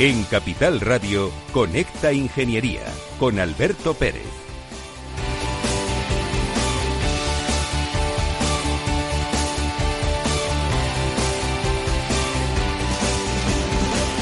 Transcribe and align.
En 0.00 0.22
Capital 0.22 0.80
Radio, 0.80 1.32
Conecta 1.52 2.12
Ingeniería 2.12 2.82
con 3.18 3.40
Alberto 3.40 3.94
Pérez. 3.94 4.22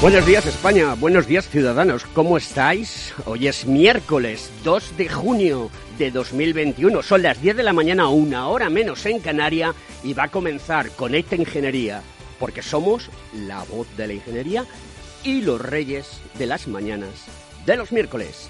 Buenos 0.01 0.25
días 0.25 0.47
España, 0.47 0.95
buenos 0.95 1.27
días 1.27 1.47
ciudadanos, 1.47 2.05
¿cómo 2.05 2.37
estáis? 2.37 3.13
Hoy 3.25 3.47
es 3.47 3.67
miércoles 3.67 4.49
2 4.63 4.97
de 4.97 5.09
junio 5.09 5.69
de 5.99 6.09
2021, 6.09 7.03
son 7.03 7.21
las 7.21 7.39
10 7.39 7.55
de 7.55 7.61
la 7.61 7.73
mañana, 7.73 8.07
una 8.07 8.47
hora 8.47 8.71
menos 8.71 9.05
en 9.05 9.19
Canarias 9.19 9.75
y 10.03 10.15
va 10.15 10.23
a 10.23 10.31
comenzar 10.31 10.89
Conecta 10.95 11.35
Ingeniería, 11.35 12.01
porque 12.39 12.63
somos 12.63 13.11
la 13.31 13.63
voz 13.65 13.85
de 13.95 14.07
la 14.07 14.13
ingeniería 14.13 14.65
y 15.27 15.41
los 15.41 15.59
reyes 15.59 16.21
de 16.39 16.45
las 16.45 16.69
mañanas 16.69 17.25
de 17.65 17.75
los 17.75 17.91
miércoles. 17.91 18.49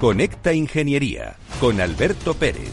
Conecta 0.00 0.52
Ingeniería 0.52 1.36
con 1.58 1.80
Alberto 1.80 2.32
Pérez. 2.32 2.70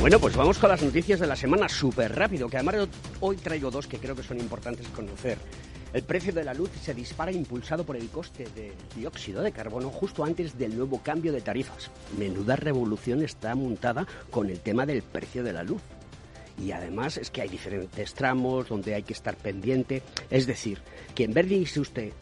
Bueno, 0.00 0.18
pues 0.18 0.34
vamos 0.34 0.56
con 0.56 0.70
las 0.70 0.82
noticias 0.82 1.20
de 1.20 1.26
la 1.26 1.36
semana 1.36 1.68
súper 1.68 2.16
rápido, 2.16 2.48
que 2.48 2.56
además 2.56 2.88
hoy 3.20 3.36
traigo 3.36 3.70
dos 3.70 3.86
que 3.86 3.98
creo 3.98 4.16
que 4.16 4.22
son 4.22 4.40
importantes 4.40 4.88
conocer. 4.88 5.36
El 5.92 6.02
precio 6.04 6.32
de 6.32 6.44
la 6.44 6.54
luz 6.54 6.70
se 6.80 6.94
dispara 6.94 7.30
impulsado 7.30 7.84
por 7.84 7.94
el 7.94 8.08
coste 8.08 8.46
de 8.56 8.72
dióxido 8.96 9.42
de 9.42 9.52
carbono 9.52 9.90
justo 9.90 10.24
antes 10.24 10.56
del 10.56 10.78
nuevo 10.78 11.02
cambio 11.02 11.30
de 11.30 11.42
tarifas. 11.42 11.90
Menuda 12.16 12.56
revolución 12.56 13.22
está 13.22 13.54
montada 13.54 14.06
con 14.30 14.48
el 14.48 14.60
tema 14.60 14.86
del 14.86 15.02
precio 15.02 15.44
de 15.44 15.52
la 15.52 15.62
luz. 15.62 15.82
Y 16.58 16.72
además 16.72 17.18
es 17.18 17.30
que 17.30 17.42
hay 17.42 17.50
diferentes 17.50 18.14
tramos 18.14 18.68
donde 18.68 18.94
hay 18.94 19.02
que 19.02 19.12
estar 19.12 19.36
pendiente. 19.36 20.02
Es 20.30 20.46
decir, 20.46 20.78
que 21.14 21.24
en 21.24 21.34
vez 21.34 21.50
de 21.50 21.80
usted 21.80 22.12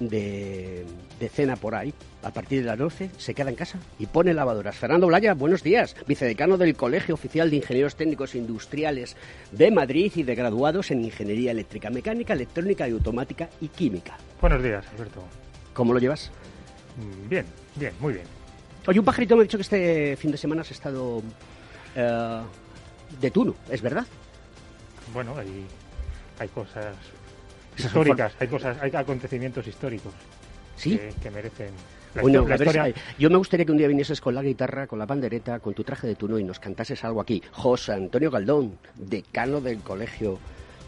de, 0.00 0.84
de, 1.20 1.28
cena 1.28 1.56
por 1.56 1.74
ahí, 1.74 1.92
a 2.22 2.30
partir 2.30 2.60
de 2.60 2.66
las 2.66 2.78
12, 2.78 3.10
se 3.16 3.34
queda 3.34 3.50
en 3.50 3.56
casa 3.56 3.78
y 3.98 4.06
pone 4.06 4.34
lavadoras. 4.34 4.76
Fernando 4.76 5.06
Blaya, 5.06 5.34
buenos 5.34 5.62
días, 5.62 5.96
vicedecano 6.06 6.56
del 6.56 6.76
Colegio 6.76 7.14
Oficial 7.14 7.50
de 7.50 7.56
Ingenieros 7.56 7.96
Técnicos 7.96 8.34
Industriales 8.34 9.16
de 9.52 9.70
Madrid 9.70 10.12
y 10.14 10.22
de 10.22 10.34
graduados 10.34 10.90
en 10.90 11.04
Ingeniería 11.04 11.52
Eléctrica, 11.52 11.90
Mecánica, 11.90 12.32
Electrónica 12.32 12.88
y 12.88 12.92
Automática 12.92 13.48
y 13.60 13.68
Química. 13.68 14.16
Buenos 14.40 14.62
días, 14.62 14.84
Alberto. 14.94 15.22
¿Cómo 15.72 15.92
lo 15.92 15.98
llevas? 15.98 16.30
Bien, 17.28 17.44
bien, 17.76 17.92
muy 18.00 18.14
bien. 18.14 18.26
Oye, 18.86 18.98
un 18.98 19.04
pajarito 19.04 19.36
me 19.36 19.42
ha 19.42 19.44
dicho 19.44 19.58
que 19.58 19.62
este 19.62 20.16
fin 20.16 20.30
de 20.30 20.36
semana 20.36 20.62
has 20.62 20.70
estado 20.70 21.22
eh, 21.96 22.40
de 23.20 23.30
tuno, 23.30 23.54
¿es 23.70 23.80
verdad? 23.80 24.06
Bueno, 25.12 25.34
hay, 25.36 25.66
hay 26.38 26.48
cosas 26.48 26.94
históricas, 27.76 28.32
hay 28.40 28.48
cosas, 28.48 28.76
hay 28.80 28.90
acontecimientos 28.94 29.66
históricos 29.66 30.12
¿Sí? 30.76 30.98
que, 30.98 31.12
que 31.22 31.30
merecen 31.30 31.68
la, 32.14 32.22
Bueno, 32.22 32.46
la 32.46 32.54
a 32.54 32.58
ver, 32.58 32.66
historia. 32.68 32.94
yo 33.18 33.30
me 33.30 33.36
gustaría 33.36 33.66
que 33.66 33.72
un 33.72 33.78
día 33.78 33.88
vinieses 33.88 34.20
con 34.20 34.34
la 34.34 34.42
guitarra, 34.42 34.86
con 34.86 34.98
la 34.98 35.06
pandereta, 35.06 35.58
con 35.60 35.74
tu 35.74 35.82
traje 35.84 36.06
de 36.06 36.14
tuno 36.14 36.38
y 36.38 36.44
nos 36.44 36.60
cantases 36.60 37.02
algo 37.04 37.20
aquí. 37.20 37.42
José 37.52 37.92
Antonio 37.92 38.30
Galdón, 38.30 38.78
decano 38.94 39.60
del 39.60 39.78
Colegio 39.80 40.38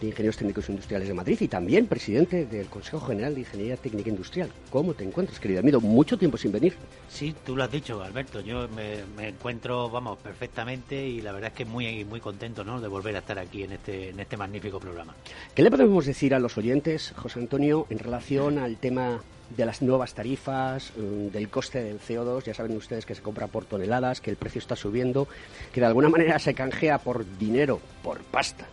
de 0.01 0.09
Ingenieros 0.09 0.37
Técnicos 0.37 0.69
Industriales 0.69 1.09
de 1.09 1.15
Madrid 1.15 1.39
y 1.41 1.49
también 1.49 1.87
presidente 1.87 2.47
del 2.47 2.67
Consejo 2.67 3.01
General 3.01 3.35
de 3.35 3.41
Ingeniería 3.41 3.77
Técnica 3.77 4.11
Industrial. 4.11 4.51
¿Cómo 4.71 4.95
te 4.95 5.05
encuentras, 5.05 5.41
querido 5.41 5.61
amigo? 5.61 5.81
Mucho 5.81 6.19
tiempo 6.19 6.37
sin 6.37 6.53
venir. 6.53 6.75
Sí, 7.09 7.35
tú 7.45 7.57
lo 7.57 7.65
has 7.65 7.71
dicho, 7.71 8.03
Alberto. 8.03 8.41
Yo 8.41 8.69
me, 8.69 8.99
me 9.17 9.29
encuentro, 9.29 9.89
vamos, 9.91 10.19
perfectamente 10.19 11.07
y 11.07 11.21
la 11.21 11.33
verdad 11.33 11.49
es 11.49 11.57
que 11.57 11.65
muy 11.65 12.05
muy 12.05 12.21
contento, 12.21 12.65
¿no? 12.65 12.81
De 12.81 12.89
volver 12.89 13.17
a 13.17 13.21
estar 13.21 13.39
aquí 13.39 13.63
en 13.63 13.73
este 13.73 14.11
en 14.11 14.21
este 14.21 14.37
magnífico 14.37 14.79
programa. 14.81 15.15
¿Qué 15.55 15.63
le 15.63 15.71
podemos 15.71 16.07
decir 16.07 16.35
a 16.35 16.39
los 16.39 16.57
oyentes, 16.59 17.13
José 17.17 17.41
Antonio, 17.41 17.87
en 17.91 17.99
relación 17.99 18.59
al 18.59 18.77
tema 18.77 19.21
de 19.57 19.65
las 19.65 19.81
nuevas 19.81 20.15
tarifas, 20.15 20.93
mm, 20.97 21.29
del 21.29 21.49
coste 21.49 21.83
del 21.83 22.01
CO2? 22.01 22.45
Ya 22.45 22.55
saben 22.55 22.77
ustedes 22.77 23.07
que 23.07 23.15
se 23.15 23.23
compra 23.23 23.47
por 23.47 23.65
toneladas, 23.65 24.21
que 24.21 24.31
el 24.31 24.37
precio 24.37 24.59
está 24.59 24.77
subiendo, 24.77 25.29
que 25.73 25.81
de 25.81 25.87
alguna 25.87 26.09
manera 26.09 26.39
se 26.39 26.55
canjea 26.55 26.99
por 26.99 27.25
dinero, 27.39 27.81
por 28.03 28.21
pasta, 28.23 28.67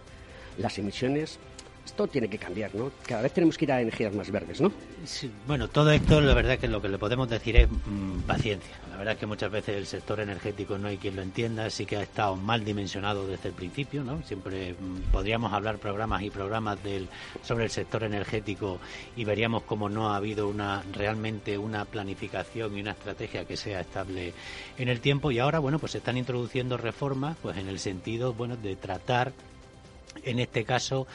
las 0.57 0.77
emisiones. 0.77 1.39
Esto 1.85 2.07
tiene 2.07 2.29
que 2.29 2.37
cambiar, 2.37 2.73
¿no? 2.73 2.91
Cada 3.05 3.21
vez 3.21 3.33
tenemos 3.33 3.57
que 3.57 3.65
ir 3.65 3.71
a 3.73 3.81
energías 3.81 4.13
más 4.13 4.31
verdes, 4.31 4.61
¿no? 4.61 4.71
Bueno, 5.45 5.67
todo 5.67 5.91
esto, 5.91 6.21
la 6.21 6.33
verdad 6.33 6.57
que 6.57 6.69
lo 6.69 6.81
que 6.81 6.87
le 6.87 6.97
podemos 6.97 7.29
decir 7.29 7.57
es 7.57 7.67
mm, 7.69 8.21
paciencia. 8.21 8.71
La 8.89 8.95
verdad 8.95 9.15
es 9.15 9.19
que 9.19 9.25
muchas 9.25 9.51
veces 9.51 9.75
el 9.75 9.85
sector 9.85 10.21
energético 10.21 10.77
no 10.77 10.88
hay 10.88 10.97
quien 10.97 11.17
lo 11.17 11.21
entienda, 11.21 11.69
sí 11.69 11.85
que 11.85 11.97
ha 11.97 12.03
estado 12.03 12.38
mal 12.38 12.63
dimensionado 12.63 13.27
desde 13.27 13.50
el 13.50 13.55
principio, 13.55 14.03
¿no? 14.03 14.23
Siempre 14.23 14.73
mm, 14.73 15.11
podríamos 15.11 15.51
hablar 15.51 15.77
programas 15.77 16.21
y 16.21 16.29
programas 16.29 16.81
del, 16.83 17.09
sobre 17.41 17.65
el 17.65 17.69
sector 17.69 18.03
energético 18.03 18.79
y 19.17 19.25
veríamos 19.25 19.63
cómo 19.63 19.89
no 19.89 20.11
ha 20.11 20.15
habido 20.15 20.47
una 20.47 20.83
realmente 20.94 21.57
una 21.57 21.83
planificación 21.83 22.77
y 22.77 22.81
una 22.81 22.91
estrategia 22.91 23.44
que 23.44 23.57
sea 23.57 23.81
estable 23.81 24.33
en 24.77 24.88
el 24.88 25.01
tiempo 25.01 25.31
y 25.31 25.39
ahora, 25.39 25.59
bueno, 25.59 25.79
pues 25.79 25.91
se 25.91 25.97
están 25.97 26.15
introduciendo 26.15 26.77
reformas, 26.77 27.35
pues 27.41 27.57
en 27.57 27.67
el 27.67 27.79
sentido, 27.79 28.33
bueno, 28.33 28.56
de 28.56 28.77
tratar, 28.77 29.33
en 30.23 30.39
este 30.39 30.63
caso, 30.63 31.07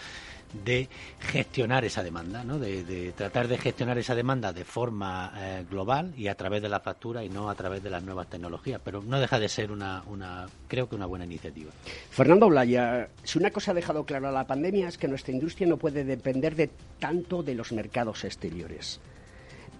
de 0.64 0.88
gestionar 1.20 1.84
esa 1.84 2.02
demanda, 2.02 2.44
¿no? 2.44 2.58
de, 2.58 3.12
tratar 3.16 3.48
de 3.48 3.58
gestionar 3.58 3.98
esa 3.98 4.14
demanda 4.14 4.52
de 4.52 4.64
forma 4.64 5.32
eh, 5.36 5.64
global 5.68 6.12
y 6.16 6.28
a 6.28 6.34
través 6.34 6.62
de 6.62 6.68
la 6.68 6.80
factura 6.80 7.24
y 7.24 7.28
no 7.28 7.50
a 7.50 7.54
través 7.54 7.82
de 7.82 7.90
las 7.90 8.02
nuevas 8.02 8.28
tecnologías. 8.28 8.80
Pero 8.82 9.02
no 9.02 9.20
deja 9.20 9.38
de 9.38 9.48
ser 9.48 9.70
una, 9.70 10.02
una 10.06 10.46
creo 10.66 10.88
que 10.88 10.96
una 10.96 11.06
buena 11.06 11.24
iniciativa. 11.24 11.70
Fernando 12.10 12.48
Blaya, 12.48 13.08
si 13.22 13.38
una 13.38 13.50
cosa 13.50 13.72
ha 13.72 13.74
dejado 13.74 14.04
claro 14.04 14.30
la 14.30 14.46
pandemia 14.46 14.88
es 14.88 14.98
que 14.98 15.08
nuestra 15.08 15.32
industria 15.32 15.68
no 15.68 15.76
puede 15.76 16.04
depender 16.04 16.54
de 16.54 16.70
tanto 16.98 17.42
de 17.42 17.54
los 17.54 17.72
mercados 17.72 18.24
exteriores. 18.24 19.00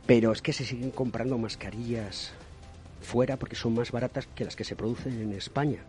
Pero 0.07 0.33
es 0.33 0.41
que 0.41 0.53
se 0.53 0.65
siguen 0.65 0.91
comprando 0.91 1.37
mascarillas 1.37 2.33
fuera 3.01 3.37
porque 3.37 3.57
son 3.57 3.75
más 3.75 3.93
baratas 3.93 4.27
que 4.35 4.45
las 4.45 4.57
que 4.57 4.65
se 4.65 4.77
producen 4.77 5.21
en 5.21 5.33
España. 5.33 5.85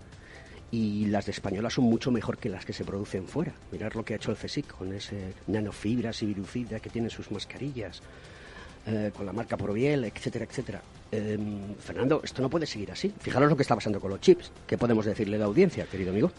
Y 0.71 1.05
las 1.05 1.25
de 1.25 1.31
española 1.31 1.69
son 1.69 1.85
mucho 1.85 2.11
mejor 2.11 2.37
que 2.37 2.49
las 2.49 2.63
que 2.65 2.73
se 2.73 2.85
producen 2.85 3.25
fuera. 3.27 3.53
Mirar 3.71 3.95
lo 3.95 4.03
que 4.05 4.13
ha 4.13 4.17
hecho 4.17 4.31
el 4.31 4.37
CSIC 4.37 4.67
con 4.67 4.93
ese 4.93 5.33
nanofibras 5.47 6.21
y 6.21 6.27
virucida 6.27 6.79
que 6.79 6.89
tienen 6.89 7.09
sus 7.09 7.31
mascarillas. 7.31 8.01
eh, 8.85 9.11
con 9.15 9.25
la 9.25 9.33
marca 9.33 9.57
Proviel, 9.57 10.05
etcétera, 10.05 10.45
etcétera. 10.45 10.81
Em, 11.11 11.75
Fernando, 11.75 12.21
esto 12.23 12.41
no 12.41 12.49
puede 12.49 12.65
seguir 12.65 12.91
así. 12.91 13.13
Fijaros 13.19 13.49
lo 13.49 13.55
que 13.55 13.61
está 13.63 13.75
pasando 13.75 13.99
con 13.99 14.09
los 14.09 14.21
chips. 14.21 14.51
¿Qué 14.65 14.77
podemos 14.77 15.05
decirle 15.05 15.35
a 15.35 15.39
la 15.39 15.45
audiencia, 15.45 15.85
querido 15.85 16.11
amigo? 16.11 16.31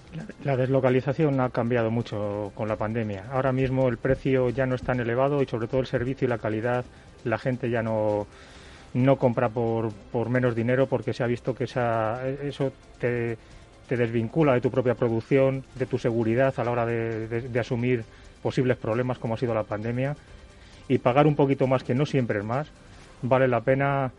La 0.43 0.56
deslocalización 0.56 1.38
ha 1.41 1.50
cambiado 1.50 1.91
mucho 1.91 2.50
con 2.55 2.67
la 2.67 2.76
pandemia. 2.76 3.26
Ahora 3.31 3.53
mismo 3.53 3.88
el 3.88 3.99
precio 3.99 4.49
ya 4.50 4.67
no 4.67 4.75
es 4.75 4.83
tan 4.83 4.99
elevado 5.00 5.43
y 5.43 5.47
sobre 5.47 5.69
todo 5.69 5.81
el 5.81 5.87
servicio 5.87 6.26
y 6.26 6.29
la 6.29 6.38
calidad, 6.38 6.85
la 7.25 7.38
gente 7.38 7.69
ya 7.69 7.83
no, 7.83 8.26
no 8.94 9.17
compra 9.17 9.49
por, 9.50 9.93
por 10.11 10.29
menos 10.31 10.55
dinero 10.56 10.87
porque 10.87 11.12
se 11.12 11.23
ha 11.23 11.26
visto 11.26 11.55
que 11.55 11.65
esa, 11.65 12.26
eso 12.26 12.73
te, 12.99 13.37
te 13.91 13.97
desvincula 13.97 14.55
de 14.55 14.61
tu 14.61 14.71
propia 14.71 14.95
producción, 14.95 15.65
de 15.75 15.85
tu 15.85 15.99
seguridad 15.99 16.55
a 16.57 16.63
la 16.63 16.71
hora 16.71 16.87
de 16.87 17.59
asumir 17.59 18.05
posibles 18.41 18.77
problemas 18.77 19.19
como 19.19 19.35
ha 19.35 19.37
sido 19.37 19.53
la 19.53 19.65
pandemia 19.65 20.15
y 20.87 20.99
pagar 20.99 21.27
un 21.27 21.35
poquito 21.35 21.67
más, 21.67 21.83
que 21.83 21.93
no 21.93 22.07
siempre 22.07 22.39
es 22.39 22.45
más, 22.45 22.69
vale 23.23 23.49
la 23.49 23.63
pena 23.63 24.13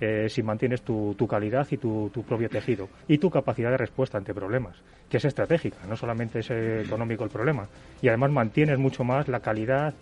eh, 0.00 0.28
si 0.30 0.42
mantienes 0.42 0.80
tu, 0.80 1.14
calidad 1.28 1.66
y 1.70 1.76
tu, 1.76 2.10
propio 2.26 2.48
tejido 2.48 2.88
y 3.08 3.18
tu 3.18 3.28
capacidad 3.28 3.70
de 3.70 3.76
respuesta 3.76 4.16
ante 4.16 4.32
problemas, 4.32 4.74
que 5.10 5.18
es 5.18 5.24
estratégica, 5.26 5.76
no 5.86 5.96
solamente 5.98 6.38
es 6.38 6.50
económico 6.50 7.22
el 7.22 7.30
problema. 7.30 7.68
Y 8.00 8.08
además 8.08 8.30
mantienes 8.30 8.78
mucho 8.78 9.04
más 9.04 9.28
la 9.28 9.40
calidad 9.40 9.92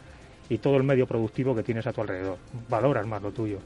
y 0.49 0.59
todo 0.59 0.77
el 0.77 0.85
medio 0.85 1.09
productivo 1.09 1.57
que 1.57 1.65
tienes 1.65 1.89
a 1.89 1.93
tu 1.93 2.03
alrededor, 2.03 2.39
valoras 2.69 3.05
más 3.05 3.21
lo 3.21 3.33
tuyo. 3.33 3.59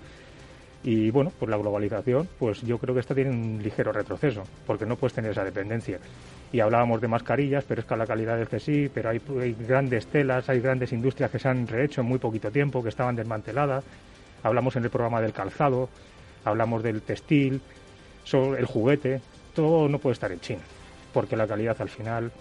Y 0.84 1.10
bueno, 1.10 1.32
pues 1.38 1.48
la 1.48 1.56
globalización, 1.56 2.28
pues 2.38 2.60
yo 2.62 2.78
creo 2.78 2.94
que 2.94 3.00
esto 3.00 3.14
tiene 3.14 3.30
un 3.30 3.62
ligero 3.62 3.92
retroceso, 3.92 4.42
porque 4.66 4.84
no 4.84 4.96
puedes 4.96 5.14
tener 5.14 5.30
esa 5.30 5.44
dependencia. 5.44 5.98
Y 6.52 6.58
hablábamos 6.58 7.00
de 7.00 7.08
mascarillas, 7.08 7.64
pero 7.64 7.80
es 7.80 7.86
que 7.86 7.96
la 7.96 8.06
calidad 8.06 8.40
es 8.40 8.48
que 8.48 8.58
sí, 8.58 8.90
pero 8.92 9.10
hay, 9.10 9.20
grandes 9.66 10.06
telas, 10.06 10.48
hay 10.48 10.60
grandes 10.60 10.92
industrias 10.92 11.30
que 11.30 11.38
se 11.38 11.48
han 11.48 11.68
rehecho 11.68 12.00
en 12.00 12.08
muy 12.08 12.18
poquito 12.18 12.50
tiempo, 12.50 12.82
que 12.82 12.88
estaban 12.88 13.14
desmanteladas. 13.14 13.84
Hablamos 14.42 14.74
en 14.74 14.82
el 14.84 14.90
programa 14.90 15.20
del 15.20 15.32
calzado, 15.32 15.88
hablamos 16.44 16.82
del 16.82 17.02
textil, 17.02 17.60
el 18.32 18.66
juguete, 18.66 19.20
todo 19.54 19.88
no 19.88 19.98
puede 19.98 20.14
estar 20.14 20.32
en 20.32 20.40
China, 20.40 20.62
porque 21.12 21.36
la 21.36 21.46
calidad 21.46 21.76
al 21.80 21.88
final 21.88 22.32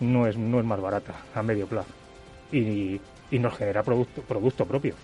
no 0.00 0.26
es, 0.26 0.36
no 0.36 0.60
es 0.60 0.66
más 0.66 0.80
barata 0.80 1.14
a 1.34 1.42
medio 1.42 1.66
plazo 1.66 1.92
y, 2.52 3.00
y 3.30 3.38
nos 3.38 3.56
genera 3.56 3.82
producto, 3.82 4.22
producto 4.22 4.66
propio. 4.66 4.94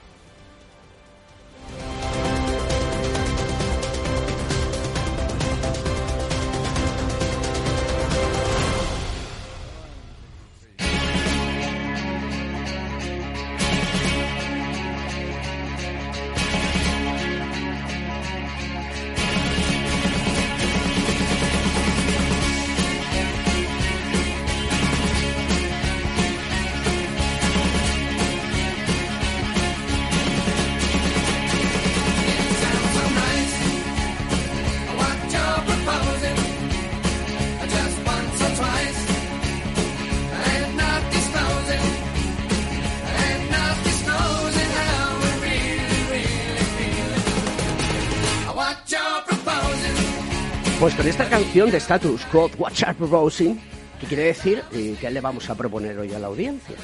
Con 51.05 51.11
esta 51.11 51.29
canción 51.29 51.71
de 51.71 51.77
Status 51.77 52.25
Quo, 52.33 52.51
Watch 52.57 52.83
Out 52.85 52.97
Proposing, 52.97 53.61
¿qué 54.01 54.07
quiere 54.07 54.23
decir? 54.23 54.63
¿Y 54.73 54.95
qué 54.95 55.11
le 55.11 55.21
vamos 55.21 55.51
a 55.51 55.55
proponer 55.55 55.99
hoy 55.99 56.15
a 56.15 56.19
la 56.19 56.29
audiencia? 56.29 56.77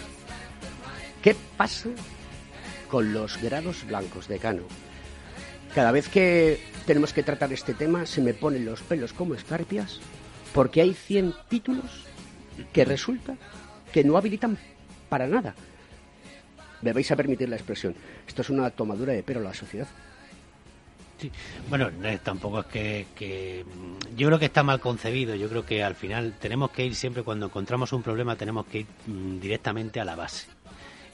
¿Qué 1.23 1.35
pasa 1.57 1.89
con 2.91 3.15
los 3.15 3.41
grados 3.41 3.87
blancos 3.87 4.29
de 4.29 4.39
Cano? 4.39 4.65
Cada 5.75 5.91
vez 5.91 6.11
que 6.11 6.61
tenemos 6.85 7.15
que 7.15 7.23
tratar 7.23 7.51
este 7.55 7.73
tema 7.73 8.05
se 8.05 8.21
me 8.21 8.35
ponen 8.35 8.67
los 8.67 8.83
pelos 8.83 9.15
como 9.15 9.33
escarpias 9.33 10.01
porque 10.53 10.83
hay 10.83 10.93
100 10.93 11.33
títulos 11.49 12.05
que 12.75 12.85
resulta 12.85 13.39
que 13.91 14.05
no 14.05 14.19
habilitan 14.19 14.59
para 15.09 15.29
nada. 15.29 15.55
Me 16.83 16.93
vais 16.93 17.11
a 17.11 17.17
permitir 17.17 17.49
la 17.49 17.57
expresión. 17.57 17.95
Esto 18.29 18.43
es 18.43 18.51
una 18.51 18.69
tomadura 18.69 19.15
de 19.15 19.23
pelo 19.23 19.41
a 19.41 19.45
la 19.45 19.55
sociedad. 19.55 19.89
Bueno, 21.69 21.91
tampoco 22.23 22.61
es 22.73 23.07
que, 23.15 23.65
mm, 23.65 24.17
Yo 24.17 24.27
creo 24.29 24.39
que 24.39 24.47
está 24.47 24.63
mal 24.63 24.81
concebido. 24.81 25.35
Yo 25.35 25.49
creo 25.49 25.65
que 25.65 25.83
al 25.83 25.95
final 25.95 26.35
tenemos 26.41 26.71
que 26.71 26.85
ir 26.85 26.95
siempre, 26.95 27.23
cuando 27.23 27.47
encontramos 27.47 27.93
un 27.93 28.03
problema, 28.03 28.37
tenemos 28.37 28.67
que 28.67 28.81
ir 28.81 28.87
mm, 29.07 29.41
directamente 29.41 30.01
a 30.01 30.05
la 30.05 30.17
base. 30.17 30.47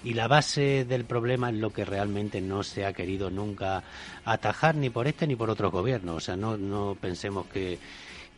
Y 0.04 0.14
la 0.14 0.28
base 0.28 0.84
del 0.84 1.04
problema 1.04 1.50
es 1.50 1.56
lo 1.56 1.72
que 1.72 1.84
realmente 1.84 2.40
no 2.40 2.62
se 2.62 2.84
ha 2.84 2.92
querido 2.92 3.30
nunca 3.30 3.82
atajar 4.24 4.76
ni 4.76 4.90
por 4.90 5.08
este 5.08 5.26
ni 5.26 5.34
por 5.36 5.50
otro 5.50 5.70
gobierno. 5.70 6.14
O 6.14 6.20
sea, 6.20 6.36
no, 6.36 6.56
no 6.56 6.96
pensemos 7.00 7.46
que, 7.46 7.78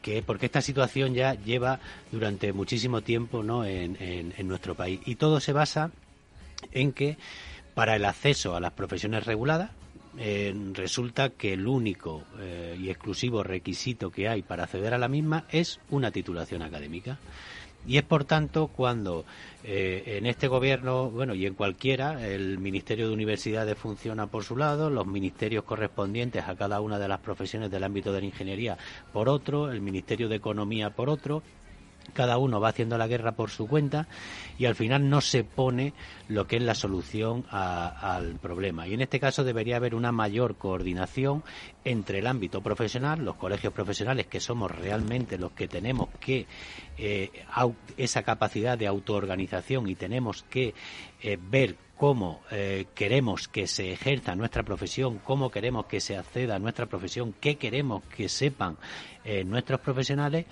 que 0.00 0.22
porque 0.22 0.46
esta 0.46 0.62
situación 0.62 1.14
ya 1.14 1.34
lleva 1.34 1.78
durante 2.10 2.52
muchísimo 2.52 3.02
tiempo 3.02 3.42
¿no? 3.42 3.64
en, 3.64 3.96
en 4.00 4.48
nuestro 4.48 4.74
país. 4.74 5.00
Y 5.04 5.16
todo 5.16 5.40
se 5.40 5.52
basa 5.52 5.90
en 6.72 6.92
que 6.92 7.18
para 7.74 7.96
el 7.96 8.04
acceso 8.04 8.56
a 8.56 8.60
las 8.60 8.72
profesiones 8.72 9.24
reguladas, 9.24 9.70
eh, 10.18 10.54
resulta 10.74 11.30
que 11.30 11.52
el 11.52 11.66
único 11.66 12.24
eh, 12.40 12.76
y 12.78 12.90
exclusivo 12.90 13.42
requisito 13.44 14.10
que 14.10 14.28
hay 14.28 14.42
para 14.42 14.64
acceder 14.64 14.92
a 14.92 14.98
la 14.98 15.08
misma 15.08 15.44
es 15.50 15.80
una 15.90 16.10
titulación 16.10 16.62
académica. 16.62 17.18
Y 17.86 17.96
es 17.96 18.02
por 18.02 18.24
tanto 18.24 18.66
cuando 18.66 19.24
eh, 19.64 20.02
en 20.18 20.26
este 20.26 20.48
gobierno, 20.48 21.10
bueno, 21.10 21.34
y 21.34 21.46
en 21.46 21.54
cualquiera, 21.54 22.26
el 22.26 22.58
Ministerio 22.58 23.06
de 23.06 23.14
Universidades 23.14 23.78
funciona 23.78 24.26
por 24.26 24.42
su 24.44 24.56
lado, 24.56 24.90
los 24.90 25.06
ministerios 25.06 25.64
correspondientes 25.64 26.44
a 26.46 26.56
cada 26.56 26.80
una 26.80 26.98
de 26.98 27.08
las 27.08 27.20
profesiones 27.20 27.70
del 27.70 27.84
ámbito 27.84 28.12
de 28.12 28.20
la 28.20 28.26
ingeniería 28.26 28.76
por 29.12 29.28
otro, 29.28 29.70
el 29.70 29.80
Ministerio 29.80 30.28
de 30.28 30.36
Economía 30.36 30.90
por 30.90 31.08
otro, 31.08 31.42
cada 32.12 32.38
uno 32.38 32.60
va 32.60 32.70
haciendo 32.70 32.98
la 32.98 33.06
guerra 33.06 33.32
por 33.32 33.50
su 33.50 33.66
cuenta 33.66 34.06
y 34.58 34.66
al 34.66 34.74
final 34.74 35.08
no 35.08 35.20
se 35.20 35.44
pone 35.44 35.92
lo 36.28 36.46
que 36.46 36.56
es 36.56 36.62
la 36.62 36.74
solución 36.74 37.44
al 37.50 38.36
problema. 38.40 38.86
Y 38.86 38.94
en 38.94 39.00
este 39.00 39.20
caso 39.20 39.44
debería 39.44 39.76
haber 39.76 39.94
una 39.94 40.12
mayor 40.12 40.56
coordinación 40.56 41.42
entre 41.84 42.18
el 42.18 42.26
ámbito 42.26 42.60
profesional, 42.60 43.24
los 43.24 43.36
colegios 43.36 43.72
profesionales, 43.72 44.26
que 44.26 44.40
somos 44.40 44.70
realmente 44.70 45.38
los 45.38 45.52
que 45.52 45.68
tenemos 45.68 46.08
que 46.20 46.46
eh, 46.98 47.30
esa 47.96 48.22
capacidad 48.22 48.76
de 48.76 48.86
autoorganización 48.86 49.88
y 49.88 49.94
tenemos 49.94 50.42
que 50.50 50.74
eh, 51.22 51.38
ver 51.40 51.76
cómo 51.96 52.42
eh, 52.50 52.86
queremos 52.94 53.48
que 53.48 53.66
se 53.66 53.92
ejerza 53.92 54.34
nuestra 54.34 54.62
profesión, 54.62 55.18
cómo 55.18 55.50
queremos 55.50 55.86
que 55.86 56.00
se 56.00 56.16
acceda 56.16 56.56
a 56.56 56.58
nuestra 56.58 56.86
profesión, 56.86 57.34
qué 57.40 57.56
queremos 57.56 58.02
que 58.04 58.28
sepan 58.28 58.76
nuestros 59.44 59.80
profesionales 59.80 60.46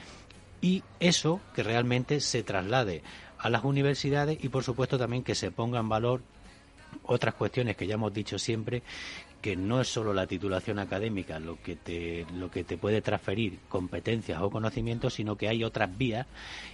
y 0.61 0.83
eso 1.01 1.41
que 1.55 1.63
realmente 1.63 2.21
se 2.21 2.43
traslade 2.43 3.03
a 3.39 3.51
las 3.51 3.65
universidades 3.65 4.43
y 4.43 4.49
por 4.49 4.65
supuesto 4.65 4.99
también 4.99 5.23
que 5.23 5.35
se 5.35 5.51
ponga 5.51 5.81
en 5.81 5.89
valor 5.89 6.23
otras 7.05 7.35
cuestiones 7.35 7.77
que 7.77 7.87
ya 7.87 7.95
hemos 7.95 8.13
dicho 8.13 8.39
siempre 8.39 8.83
que 9.43 9.55
no 9.55 9.81
es 9.81 9.89
solo 9.89 10.15
la 10.15 10.27
titulación 10.27 10.79
académica 10.79 11.39
lo 11.39 11.61
que 11.63 11.77
te 11.77 12.27
lo 12.35 12.51
que 12.51 12.65
te 12.65 12.79
puede 12.79 13.03
transferir 13.03 13.59
competencias 13.69 14.41
o 14.41 14.51
conocimientos 14.51 15.15
sino 15.15 15.37
que 15.37 15.49
hay 15.49 15.63
otras 15.63 15.97
vías 15.97 16.27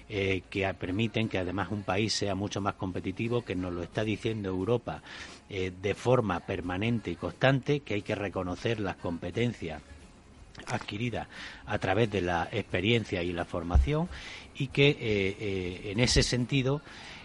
eh, 0.08 0.42
que 0.48 0.72
permiten 0.74 1.28
que 1.28 1.38
además 1.38 1.68
un 1.70 1.82
país 1.82 2.12
sea 2.12 2.34
mucho 2.34 2.60
más 2.60 2.74
competitivo 2.74 3.44
que 3.44 3.56
nos 3.56 3.72
lo 3.72 3.82
está 3.82 4.04
diciendo 4.04 4.48
Europa 4.48 5.02
eh, 5.50 5.72
de 5.82 5.94
forma 5.94 6.40
permanente 6.40 7.10
y 7.10 7.16
constante 7.16 7.80
que 7.80 7.94
hay 7.94 8.02
que 8.02 8.14
reconocer 8.14 8.80
las 8.80 8.96
competencias 8.96 9.82
adquirida 10.66 11.28
a 11.66 11.78
través 11.78 12.10
de 12.10 12.20
la 12.20 12.48
experiencia 12.52 13.22
y 13.22 13.32
la 13.32 13.44
formación 13.44 14.08
y 14.56 14.68
que 14.68 14.90
eh, 14.90 14.96
eh, 15.00 15.90
en 15.92 16.00
ese 16.00 16.22
sentido 16.22 16.82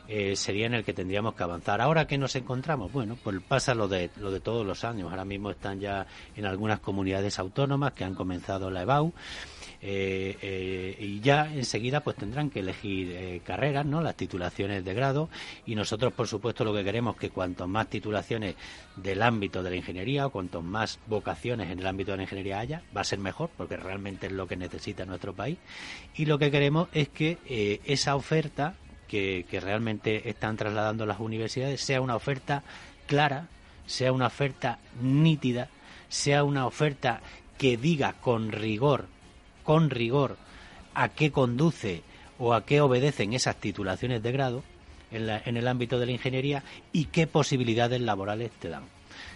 eh, 0.07 0.37
sería 0.37 0.67
en 0.67 0.73
el 0.73 0.85
que 0.85 0.93
tendríamos 0.93 1.35
que 1.35 1.43
avanzar. 1.43 1.81
Ahora 1.81 2.07
que 2.07 2.17
nos 2.17 2.35
encontramos, 2.35 2.91
bueno, 2.93 3.17
pues 3.21 3.41
pasa 3.45 3.75
lo 3.75 3.89
de 3.89 4.09
lo 4.17 4.31
de 4.31 4.39
todos 4.39 4.65
los 4.65 4.85
años. 4.85 5.09
Ahora 5.09 5.25
mismo 5.25 5.51
están 5.51 5.79
ya 5.81 6.07
en 6.35 6.45
algunas 6.45 6.79
comunidades 6.79 7.39
autónomas 7.39 7.91
que 7.91 8.05
han 8.05 8.15
comenzado 8.15 8.71
la 8.71 8.83
EBAU 8.83 9.13
eh, 9.81 10.35
eh, 10.41 10.97
y 10.99 11.19
ya 11.19 11.53
enseguida 11.53 11.99
pues 12.01 12.15
tendrán 12.15 12.49
que 12.49 12.61
elegir 12.61 13.11
eh, 13.11 13.41
carreras, 13.45 13.85
¿no? 13.85 14.01
Las 14.01 14.15
titulaciones 14.15 14.83
de 14.83 14.93
grado 14.93 15.29
y 15.65 15.75
nosotros 15.75 16.13
por 16.13 16.27
supuesto 16.27 16.63
lo 16.63 16.73
que 16.73 16.83
queremos 16.83 17.15
es 17.15 17.21
que 17.21 17.29
cuanto 17.29 17.67
más 17.67 17.87
titulaciones 17.87 18.55
del 18.95 19.21
ámbito 19.21 19.61
de 19.61 19.69
la 19.69 19.75
ingeniería 19.75 20.25
o 20.25 20.31
cuanto 20.31 20.61
más 20.61 20.99
vocaciones 21.05 21.69
en 21.69 21.79
el 21.79 21.85
ámbito 21.85 22.11
de 22.11 22.17
la 22.17 22.23
ingeniería 22.23 22.59
haya, 22.59 22.81
va 22.95 23.01
a 23.01 23.03
ser 23.03 23.19
mejor 23.19 23.51
porque 23.55 23.77
realmente 23.77 24.27
es 24.27 24.31
lo 24.31 24.47
que 24.47 24.57
necesita 24.57 25.05
nuestro 25.05 25.33
país 25.33 25.57
y 26.15 26.25
lo 26.25 26.39
que 26.39 26.49
queremos 26.49 26.89
es 26.93 27.09
que 27.09 27.37
esa 27.85 28.15
oferta 28.15 28.75
que 29.07 29.45
realmente 29.61 30.29
están 30.29 30.57
trasladando 30.57 31.05
las 31.05 31.19
universidades 31.19 31.81
sea 31.81 32.01
una 32.01 32.15
oferta 32.15 32.63
clara, 33.05 33.47
sea 33.85 34.11
una 34.11 34.27
oferta 34.27 34.79
nítida, 35.01 35.69
sea 36.09 36.43
una 36.43 36.65
oferta 36.65 37.21
que 37.57 37.77
diga 37.77 38.13
con 38.13 38.51
rigor, 38.51 39.07
con 39.67 39.89
rigor, 39.89 40.37
a 40.93 41.09
qué 41.09 41.29
conduce 41.29 42.01
o 42.39 42.53
a 42.53 42.65
qué 42.65 42.79
obedecen 42.79 43.33
esas 43.33 43.57
titulaciones 43.57 44.23
de 44.23 44.31
grado 44.31 44.63
en, 45.11 45.29
en 45.29 45.57
el 45.57 45.67
ámbito 45.67 45.99
de 45.99 46.05
la 46.05 46.13
ingeniería 46.13 46.63
y 46.93 47.05
qué 47.07 47.27
posibilidades 47.27 47.99
laborales 47.99 48.49
te 48.61 48.69
dan. 48.69 48.83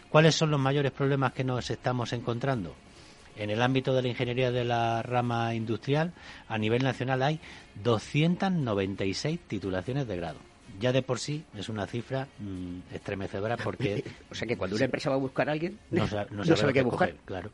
¿Cuáles 0.09 0.35
son 0.35 0.49
los 0.49 0.59
mayores 0.59 0.93
problemas 0.93 1.33
que 1.33 1.43
nos 1.43 1.69
estamos 1.69 2.13
encontrando? 2.13 2.73
En 3.35 3.49
el 3.49 3.61
ámbito 3.61 3.93
de 3.93 4.03
la 4.03 4.07
ingeniería 4.07 4.51
de 4.51 4.63
la 4.63 5.03
rama 5.03 5.53
industrial, 5.53 6.13
a 6.47 6.57
nivel 6.57 6.81
nacional 6.81 7.23
hay 7.23 7.41
296 7.83 9.37
titulaciones 9.49 10.07
de 10.07 10.15
grado. 10.15 10.39
Ya 10.79 10.93
de 10.93 11.01
por 11.01 11.19
sí 11.19 11.43
es 11.57 11.67
una 11.67 11.87
cifra 11.87 12.29
mm, 12.39 12.93
estremecedora 12.95 13.57
porque... 13.57 14.05
o 14.31 14.35
sea 14.35 14.47
que 14.47 14.55
cuando 14.55 14.77
una 14.77 14.85
empresa 14.85 15.09
va 15.09 15.17
a 15.17 15.19
buscar 15.19 15.49
a 15.49 15.51
alguien, 15.51 15.77
no, 15.89 16.07
sabe, 16.55 16.71
qué 16.71 16.83
buscar. 16.83 17.15
claro. 17.25 17.51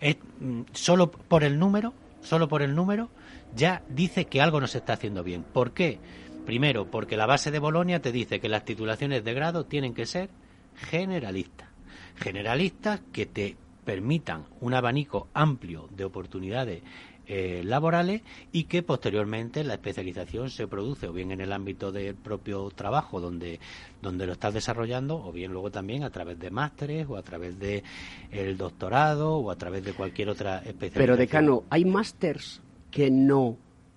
Es, 0.00 0.16
mm, 0.40 0.62
solo 0.72 1.10
por 1.10 1.44
el 1.44 1.58
número, 1.58 1.94
solo 2.20 2.48
por 2.48 2.62
el 2.62 2.74
número, 2.74 3.10
ya 3.54 3.82
dice 3.88 4.26
que 4.26 4.40
algo 4.40 4.60
no 4.60 4.66
se 4.66 4.78
está 4.78 4.94
haciendo 4.94 5.22
bien. 5.22 5.44
¿Por 5.44 5.72
qué? 5.72 5.98
Primero, 6.46 6.90
porque 6.90 7.16
la 7.16 7.26
base 7.26 7.50
de 7.50 7.58
Bolonia 7.58 8.00
te 8.00 8.12
dice 8.12 8.40
que 8.40 8.48
las 8.48 8.64
titulaciones 8.64 9.24
de 9.24 9.34
grado 9.34 9.64
tienen 9.64 9.94
que 9.94 10.06
ser 10.06 10.28
generalistas. 10.74 11.68
Generalistas 12.16 13.00
que 13.12 13.26
te 13.26 13.56
permitan 13.84 14.44
un 14.60 14.74
abanico 14.74 15.28
amplio 15.34 15.88
de 15.90 16.04
oportunidades 16.04 16.82
eh, 17.26 17.62
laborales 17.64 18.22
y 18.52 18.64
que 18.64 18.82
posteriormente 18.82 19.64
la 19.64 19.74
especialización 19.74 20.50
se 20.50 20.66
produce 20.66 21.08
o 21.08 21.12
bien 21.12 21.30
en 21.30 21.40
el 21.40 21.52
ámbito 21.52 21.90
del 21.90 22.14
propio 22.14 22.70
trabajo 22.70 23.20
donde, 23.20 23.60
donde 24.02 24.26
lo 24.26 24.34
estás 24.34 24.52
desarrollando 24.52 25.16
o 25.16 25.32
bien 25.32 25.52
luego 25.52 25.70
también 25.70 26.02
a 26.02 26.10
través 26.10 26.38
de 26.38 26.50
másteres 26.50 27.06
o 27.08 27.16
a 27.16 27.22
través 27.22 27.58
de 27.58 27.82
el 28.30 28.56
doctorado 28.56 29.36
o 29.36 29.50
a 29.50 29.56
través 29.56 29.84
de 29.84 29.92
cualquier 29.92 30.28
otra 30.28 30.58
especialización. 30.58 31.02
Pero 31.02 31.16
decano, 31.16 31.64
¿hay 31.70 31.84
másters 31.84 32.60
que 32.90 33.10
no 33.10 33.56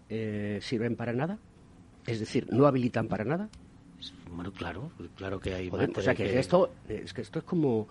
eh, 0.10 0.60
sirven 0.62 0.96
para 0.96 1.14
nada? 1.14 1.38
Es 2.06 2.20
decir, 2.20 2.48
¿no 2.52 2.66
habilitan 2.66 3.08
para 3.08 3.26
nada? 3.26 3.50
Bueno, 4.32 4.52
claro, 4.52 4.92
claro 5.16 5.40
que 5.40 5.54
hay 5.54 5.70
O 5.70 6.02
sea, 6.02 6.16
que, 6.16 6.40
esto, 6.40 6.72
es 6.88 7.14
que 7.14 7.22
esto 7.22 7.40
es 7.40 7.46
como 7.46 7.88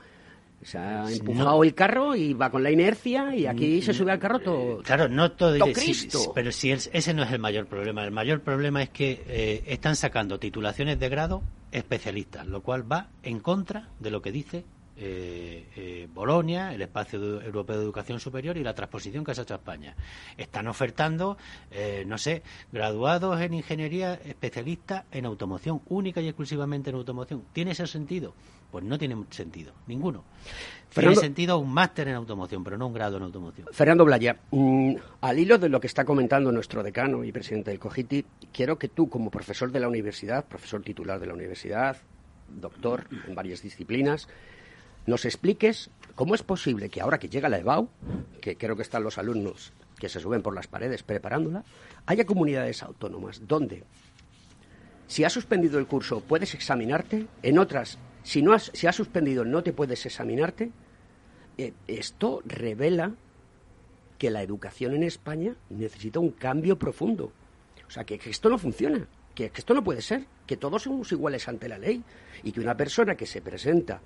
se 0.63 0.79
ha 0.79 1.11
empujado 1.11 1.63
el 1.63 1.75
carro 1.75 2.17
y 2.17 2.33
va 2.33 2.51
con 2.51 2.63
la 2.63 2.71
inercia 2.71 3.35
y 3.35 3.47
aquí 3.47 3.83
se 3.83 3.93
sube 3.93 4.13
al 4.13 4.19
carro 4.19 4.41
todo. 4.41 4.83
Claro, 4.83 5.09
no 5.09 5.33
todo. 5.33 5.59
Cristo. 5.73 6.33
pero 6.35 6.53
si 6.53 6.73
ese 6.73 7.15
no 7.15 7.23
es 7.23 7.33
el 7.33 7.39
mayor 7.39 7.67
problema. 7.67 8.05
El 8.05 8.11
mayor 8.11 8.41
problema 8.41 8.83
es 8.83 8.91
que 8.91 9.23
eh, 9.27 9.65
están 9.67 9.97
sacando 9.97 10.39
titulaciones 10.39 10.99
de 10.99 11.09
grado 11.09 11.43
especialistas, 11.73 12.47
lo 12.47 12.63
cual 12.63 12.91
va 12.91 13.09
en 13.23 13.41
contra 13.41 13.91
de 14.01 14.11
lo 14.11 14.23
que 14.23 14.33
dice 14.33 14.65
eh, 14.99 15.69
eh, 15.77 16.09
Bolonia, 16.13 16.73
el 16.73 16.81
Espacio 16.81 17.43
Europeo 17.43 17.77
de 17.77 17.83
Educación 17.83 18.19
Superior 18.19 18.57
y 18.57 18.65
la 18.65 18.75
transposición 18.75 19.25
que 19.25 19.35
se 19.35 19.43
ha 19.43 19.45
hecho 19.45 19.53
a 19.53 19.59
España. 19.59 19.95
Están 20.39 20.69
ofertando, 20.69 21.37
eh, 21.71 22.05
no 22.07 22.17
sé, 22.17 22.43
graduados 22.73 23.39
en 23.43 23.53
ingeniería, 23.53 24.15
especialistas 24.15 25.05
en 25.13 25.27
automoción, 25.27 25.83
única 25.89 26.23
y 26.23 26.29
exclusivamente 26.29 26.89
en 26.89 26.97
automoción. 26.97 27.45
¿Tiene 27.53 27.73
ese 27.73 27.87
sentido? 27.87 28.35
Pues 28.71 28.85
no 28.85 28.99
tiene 28.99 29.17
sentido, 29.31 29.73
ninguno. 29.87 30.25
tiene 30.93 31.17
sentido 31.17 31.59
un 31.59 31.73
máster 31.73 32.09
en 32.09 32.15
automoción, 32.15 32.65
pero 32.65 32.77
no 32.77 32.87
un 32.87 32.95
grado 32.95 33.17
en 33.17 33.23
automoción. 33.23 33.69
Fernando 33.73 34.05
Blaya, 34.05 34.39
mm, 34.51 34.95
al 35.21 35.39
hilo 35.39 35.59
de 35.59 35.69
lo 35.69 35.81
que 35.81 35.87
está 35.87 36.05
comentando 36.05 36.51
nuestro 36.53 36.83
decano 36.83 37.25
y 37.25 37.33
presidente 37.33 37.71
del 37.71 37.79
COGITI, 37.79 38.25
quiero 38.53 38.79
que 38.79 38.89
tú, 38.89 39.09
como 39.09 39.31
profesor 39.31 39.71
de 39.71 39.81
la 39.81 39.89
universidad, 39.89 40.45
profesor 40.45 40.83
titular 40.83 41.21
de 41.21 41.27
la 41.27 41.35
universidad, 41.35 41.99
doctor 42.49 43.07
en 43.27 43.35
varias 43.35 43.63
disciplinas, 43.63 44.29
nos 45.07 45.25
expliques 45.25 45.91
cómo 46.15 46.35
es 46.35 46.43
posible 46.43 46.89
que 46.89 47.01
ahora 47.01 47.19
que 47.19 47.29
llega 47.29 47.49
la 47.49 47.59
EBAU, 47.59 47.89
que 48.41 48.57
creo 48.57 48.77
que 48.77 48.83
están 48.83 49.05
los 49.05 49.19
alumnos 49.19 49.73
que 49.99 50.09
se 50.09 50.21
suben 50.21 50.43
por 50.43 50.55
las 50.55 50.67
paredes 50.67 51.03
preparándola, 51.03 51.65
haya 52.07 52.27
comunidades 52.27 52.83
autónomas 52.83 53.47
donde 53.47 53.85
si 55.07 55.25
has 55.25 55.33
suspendido 55.33 55.79
el 55.79 55.87
curso 55.87 56.21
puedes 56.21 56.55
examinarte, 56.55 57.27
en 57.43 57.59
otras 57.59 57.99
si 58.27 58.43
no 58.43 58.53
has, 58.53 58.73
si 58.75 58.89
has 58.89 58.97
suspendido 58.97 59.45
no 59.45 59.63
te 59.63 59.73
puedes 59.73 60.05
examinarte. 60.05 60.73
Eh, 61.59 61.73
esto 61.87 62.43
revela 62.45 63.15
que 64.19 64.31
la 64.31 64.43
educación 64.43 64.95
en 64.95 65.05
España 65.05 65.55
necesita 65.71 66.19
un 66.19 66.33
cambio 66.33 66.77
profundo. 66.77 67.31
O 67.87 67.91
sea, 67.91 68.03
que, 68.03 68.19
esto 68.25 68.49
no 68.49 68.59
funciona, 68.59 69.07
que, 69.33 69.51
que 69.51 69.61
esto 69.61 69.75
no 69.75 69.85
puede 69.85 70.03
ser, 70.03 70.27
que 70.45 70.57
todos 70.57 70.83
somos 70.83 71.13
iguales 71.13 71.47
ante 71.47 71.69
la 71.69 71.79
ley 71.79 72.03
y 72.43 72.51
que 72.51 72.59
una 72.59 72.77
persona 72.77 73.15
que 73.15 73.27
se 73.27 73.41
presenta 73.41 74.01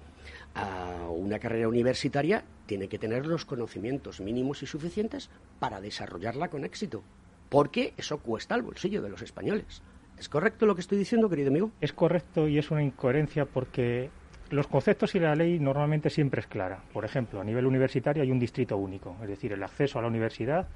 a 0.55 1.09
una 1.09 1.39
carrera 1.39 1.67
universitaria 1.67 2.45
tiene 2.67 2.89
que 2.89 2.99
tener 2.99 3.25
los 3.25 3.47
conocimientos 3.47 4.21
mínimos 4.21 4.63
y 4.63 4.67
suficientes 4.67 5.31
para 5.59 5.81
desarrollarla 5.81 6.51
con 6.51 6.67
éxito, 6.67 7.03
porque 7.49 7.95
eso 7.97 8.19
cuesta 8.19 8.55
al 8.55 8.63
bolsillo 8.63 9.01
de 9.01 9.09
los 9.09 9.23
españoles. 9.23 9.81
¿Es 10.21 10.29
correcto 10.29 10.67
lo 10.67 10.75
que 10.75 10.83
estoy 10.83 10.99
diciendo, 10.99 11.31
querido 11.31 11.49
amigo? 11.49 11.71
Es 11.81 11.95
correcto 11.95 12.47
y 12.47 12.59
es 12.59 12.71
una 12.71 12.83
incoherencia 12.83 13.47
porque 13.47 14.11
los 14.51 14.67
conceptos 14.67 15.15
y 15.15 15.19
la 15.19 15.35
ley 15.35 15.59
normalmente 15.59 16.11
siempre 16.11 16.43
es 16.43 16.47
clara. 16.47 16.83
Por 16.93 17.07
ejemplo, 17.07 17.41
a 17.41 17.45
nivel 17.45 17.65
universitario 17.65 18.23
hay 18.23 18.31
un 18.31 18.39
distrito 18.39 18.77
único, 18.77 19.17
es 19.23 19.29
decir, 19.29 19.51
el 19.55 19.63
acceso 19.63 19.99
a 19.99 20.03
la 20.03 20.09
universidad 20.09 20.69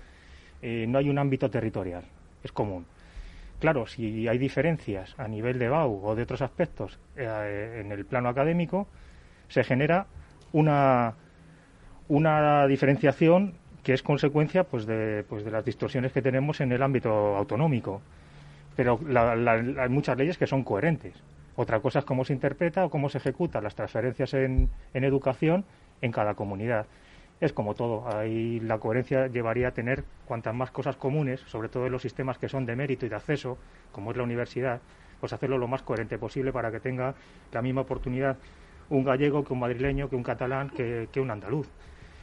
eh, 0.62 0.86
no 0.88 0.96
hay 0.96 1.10
un 1.10 1.18
ámbito 1.18 1.50
territorial, 1.50 2.04
es 2.42 2.52
común. 2.52 2.86
Claro, 3.60 3.86
si 3.86 4.26
hay 4.26 4.38
diferencias 4.38 5.14
a 5.18 5.28
nivel 5.28 5.58
de 5.58 5.68
BAU 5.68 6.00
o 6.02 6.14
de 6.14 6.22
otros 6.22 6.40
aspectos 6.40 6.98
eh, 7.14 7.82
en 7.84 7.92
el 7.92 8.06
plano 8.06 8.30
académico, 8.30 8.88
se 9.48 9.62
genera 9.62 10.06
una, 10.52 11.16
una 12.08 12.66
diferenciación 12.66 13.52
que 13.82 13.92
es 13.92 14.02
consecuencia 14.02 14.64
pues 14.64 14.86
de, 14.86 15.22
pues 15.28 15.44
de 15.44 15.50
las 15.50 15.66
distorsiones 15.66 16.12
que 16.12 16.22
tenemos 16.22 16.62
en 16.62 16.72
el 16.72 16.82
ámbito 16.82 17.36
autonómico. 17.36 18.00
Pero 18.76 19.00
hay 19.08 19.88
muchas 19.88 20.16
leyes 20.16 20.38
que 20.38 20.46
son 20.46 20.64
coherentes. 20.64 21.14
Otra 21.56 21.80
cosa 21.80 22.00
es 22.00 22.04
cómo 22.04 22.24
se 22.24 22.32
interpreta 22.32 22.84
o 22.84 22.90
cómo 22.90 23.08
se 23.08 23.18
ejecutan 23.18 23.62
las 23.62 23.74
transferencias 23.74 24.34
en, 24.34 24.70
en 24.92 25.04
educación 25.04 25.64
en 26.00 26.10
cada 26.10 26.34
comunidad. 26.34 26.86
Es 27.40 27.52
como 27.52 27.74
todo, 27.74 28.08
ahí 28.16 28.60
la 28.60 28.78
coherencia 28.78 29.28
llevaría 29.28 29.68
a 29.68 29.70
tener 29.72 30.04
cuantas 30.26 30.54
más 30.54 30.70
cosas 30.70 30.96
comunes, 30.96 31.40
sobre 31.40 31.68
todo 31.68 31.86
en 31.86 31.92
los 31.92 32.02
sistemas 32.02 32.38
que 32.38 32.48
son 32.48 32.66
de 32.66 32.74
mérito 32.74 33.06
y 33.06 33.08
de 33.08 33.16
acceso, 33.16 33.58
como 33.92 34.10
es 34.10 34.16
la 34.16 34.22
universidad, 34.22 34.80
pues 35.20 35.32
hacerlo 35.32 35.58
lo 35.58 35.68
más 35.68 35.82
coherente 35.82 36.18
posible 36.18 36.52
para 36.52 36.70
que 36.70 36.80
tenga 36.80 37.14
la 37.52 37.62
misma 37.62 37.82
oportunidad 37.82 38.36
un 38.88 39.04
gallego 39.04 39.44
que 39.44 39.52
un 39.52 39.60
madrileño, 39.60 40.08
que 40.08 40.16
un 40.16 40.22
catalán, 40.22 40.70
que, 40.70 41.08
un 41.20 41.30
andaluz. 41.30 41.68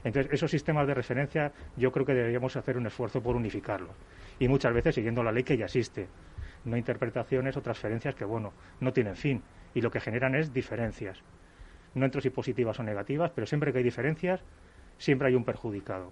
Entonces, 0.04 0.34
esos 0.34 0.50
sistemas 0.50 0.88
de 0.88 0.94
referencia 0.94 1.52
yo 1.78 1.92
creo 1.92 2.06
que 2.06 2.14
deberíamos 2.14 2.56
hacer 2.56 2.78
un 2.78 2.88
esfuerzo 2.88 3.22
por 3.22 3.36
unificarlos. 3.36 3.96
Y 4.40 4.48
muchas 4.48 4.74
veces 4.74 4.96
siguiendo 4.96 5.24
la 5.24 5.32
ley 5.32 5.44
que 5.44 5.58
ya 5.58 5.66
existe. 5.66 6.08
No 6.66 6.78
interpretaciones 6.78 7.56
o 7.58 7.62
transferencias 7.62 8.16
que, 8.16 8.26
bueno, 8.26 8.54
no 8.80 8.94
tienen 8.94 9.16
fin. 9.16 9.42
Y 9.74 9.82
lo 9.82 9.92
que 9.92 10.00
generan 10.00 10.36
es 10.36 10.54
diferencias. 10.54 11.22
No 11.94 12.06
entro 12.06 12.22
si 12.22 12.30
positivas 12.30 12.80
o 12.80 12.84
negativas, 12.84 13.32
pero 13.32 13.46
siempre 13.46 13.72
que 13.72 13.80
hay 13.80 13.84
diferencias, 13.84 14.42
siempre 14.98 15.28
hay 15.28 15.36
un 15.36 15.44
perjudicado. 15.44 16.12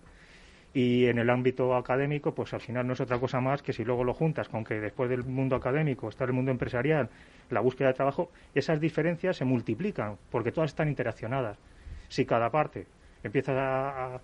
Y 0.74 1.08
en 1.08 1.18
el 1.18 1.30
ámbito 1.32 1.76
académico, 1.76 2.36
pues 2.36 2.54
al 2.54 2.62
final 2.62 2.86
no 2.86 2.94
es 2.94 3.02
otra 3.02 3.20
cosa 3.20 3.42
más 3.42 3.64
que 3.64 3.74
si 3.74 3.84
luego 3.84 4.04
lo 4.04 4.14
juntas 4.14 4.50
con 4.50 4.64
que 4.64 4.76
después 4.76 5.10
del 5.10 5.24
mundo 5.24 5.56
académico 5.56 6.10
está 6.10 6.26
el 6.26 6.34
mundo 6.34 6.52
empresarial, 6.52 7.10
la 7.50 7.60
búsqueda 7.60 7.88
de 7.88 7.94
trabajo, 7.96 8.30
esas 8.54 8.80
diferencias 8.80 9.38
se 9.38 9.46
multiplican 9.46 10.18
porque 10.30 10.52
todas 10.52 10.70
están 10.70 10.88
interaccionadas. 10.88 11.58
Si 12.08 12.26
cada 12.26 12.52
parte 12.52 12.86
empieza 13.24 14.16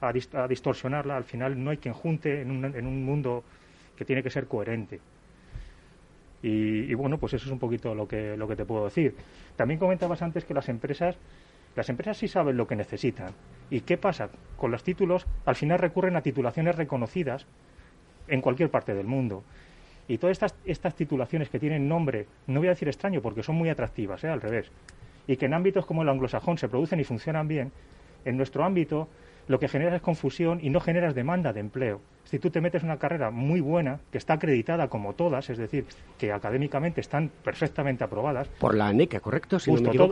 a, 0.00 0.12
distorsionarla, 0.48 1.16
al 1.16 1.24
final 1.24 1.62
no 1.62 1.70
hay 1.70 1.78
quien 1.78 1.94
junte 1.94 2.42
en 2.42 2.50
un, 2.50 2.64
en 2.64 2.86
un 2.86 3.04
mundo 3.04 3.42
que 3.96 4.04
tiene 4.04 4.22
que 4.22 4.30
ser 4.30 4.46
coherente. 4.46 5.00
Y, 6.42 6.90
y, 6.90 6.94
bueno, 6.94 7.16
pues 7.16 7.32
eso 7.32 7.46
es 7.46 7.50
un 7.50 7.58
poquito 7.58 7.94
lo 7.94 8.06
que, 8.06 8.36
lo 8.36 8.46
que 8.46 8.54
te 8.54 8.66
puedo 8.66 8.84
decir. 8.84 9.14
También 9.56 9.80
comentabas 9.80 10.20
antes 10.20 10.44
que 10.44 10.52
las 10.52 10.68
empresas 10.68 11.16
las 11.76 11.88
empresas 11.88 12.16
sí 12.16 12.28
saben 12.28 12.56
lo 12.56 12.66
que 12.66 12.76
necesitan. 12.76 13.32
¿Y 13.70 13.80
qué 13.80 13.96
pasa? 13.96 14.28
Con 14.56 14.70
los 14.70 14.84
títulos, 14.84 15.26
al 15.44 15.56
final 15.56 15.78
recurren 15.78 16.16
a 16.16 16.22
titulaciones 16.22 16.76
reconocidas 16.76 17.46
en 18.28 18.40
cualquier 18.40 18.70
parte 18.70 18.94
del 18.94 19.06
mundo. 19.06 19.42
Y 20.06 20.18
todas 20.18 20.32
estas, 20.32 20.54
estas 20.64 20.94
titulaciones 20.94 21.48
que 21.48 21.58
tienen 21.58 21.88
nombre, 21.88 22.26
no 22.46 22.60
voy 22.60 22.68
a 22.68 22.72
decir 22.72 22.88
extraño 22.88 23.22
porque 23.22 23.42
son 23.42 23.56
muy 23.56 23.70
atractivas, 23.70 24.22
¿eh? 24.22 24.28
al 24.28 24.40
revés, 24.40 24.70
y 25.26 25.36
que 25.36 25.46
en 25.46 25.54
ámbitos 25.54 25.86
como 25.86 26.02
el 26.02 26.08
anglosajón 26.08 26.58
se 26.58 26.68
producen 26.68 27.00
y 27.00 27.04
funcionan 27.04 27.48
bien, 27.48 27.72
en 28.24 28.36
nuestro 28.36 28.64
ámbito 28.64 29.08
lo 29.46 29.58
que 29.58 29.68
generas 29.68 29.94
es 29.94 30.02
confusión 30.02 30.58
y 30.62 30.70
no 30.70 30.80
generas 30.80 31.14
demanda 31.14 31.52
de 31.52 31.60
empleo. 31.60 32.00
Si 32.24 32.38
tú 32.38 32.50
te 32.50 32.60
metes 32.60 32.82
en 32.82 32.88
una 32.88 32.98
carrera 32.98 33.30
muy 33.30 33.60
buena, 33.60 34.00
que 34.10 34.18
está 34.18 34.34
acreditada 34.34 34.88
como 34.88 35.12
todas, 35.12 35.50
es 35.50 35.58
decir, 35.58 35.84
que 36.18 36.32
académicamente 36.32 37.00
están 37.00 37.30
perfectamente 37.42 38.02
aprobadas. 38.02 38.48
Por 38.48 38.74
la 38.74 38.88
ANECA, 38.88 39.20
¿correcto? 39.20 39.58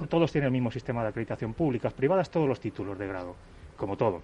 todos 0.09 0.33
tienen 0.33 0.47
el 0.47 0.52
mismo 0.52 0.71
sistema 0.71 1.02
de 1.02 1.09
acreditación 1.09 1.54
públicas, 1.54 1.92
privadas, 1.95 2.31
todos 2.31 2.47
los 2.47 2.61
títulos 2.61 2.99
de 2.99 3.07
grado, 3.07 3.35
como 3.76 3.97
todo. 3.97 4.21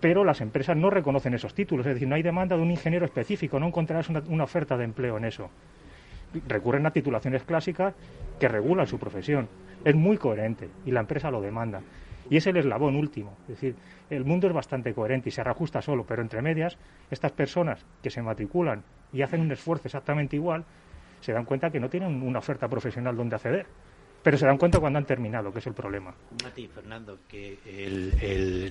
Pero 0.00 0.24
las 0.24 0.40
empresas 0.40 0.76
no 0.76 0.88
reconocen 0.88 1.34
esos 1.34 1.52
títulos, 1.52 1.86
es 1.86 1.94
decir, 1.94 2.08
no 2.08 2.14
hay 2.14 2.22
demanda 2.22 2.56
de 2.56 2.62
un 2.62 2.70
ingeniero 2.70 3.04
específico, 3.04 3.60
no 3.60 3.66
encontrarás 3.66 4.08
una, 4.08 4.22
una 4.28 4.44
oferta 4.44 4.78
de 4.78 4.84
empleo 4.84 5.18
en 5.18 5.26
eso. 5.26 5.50
Recurren 6.48 6.86
a 6.86 6.90
titulaciones 6.90 7.42
clásicas 7.42 7.94
que 8.38 8.48
regulan 8.48 8.86
su 8.86 8.98
profesión. 8.98 9.46
Es 9.84 9.94
muy 9.94 10.16
coherente 10.16 10.70
y 10.86 10.90
la 10.90 11.00
empresa 11.00 11.30
lo 11.30 11.42
demanda. 11.42 11.82
Y 12.30 12.36
es 12.36 12.46
el 12.46 12.56
eslabón 12.56 12.96
último. 12.96 13.36
Es 13.42 13.48
decir, 13.48 13.74
el 14.08 14.24
mundo 14.24 14.46
es 14.46 14.54
bastante 14.54 14.94
coherente 14.94 15.28
y 15.28 15.32
se 15.32 15.44
reajusta 15.44 15.82
solo, 15.82 16.06
pero 16.06 16.22
entre 16.22 16.40
medias, 16.40 16.78
estas 17.10 17.32
personas 17.32 17.84
que 18.02 18.08
se 18.08 18.22
matriculan 18.22 18.84
y 19.12 19.22
hacen 19.22 19.40
un 19.40 19.50
esfuerzo 19.50 19.88
exactamente 19.88 20.36
igual, 20.36 20.64
se 21.20 21.32
dan 21.32 21.44
cuenta 21.44 21.70
que 21.70 21.80
no 21.80 21.90
tienen 21.90 22.22
una 22.22 22.38
oferta 22.38 22.68
profesional 22.68 23.16
donde 23.16 23.34
acceder 23.34 23.66
pero 24.22 24.36
se 24.36 24.46
dan 24.46 24.58
cuenta 24.58 24.78
cuando 24.80 24.98
han 24.98 25.06
terminado, 25.06 25.52
que 25.52 25.60
es 25.60 25.66
el 25.66 25.74
problema. 25.74 26.14
Mati, 26.44 26.66
Fernando, 26.68 27.18
que 27.28 27.58
el, 27.66 28.14
el 28.20 28.70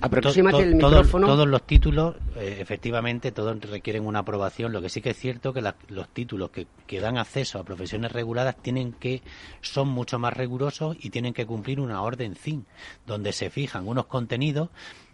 micrófono. 0.74 1.26
Todos, 1.26 1.48
los 1.48 1.66
títulos, 1.66 2.16
eh, 2.36 2.58
efectivamente, 2.60 3.32
todos 3.32 3.60
requieren 3.62 4.06
una 4.06 4.20
aprobación. 4.20 4.72
Lo 4.72 4.80
que 4.80 4.88
sí 4.88 5.00
que 5.00 5.10
es 5.10 5.16
cierto 5.16 5.52
que 5.52 5.60
los 5.60 6.08
títulos 6.08 6.50
que, 6.50 6.66
que, 6.86 7.00
dan 7.00 7.18
acceso 7.18 7.58
a 7.58 7.64
profesiones 7.64 8.12
reguladas 8.12 8.56
tienen 8.62 8.92
que 8.92 9.22
son 9.60 9.88
mucho 9.88 10.18
más 10.18 10.36
rigurosos 10.36 10.96
y 11.00 11.10
tienen 11.10 11.34
que 11.34 11.46
cumplir 11.46 11.80
una 11.80 12.02
orden 12.02 12.36
CIN, 12.36 12.66
donde 13.06 13.32
se 13.32 13.50
fijan 13.50 13.88
unos 13.88 14.06
contenidos 14.06 14.70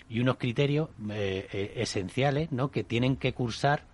y 0.09 0.21
unos 0.21 0.37
criterios 0.37 0.91
eh, 1.11 1.49
eh, 1.53 1.73
esenciales, 1.77 2.53
¿no? 2.53 2.71
Que 2.71 2.85
tienen 2.85 3.17
que 3.17 3.33
cursar 3.33 3.85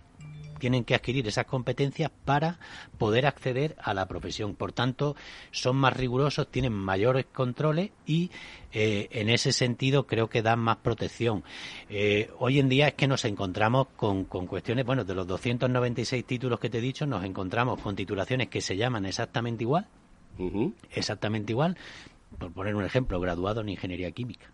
tienen 0.63 0.85
que 0.85 0.95
adquirir 0.95 1.27
esas 1.27 1.45
competencias 1.45 2.09
para 2.23 2.57
poder 2.97 3.25
acceder 3.25 3.75
a 3.83 3.93
la 3.93 4.05
profesión. 4.05 4.55
Por 4.55 4.71
tanto, 4.71 5.13
son 5.51 5.75
más 5.75 5.91
rigurosos, 5.91 6.49
tienen 6.49 6.71
mayores 6.71 7.25
controles 7.25 7.91
y 8.05 8.31
eh, 8.71 9.09
en 9.11 9.27
ese 9.27 9.51
sentido 9.51 10.07
creo 10.07 10.29
que 10.29 10.41
dan 10.41 10.59
más 10.59 10.77
protección. 10.77 11.43
Eh, 11.89 12.31
hoy 12.39 12.59
en 12.59 12.69
día 12.69 12.87
es 12.87 12.93
que 12.93 13.09
nos 13.09 13.25
encontramos 13.25 13.87
con, 13.97 14.23
cuestiones, 14.23 14.85
bueno, 14.85 15.03
de 15.03 15.13
los 15.13 15.27
296 15.27 16.23
títulos 16.23 16.61
que 16.61 16.69
te 16.69 16.77
he 16.77 16.81
dicho, 16.81 17.05
nos 17.05 17.25
encontramos 17.25 17.81
con 17.81 17.97
titulaciones 17.97 18.47
que 18.47 18.61
se 18.61 18.77
llaman 18.77 19.05
exactamente 19.05 19.65
igual, 19.65 19.85
exactamente 20.93 21.51
igual, 21.51 21.75
por 22.39 22.53
poner 22.53 22.73
un 22.73 22.85
ejemplo, 22.85 23.19
graduado 23.19 23.59
en 23.59 23.67
ingeniería 23.67 24.11
química 24.11 24.49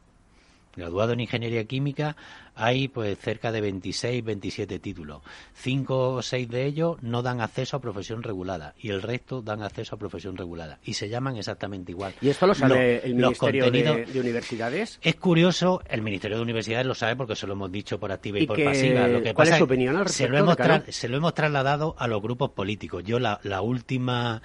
graduado 0.76 1.14
en 1.14 1.20
ingeniería 1.20 1.64
química 1.66 2.16
hay 2.56 2.88
pues 2.88 3.18
cerca 3.20 3.52
de 3.52 3.62
26, 3.62 4.24
27 4.24 4.80
títulos. 4.80 5.22
Cinco 5.54 6.14
o 6.14 6.22
seis 6.22 6.50
de 6.50 6.66
ellos 6.66 6.98
no 7.02 7.22
dan 7.22 7.42
acceso 7.42 7.78
a 7.78 7.82
profesión 7.82 8.24
regulada 8.24 8.74
y 8.80 8.90
el 8.90 9.02
resto 9.02 9.42
dan 9.42 9.64
acceso 9.64 9.96
a 9.96 10.00
profesión 10.00 10.38
regulada 10.38 10.80
y 10.84 10.94
se 10.94 11.10
llaman 11.10 11.38
exactamente 11.38 11.92
igual. 11.92 12.14
¿Y 12.22 12.30
esto 12.30 12.48
lo 12.48 12.56
sabe 12.56 13.06
el 13.06 13.16
Ministerio 13.16 13.72
de, 13.72 14.20
Universidades? 14.20 15.00
Es 15.02 15.16
curioso, 15.16 15.82
el 15.90 16.02
Ministerio 16.02 16.38
de 16.38 16.44
Universidades 16.44 16.86
lo 16.86 16.96
sabe 16.96 17.16
porque 17.16 17.36
se 17.36 17.48
lo 17.48 17.54
hemos 17.54 17.72
dicho 17.72 18.00
por 18.00 18.12
activa 18.12 18.40
y, 18.40 18.48
por 18.48 18.64
pasiva. 18.64 19.08
Lo 19.08 19.22
que 19.22 19.34
¿Cuál 19.34 19.50
es 19.50 19.58
su 19.58 19.64
opinión 19.64 19.96
al 19.96 20.10
se, 20.10 20.28
lo 20.28 20.38
hemos 20.38 20.58
se 20.90 21.08
lo 21.08 21.18
hemos 21.18 21.34
trasladado 21.34 21.96
a 21.98 22.08
los 22.08 22.22
grupos 22.22 22.52
políticos. 22.52 23.04
Yo 23.06 23.20
la, 23.20 23.40
la 23.44 23.62
última 23.62 24.42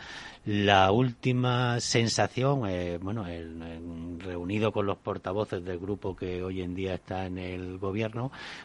la 0.46 0.92
última 0.92 1.80
sensación, 1.80 2.68
eh, 2.68 2.98
bueno, 3.00 3.24
reunido 4.18 4.72
con 4.72 4.84
los 4.84 4.98
portavoces 4.98 5.64
del 5.64 5.78
grupo 5.78 6.14
que 6.14 6.42
hoy 6.42 6.60
en 6.60 6.74
día 6.74 6.94
está 6.94 7.24
en 7.24 7.38
el 7.38 7.78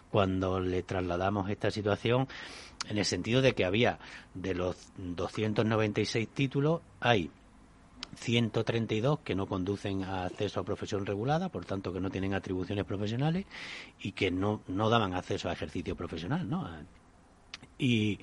cuando 0.10 0.60
le 0.60 0.84
trasladamos 0.84 1.50
esta 1.50 1.72
situación, 1.72 2.28
en 2.88 2.98
el 2.98 3.06
sentido 3.06 3.42
de 3.42 3.54
que 3.54 3.66
había 3.66 4.00
de 4.34 4.56
los 4.56 4.92
296 4.98 6.28
títulos, 6.30 6.82
hay 7.00 7.30
132 8.16 9.20
que 9.20 9.36
no 9.36 9.46
conducen 9.46 10.04
a 10.04 10.26
acceso 10.26 10.60
a 10.60 10.64
profesión 10.64 11.06
regulada, 11.06 11.50
por 11.50 11.66
tanto 11.66 11.94
que 11.94 12.00
no 12.00 12.10
tienen 12.10 12.34
atribuciones 12.34 12.86
profesionales 12.86 13.46
y 14.00 14.12
que 14.14 14.32
no, 14.32 14.62
no 14.68 14.90
daban 14.90 15.14
acceso 15.14 15.50
a 15.50 15.54
ejercicio 15.54 15.96
profesional, 15.96 16.50
¿no? 16.50 16.68
Y 17.78 18.20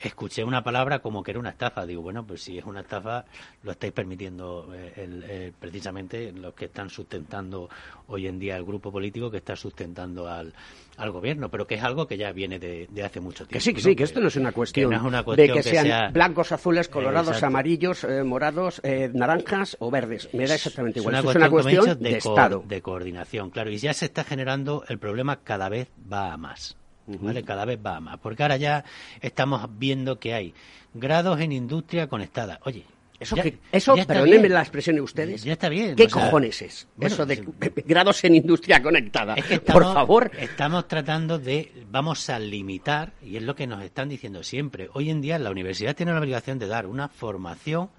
escuché 0.00 0.44
una 0.44 0.62
palabra 0.62 1.00
como 1.00 1.22
que 1.22 1.32
era 1.32 1.40
una 1.40 1.50
estafa. 1.50 1.86
Digo, 1.86 2.02
bueno, 2.02 2.26
pues 2.26 2.42
si 2.42 2.58
es 2.58 2.64
una 2.64 2.80
estafa, 2.80 3.24
lo 3.62 3.72
estáis 3.72 3.92
permitiendo 3.92 4.72
eh, 4.74 5.52
precisamente 5.58 6.32
los 6.32 6.54
que 6.54 6.66
están 6.66 6.90
sustentando 6.90 7.68
hoy 8.06 8.26
en 8.26 8.38
día 8.38 8.56
el 8.56 8.64
grupo 8.64 8.90
político 8.90 9.30
que 9.30 9.38
está 9.38 9.56
sustentando 9.56 10.28
al, 10.28 10.52
al 10.96 11.10
gobierno, 11.10 11.50
pero 11.50 11.66
que 11.66 11.76
es 11.76 11.82
algo 11.82 12.06
que 12.06 12.16
ya 12.16 12.32
viene 12.32 12.58
de, 12.58 12.88
hace 13.04 13.20
mucho 13.20 13.46
tiempo. 13.46 13.52
Que 13.52 13.60
sí, 13.60 13.74
que 13.74 13.80
sí, 13.80 13.96
que 13.96 14.04
esto 14.04 14.20
no 14.20 14.28
es 14.28 14.36
una 14.36 14.52
cuestión, 14.52 14.90
de 14.90 15.52
que, 15.52 15.62
sean 15.62 16.12
blancos, 16.12 16.52
azules, 16.52 16.88
colorados, 16.88 17.42
amarillos, 17.42 18.04
eh, 18.04 18.22
morados, 18.22 18.80
eh, 18.84 19.10
naranjas 19.12 19.76
o 19.80 19.90
verdes. 19.90 20.28
Me 20.32 20.46
da 20.46 20.54
exactamente 20.54 21.00
igual. 21.00 21.16
Es 21.16 21.34
una 21.34 21.50
cuestión, 21.50 21.98
de, 21.98 22.16
Estado. 22.16 22.62
De 22.66 22.82
coordinación, 22.82 23.50
claro. 23.50 23.70
Y 23.70 23.78
ya 23.78 23.94
se 23.94 24.06
está 24.06 24.24
generando, 24.24 24.84
el 24.88 24.98
problema 24.98 25.40
cada 25.42 25.68
vez 25.68 25.88
va 26.12 26.32
a 26.32 26.36
más. 26.36 26.76
¿Vale? 27.20 27.42
Cada 27.42 27.64
vez 27.64 27.78
va 27.84 28.00
más. 28.00 28.18
Porque 28.18 28.42
ahora 28.42 28.56
ya 28.56 28.84
estamos 29.20 29.66
viendo 29.78 30.18
que 30.18 30.34
hay 30.34 30.54
grados 30.94 31.40
en 31.40 31.52
industria 31.52 32.08
conectada. 32.08 32.60
Oye, 32.64 32.84
eso, 33.20 33.36
eso 33.70 33.94
perdónenme 34.06 34.48
la 34.48 34.60
expresión 34.60 34.96
de 34.96 35.02
ustedes. 35.02 35.44
Ya 35.44 35.52
está 35.52 35.68
bien. 35.68 35.94
¿Qué 35.94 36.08
cojones 36.08 36.62
es? 36.62 36.88
eso 36.98 37.26
de 37.26 37.36
grados 37.86 38.24
en 38.24 38.34
industria 38.34 38.82
conectada. 38.82 39.36
Por 39.66 39.84
favor. 39.84 40.30
Estamos 40.38 40.88
tratando 40.88 41.38
de, 41.38 41.70
vamos 41.90 42.30
a 42.30 42.38
limitar, 42.38 43.12
y 43.22 43.36
es 43.36 43.42
lo 43.42 43.54
que 43.54 43.66
nos 43.66 43.82
están 43.84 44.08
diciendo 44.08 44.42
siempre. 44.42 44.88
Hoy 44.94 45.10
en 45.10 45.20
día 45.20 45.38
la 45.38 45.50
universidad 45.50 45.94
tiene 45.94 46.12
la 46.12 46.20
obligación 46.20 46.58
de 46.58 46.66
dar 46.66 46.86
una 46.86 47.08
formación 47.08 47.90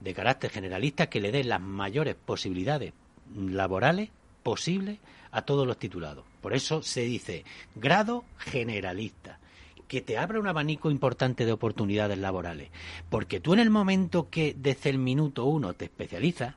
de 0.00 0.14
carácter 0.14 0.50
generalista 0.50 1.08
que 1.08 1.20
le 1.20 1.30
dé 1.30 1.44
las 1.44 1.60
mayores 1.60 2.14
posibilidades 2.14 2.94
laborales 3.36 4.08
posibles 4.42 4.98
a 5.32 5.42
todos 5.42 5.66
los 5.66 5.78
titulados. 5.78 6.24
Por 6.40 6.54
eso 6.54 6.82
se 6.82 7.02
dice 7.02 7.44
grado 7.74 8.24
generalista 8.38 9.38
que 9.90 10.00
te 10.00 10.16
abra 10.16 10.38
un 10.38 10.46
abanico 10.46 10.88
importante 10.90 11.44
de 11.44 11.50
oportunidades 11.50 12.16
laborales. 12.16 12.70
Porque 13.08 13.40
tú 13.40 13.54
en 13.54 13.58
el 13.58 13.70
momento 13.70 14.30
que 14.30 14.54
desde 14.56 14.88
el 14.88 14.98
minuto 14.98 15.46
uno 15.46 15.74
te 15.74 15.86
especializas, 15.86 16.54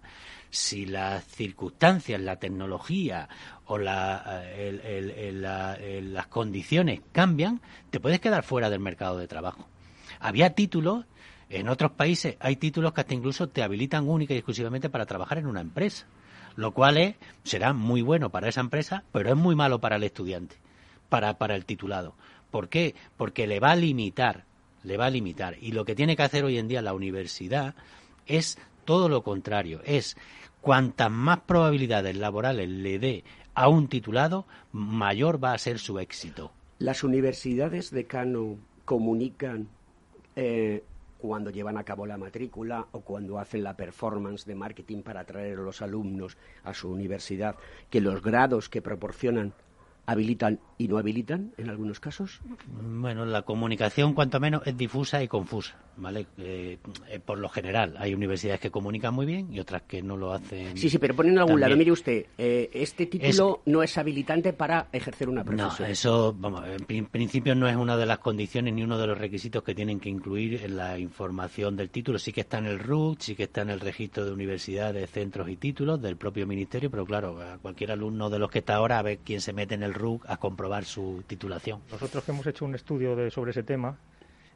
si 0.52 0.86
las 0.86 1.26
circunstancias, 1.26 2.22
la 2.22 2.36
tecnología 2.36 3.28
o 3.66 3.80
la, 3.80 4.44
las 4.62 6.28
condiciones 6.28 7.02
cambian, 7.12 7.60
te 7.90 8.00
puedes 8.00 8.20
quedar 8.20 8.44
fuera 8.44 8.70
del 8.70 8.82
mercado 8.82 9.18
de 9.18 9.28
trabajo. 9.28 9.68
Había 10.20 10.54
títulos, 10.54 11.06
en 11.50 11.70
otros 11.70 11.92
países 11.94 12.38
hay 12.40 12.58
títulos 12.58 12.94
que 12.94 13.02
hasta 13.02 13.16
incluso 13.16 13.50
te 13.50 13.64
habilitan 13.64 14.08
única 14.08 14.36
y 14.36 14.38
exclusivamente 14.38 14.92
para 14.92 15.08
trabajar 15.08 15.40
en 15.40 15.48
una 15.48 15.62
empresa 15.62 16.06
lo 16.56 16.72
cual 16.72 16.98
es, 16.98 17.16
será 17.44 17.74
muy 17.74 18.02
bueno 18.02 18.30
para 18.30 18.50
esa 18.50 18.62
empresa, 18.62 19.04
pero 19.12 19.30
es 19.30 19.36
muy 19.36 19.56
malo 19.56 19.80
para 19.80 19.96
el 19.96 20.04
estudiante, 20.04 20.56
para, 21.10 21.38
para 21.38 21.56
el 21.56 21.66
titulado. 21.66 22.16
¿Por 22.52 22.70
qué? 22.70 22.96
Porque 23.18 23.48
le 23.48 23.60
va 23.60 23.72
a 23.72 23.76
limitar, 23.76 24.46
le 24.84 24.98
va 24.98 25.08
a 25.08 25.10
limitar. 25.10 25.58
Y 25.60 25.72
lo 25.72 25.86
que 25.86 25.96
tiene 25.96 26.16
que 26.16 26.24
hacer 26.24 26.44
hoy 26.44 26.58
en 26.58 26.68
día 26.68 26.82
la 26.82 26.94
universidad 26.94 27.76
es 28.28 28.58
todo 28.86 29.10
lo 29.10 29.24
contrario, 29.24 29.82
es 29.86 30.18
cuantas 30.62 31.12
más 31.12 31.42
probabilidades 31.42 32.16
laborales 32.16 32.70
le 32.70 33.00
dé 33.00 33.24
a 33.54 33.70
un 33.70 33.88
titulado, 33.88 34.46
mayor 34.72 35.44
va 35.44 35.54
a 35.54 35.58
ser 35.58 35.80
su 35.80 36.00
éxito. 36.00 36.52
Las 36.80 37.04
universidades 37.04 37.92
de 37.92 38.06
Cano 38.06 38.58
comunican 38.86 39.68
eh, 40.36 40.84
cuando 41.28 41.52
llevan 41.52 41.78
a 41.78 41.86
cabo 41.86 42.06
la 42.06 42.18
matrícula 42.18 42.88
o 42.92 43.00
cuando 43.00 43.40
hacen 43.40 43.64
la 43.64 43.78
performance 43.78 44.46
de 44.46 44.56
marketing 44.56 45.04
para 45.04 45.22
atraer 45.22 45.58
a 45.58 45.62
los 45.62 45.82
alumnos 45.82 46.38
a 46.66 46.74
su 46.74 46.92
universidad, 46.92 47.56
que 47.90 48.02
los 48.02 48.22
grados 48.22 48.68
que 48.68 48.82
proporcionan 48.82 49.54
habilitan 50.06 50.60
y 50.78 50.88
no 50.88 50.98
habilitan 50.98 51.54
en 51.58 51.70
algunos 51.70 52.00
casos? 52.00 52.42
Bueno, 52.82 53.26
la 53.26 53.44
comunicación 53.44 54.14
cuanto 54.14 54.40
menos 54.40 54.64
es 54.66 54.76
difusa 54.76 55.24
y 55.24 55.28
confusa, 55.28 55.76
¿vale? 55.98 56.26
Eh, 56.38 56.78
eh, 57.10 57.20
por 57.20 57.38
lo 57.38 57.48
general, 57.50 57.96
hay 57.98 58.14
universidades 58.14 58.60
que 58.60 58.72
comunican 58.72 59.14
muy 59.14 59.26
bien 59.26 59.54
y 59.54 59.60
otras 59.60 59.84
que 59.84 60.02
no 60.02 60.18
lo 60.18 60.34
hacen. 60.34 60.78
Sí, 60.78 60.90
sí, 60.90 60.98
pero 60.98 61.16
poniendo 61.16 61.42
algún 61.42 61.60
lado, 61.60 61.78
mire 61.78 61.92
usted, 61.92 62.26
eh, 62.38 62.70
este 62.74 63.06
título 63.06 63.62
no 63.66 63.84
es 63.84 63.98
habilitante 63.98 64.54
para 64.54 64.88
ejercer 64.92 65.30
una 65.30 65.44
profesión. 65.44 65.88
No, 65.88 65.94
eso, 65.94 66.36
vamos, 66.38 66.64
en 66.88 67.06
principio 67.06 67.56
no 67.56 67.68
es 67.68 67.76
una 67.76 67.96
de 67.96 68.06
las 68.06 68.20
condiciones 68.20 68.74
ni 68.74 68.84
uno 68.84 68.98
de 68.98 69.08
los 69.08 69.18
requisitos 69.18 69.64
que 69.64 69.76
tienen 69.76 70.00
que 70.00 70.10
incluir 70.10 70.64
en 70.64 70.76
la 70.76 71.00
información 71.00 71.78
del 71.78 71.90
título. 71.90 72.20
Sí 72.20 72.34
que 72.34 72.42
está 72.42 72.58
en 72.58 72.66
el 72.66 72.80
RUC, 72.80 73.20
sí 73.20 73.36
que 73.36 73.44
está 73.44 73.62
en 73.62 73.70
el 73.70 73.80
registro 73.80 74.26
de 74.26 74.32
universidades, 74.32 75.10
centros 75.10 75.48
y 75.50 75.56
títulos 75.56 76.02
del 76.02 76.18
propio 76.18 76.46
ministerio, 76.46 76.92
pero 76.92 77.06
claro, 77.06 77.42
a 77.42 77.58
cualquier 77.60 77.92
alumno 77.92 78.30
de 78.30 78.40
los 78.40 78.52
que 78.52 78.60
está 78.60 78.76
ahora 78.76 79.00
a 79.00 79.02
ver 79.02 79.20
quién 79.24 79.40
se 79.40 79.54
mete 79.54 79.76
en 79.76 79.84
el 79.84 79.93
RUC 79.94 80.26
a 80.28 80.38
comprobar 80.38 80.86
su 80.86 81.24
titulación. 81.28 81.82
Nosotros 81.92 82.24
que 82.24 82.32
hemos 82.32 82.48
hecho 82.48 82.66
un 82.66 82.76
estudio 82.76 83.16
de, 83.16 83.32
sobre 83.32 83.52
ese 83.52 83.64
tema, 83.64 83.98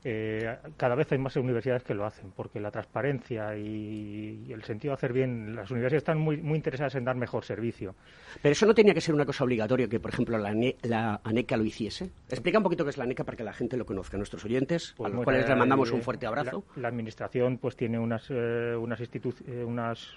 eh, 0.04 0.58
cada 0.78 0.96
vez 0.96 1.12
hay 1.12 1.18
más 1.18 1.36
universidades 1.36 1.84
que 1.84 1.94
lo 1.94 2.06
hacen, 2.06 2.32
porque 2.36 2.60
la 2.60 2.72
transparencia 2.72 3.58
y, 3.58 4.48
el 4.50 4.64
sentido 4.64 4.92
de 4.92 4.96
hacer 4.96 5.14
bien, 5.14 5.56
las 5.56 5.70
universidades 5.72 6.04
están 6.04 6.20
muy, 6.20 6.38
muy 6.38 6.56
interesadas 6.56 6.96
en 6.96 7.04
dar 7.04 7.16
mejor 7.16 7.44
servicio. 7.44 7.96
Pero 8.42 8.54
eso 8.54 8.66
no 8.66 8.74
tenía 8.74 8.94
que 8.94 9.02
ser 9.02 9.16
una 9.16 9.26
cosa 9.26 9.44
obligatoria 9.44 9.88
que, 9.88 10.00
por 10.00 10.12
ejemplo, 10.12 10.38
la, 10.38 10.56
la 10.84 11.20
ANECA 11.24 11.58
lo 11.58 11.66
hiciese. 11.66 12.12
Explica 12.30 12.60
un 12.60 12.64
poquito 12.64 12.84
qué 12.84 12.92
es 12.92 12.98
la 12.98 13.04
ANECA 13.04 13.24
para 13.24 13.38
que 13.38 13.44
la 13.44 13.54
gente 13.54 13.76
lo 13.76 13.86
conozca, 13.86 14.18
nuestros 14.18 14.46
oyentes, 14.46 14.94
a 14.94 14.98
pues 14.98 15.14
los 15.14 15.24
cuales 15.24 15.50
le 15.50 15.56
mandamos 15.56 15.92
un 15.92 16.02
fuerte 16.02 16.26
abrazo. 16.26 16.64
La, 16.76 16.88
administración 16.88 17.58
pues 17.58 17.76
tiene 17.76 18.00
unas, 18.00 18.28
eh, 18.30 18.76
unas, 18.78 19.02
eh, 19.02 19.64
unas 19.66 20.08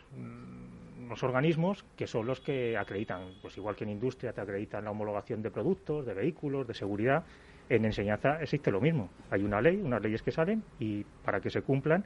unos 1.11 1.25
organismos 1.25 1.85
que 1.97 2.07
son 2.07 2.25
los 2.25 2.41
que 2.41 2.79
acreditan, 2.79 3.33
pues 3.43 3.57
igual 3.57 3.75
que 3.75 3.83
en 3.83 3.91
industria 3.91 4.33
te 4.33 4.41
acreditan 4.41 4.85
la 4.85 4.93
homologación 4.93 5.43
de 5.43 5.51
productos, 5.51 6.07
de 6.07 6.15
vehículos, 6.15 6.69
de 6.69 6.75
seguridad, 6.75 7.25
en 7.69 7.85
enseñanza 7.85 8.41
existe 8.41 8.71
lo 8.71 8.81
mismo. 8.81 9.11
Hay 9.29 9.43
una 9.43 9.61
ley, 9.61 9.81
unas 9.83 10.01
leyes 10.01 10.23
que 10.23 10.31
salen 10.31 10.63
y 10.79 11.05
para 11.25 11.41
que 11.41 11.51
se 11.51 11.63
cumplan 11.63 12.05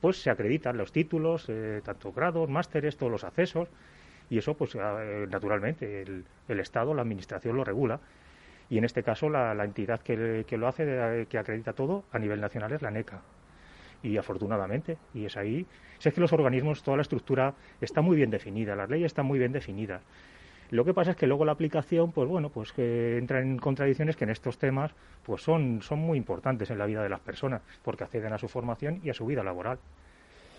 pues 0.00 0.22
se 0.22 0.30
acreditan 0.30 0.76
los 0.76 0.92
títulos, 0.92 1.46
eh, 1.48 1.80
tanto 1.82 2.12
grados, 2.12 2.48
másteres, 2.48 2.96
todos 2.96 3.10
los 3.10 3.24
accesos, 3.24 3.68
y 4.28 4.38
eso, 4.38 4.54
pues 4.54 4.74
eh, 4.74 5.26
naturalmente, 5.30 6.02
el, 6.02 6.60
Estado, 6.60 6.92
la 6.92 7.02
Administración 7.02 7.56
lo 7.56 7.64
regula. 7.64 8.00
Y 8.68 8.76
en 8.76 8.84
este 8.84 9.02
caso, 9.02 9.30
la, 9.30 9.52
entidad 9.64 10.00
que, 10.00 10.44
que, 10.46 10.58
lo 10.58 10.68
hace, 10.68 11.26
que 11.28 11.38
acredita 11.38 11.72
todo 11.72 12.04
a 12.12 12.18
nivel 12.18 12.40
nacional 12.40 12.72
es 12.72 12.82
la 12.82 12.90
NECA. 12.90 13.22
Y 14.04 14.16
afortunadamente, 14.16 14.98
y 15.14 15.24
es 15.24 15.36
ahí, 15.36 15.66
si 15.98 16.08
es 16.08 16.14
que 16.14 16.20
los 16.20 16.32
organismos, 16.32 16.82
toda 16.82 16.98
la 16.98 17.02
estructura 17.02 17.54
está 17.80 18.02
muy 18.02 18.16
bien 18.16 18.30
definida, 18.30 18.76
las 18.76 18.88
leyes 18.88 19.06
están 19.06 19.26
muy 19.26 19.40
bien 19.40 19.50
definidas. 19.50 20.02
Lo 20.70 20.84
que 20.84 20.94
pasa 20.94 21.12
es 21.12 21.16
que 21.16 21.26
luego 21.26 21.44
la 21.44 21.52
aplicación, 21.52 22.12
pues 22.12 22.28
bueno, 22.28 22.50
pues 22.50 22.72
que 22.72 23.18
entra 23.18 23.40
en 23.40 23.58
contradicciones 23.58 24.16
que 24.16 24.24
en 24.24 24.30
estos 24.30 24.58
temas, 24.58 24.92
pues 25.24 25.42
son, 25.42 25.82
son 25.82 26.00
muy 26.00 26.18
importantes 26.18 26.70
en 26.70 26.78
la 26.78 26.86
vida 26.86 27.02
de 27.02 27.08
las 27.08 27.20
personas, 27.20 27.62
porque 27.82 28.04
acceden 28.04 28.32
a 28.32 28.38
su 28.38 28.48
formación 28.48 29.00
y 29.02 29.10
a 29.10 29.14
su 29.14 29.26
vida 29.26 29.42
laboral. 29.42 29.78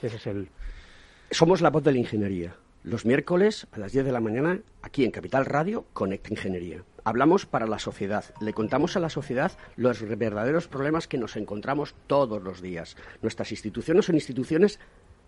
Ese 0.02 0.18
es 0.18 0.28
el. 0.28 0.50
Somos 1.32 1.62
la 1.62 1.70
voz 1.70 1.84
de 1.84 1.92
la 1.92 2.00
ingeniería. 2.00 2.56
Los 2.86 3.04
miércoles 3.04 3.66
a 3.72 3.80
las 3.80 3.94
10 3.94 4.06
de 4.06 4.12
la 4.12 4.20
mañana, 4.20 4.62
aquí 4.84 5.06
en 5.06 5.10
Capital 5.10 5.48
Radio, 5.48 5.88
Conecta 5.94 6.30
Ingeniería. 6.30 6.84
Hablamos 7.04 7.48
para 7.48 7.66
la 7.66 7.80
sociedad, 7.80 8.26
le 8.40 8.54
contamos 8.54 8.96
a 8.96 9.00
la 9.00 9.10
sociedad 9.10 9.54
los 9.76 10.08
verdaderos 10.08 10.68
problemas 10.68 11.08
que 11.08 11.18
nos 11.18 11.36
encontramos 11.36 11.96
todos 12.06 12.44
los 12.44 12.62
días. 12.62 12.96
Nuestras 13.24 13.52
instituciones 13.52 14.06
son 14.06 14.14
instituciones 14.14 14.80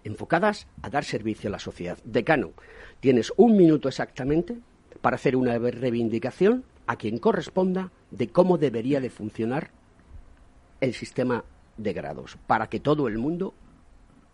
enfocadas 0.04 0.68
a 0.84 0.92
dar 0.92 1.04
servicio 1.04 1.48
a 1.48 1.52
la 1.52 1.58
sociedad. 1.58 1.98
Decano, 2.04 2.52
tienes 3.00 3.34
un 3.38 3.58
minuto 3.58 3.88
exactamente 3.88 4.60
para 5.02 5.16
hacer 5.16 5.36
una 5.36 5.58
reivindicación 5.58 6.64
a 6.86 6.98
quien 6.98 7.18
corresponda 7.18 7.92
de 8.12 8.28
cómo 8.28 8.60
debería 8.60 9.02
de 9.02 9.10
funcionar 9.10 9.72
el 10.80 10.94
sistema 10.94 11.44
de 11.76 11.94
grados, 11.94 12.38
para 12.46 12.70
que 12.70 12.80
todo 12.80 13.08
el 13.08 13.18
mundo 13.18 13.56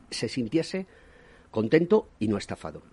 se 0.10 0.28
sintiese 0.28 0.88
contento 1.52 2.10
y 2.20 2.28
no 2.28 2.38
estafado. 2.38 2.84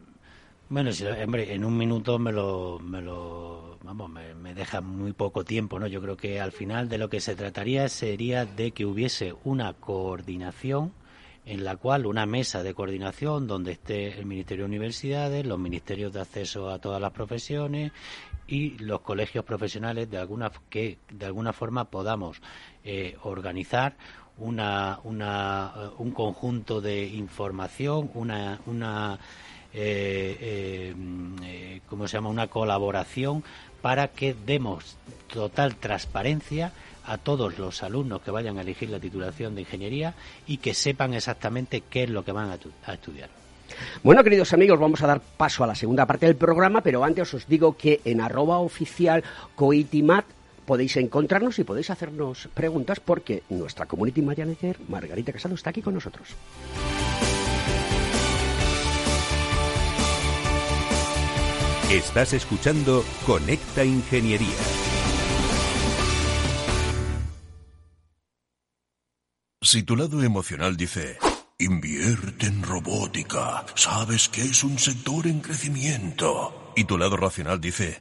Bueno, 0.71 0.93
hombre, 1.25 1.53
en 1.53 1.65
un 1.65 1.77
minuto 1.77 2.21
me 2.21 2.31
lo, 2.31 2.79
me 2.79 3.03
lo 3.03 3.77
vamos, 3.83 4.09
me, 4.09 4.55
deja 4.55 4.81
muy 4.81 5.13
poco 5.13 5.45
tiempo, 5.45 5.81
¿no? 5.81 5.89
Yo 5.89 6.01
creo 6.01 6.17
que 6.17 6.41
al 6.41 6.53
final 6.53 6.89
de 6.89 6.97
lo 6.97 7.11
que 7.11 7.21
se 7.21 7.35
trataría 7.35 7.89
sería 7.89 8.47
de 8.47 8.71
que 8.71 8.87
hubiese 8.87 9.35
una 9.43 9.73
coordinación 9.73 10.93
en 11.45 11.65
la 11.65 11.75
cual 11.75 12.07
una 12.07 12.25
mesa 12.25 12.63
de 12.63 12.73
coordinación 12.73 13.49
donde 13.49 13.73
esté 13.73 14.17
el 14.17 14.27
Ministerio 14.27 14.63
de 14.63 14.69
Universidades, 14.69 15.45
los 15.45 15.59
ministerios 15.59 16.13
de 16.13 16.21
acceso 16.21 16.71
a 16.71 16.79
todas 16.79 17.01
las 17.01 17.11
profesiones 17.11 17.91
y 18.47 18.79
los 18.79 19.01
colegios 19.01 19.45
profesionales 19.45 20.09
de 20.09 20.19
alguna 20.19 20.53
que 20.69 20.99
de 21.11 21.27
alguna 21.27 21.53
forma 21.53 21.91
podamos 21.91 22.41
eh, 22.85 23.17
organizar 23.25 23.97
una, 24.39 25.01
una, 25.03 25.73
un 25.99 26.13
conjunto 26.13 26.81
de 26.81 27.07
información, 27.09 28.09
una, 28.15 28.61
una 28.67 29.19
eh, 29.73 30.37
eh, 30.41 30.95
eh, 31.45 31.81
¿cómo 31.89 32.09
se 32.09 32.17
llama? 32.17 32.29
Una 32.29 32.49
colaboración 32.49 33.45
para 33.83 34.09
que 34.09 34.35
demos 34.35 34.97
total 35.33 35.77
transparencia 35.77 36.73
a 37.05 37.19
todos 37.19 37.59
los 37.59 37.83
alumnos 37.83 38.21
que 38.23 38.31
vayan 38.31 38.59
a 38.59 38.63
elegir 38.63 38.91
la 38.91 39.01
titulación 39.01 39.55
de 39.55 39.63
ingeniería 39.63 40.15
y 40.47 40.59
que 40.59 40.75
sepan 40.75 41.15
exactamente 41.15 41.83
qué 41.89 42.05
es 42.05 42.11
lo 42.11 42.25
que 42.25 42.33
van 42.33 42.51
a, 42.51 42.93
estudiar. 42.93 43.31
Bueno, 44.03 44.23
queridos 44.23 44.53
amigos, 44.53 44.79
vamos 44.79 45.03
a 45.03 45.07
dar 45.07 45.21
paso 45.21 45.65
a 45.65 45.67
la 45.67 45.75
segunda 45.75 46.07
parte 46.07 46.27
del 46.27 46.37
programa, 46.37 46.83
pero 46.83 47.05
antes 47.05 47.33
os 47.33 47.47
digo 47.47 47.77
que 47.77 48.01
en 48.05 48.21
arroba 48.21 48.59
oficial 48.59 49.25
coitimat 49.55 50.25
podéis 50.67 50.97
encontrarnos 50.97 51.59
y 51.59 51.65
podéis 51.65 51.91
hacernos 51.91 52.49
preguntas 52.55 53.01
porque 53.01 53.45
nuestra 53.49 53.87
community 53.87 54.23
manager, 54.23 54.77
Margarita 54.89 55.33
Casado, 55.33 55.55
está 55.55 55.71
aquí 55.71 55.83
con 55.83 55.95
nosotros. 55.95 56.29
Estás 61.91 62.35
escuchando 62.35 63.05
Conecta 63.27 63.85
Ingeniería. 63.85 64.47
Si 69.61 69.83
tu 69.83 69.97
lado 69.97 70.23
emocional 70.23 70.77
dice, 70.77 71.19
invierte 71.59 72.47
en 72.47 72.63
robótica, 72.63 73.67
sabes 73.75 74.29
que 74.29 74.43
es 74.43 74.63
un 74.63 74.79
sector 74.79 75.27
en 75.27 75.41
crecimiento, 75.41 76.73
y 76.77 76.85
tu 76.85 76.97
lado 76.97 77.17
racional 77.17 77.61
dice, 77.61 78.01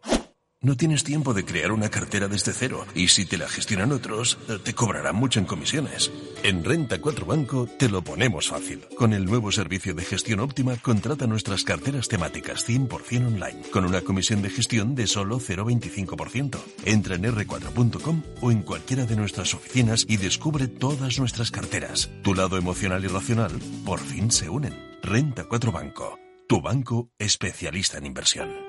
no 0.62 0.76
tienes 0.76 1.06
tiempo 1.06 1.34
de 1.34 1.46
crear 1.46 1.72
una 1.72 1.90
cartera 1.90 2.28
desde 2.28 2.52
cero 2.52 2.86
y 2.94 3.08
si 3.08 3.26
te 3.26 3.38
la 3.38 3.48
gestionan 3.48 3.94
otros, 3.94 4.38
te 4.64 4.74
cobrarán 4.74 5.16
mucho 5.16 5.40
en 5.40 5.46
comisiones. 5.46 6.12
En 6.44 6.66
Renta 6.66 7.00
4 7.00 7.26
Banco 7.26 7.66
te 7.66 7.88
lo 7.88 8.02
ponemos 8.02 8.50
fácil. 8.50 8.86
Con 8.98 9.14
el 9.14 9.26
nuevo 9.26 9.52
servicio 9.54 9.94
de 9.94 10.04
gestión 10.04 10.42
óptima, 10.42 10.76
contrata 10.76 11.28
nuestras 11.28 11.64
carteras 11.64 12.10
temáticas 12.10 12.68
100% 12.68 13.28
online, 13.28 13.62
con 13.72 13.86
una 13.86 14.02
comisión 14.02 14.42
de 14.42 14.50
gestión 14.50 14.96
de 14.96 15.08
solo 15.08 15.40
0,25%. 15.40 16.58
Entra 16.84 17.16
en 17.16 17.24
r4.com 17.24 18.24
o 18.42 18.52
en 18.52 18.62
cualquiera 18.64 19.06
de 19.06 19.16
nuestras 19.16 19.54
oficinas 19.54 20.06
y 20.10 20.18
descubre 20.18 20.68
todas 20.68 21.20
nuestras 21.20 21.52
carteras. 21.52 22.10
Tu 22.22 22.34
lado 22.34 22.58
emocional 22.58 23.04
y 23.06 23.08
racional 23.08 23.52
por 23.86 24.00
fin 24.00 24.30
se 24.30 24.50
unen. 24.50 24.78
Renta 25.02 25.46
4 25.46 25.72
Banco, 25.72 26.20
tu 26.50 26.62
banco 26.62 27.10
especialista 27.18 27.98
en 27.98 28.06
inversión. 28.08 28.69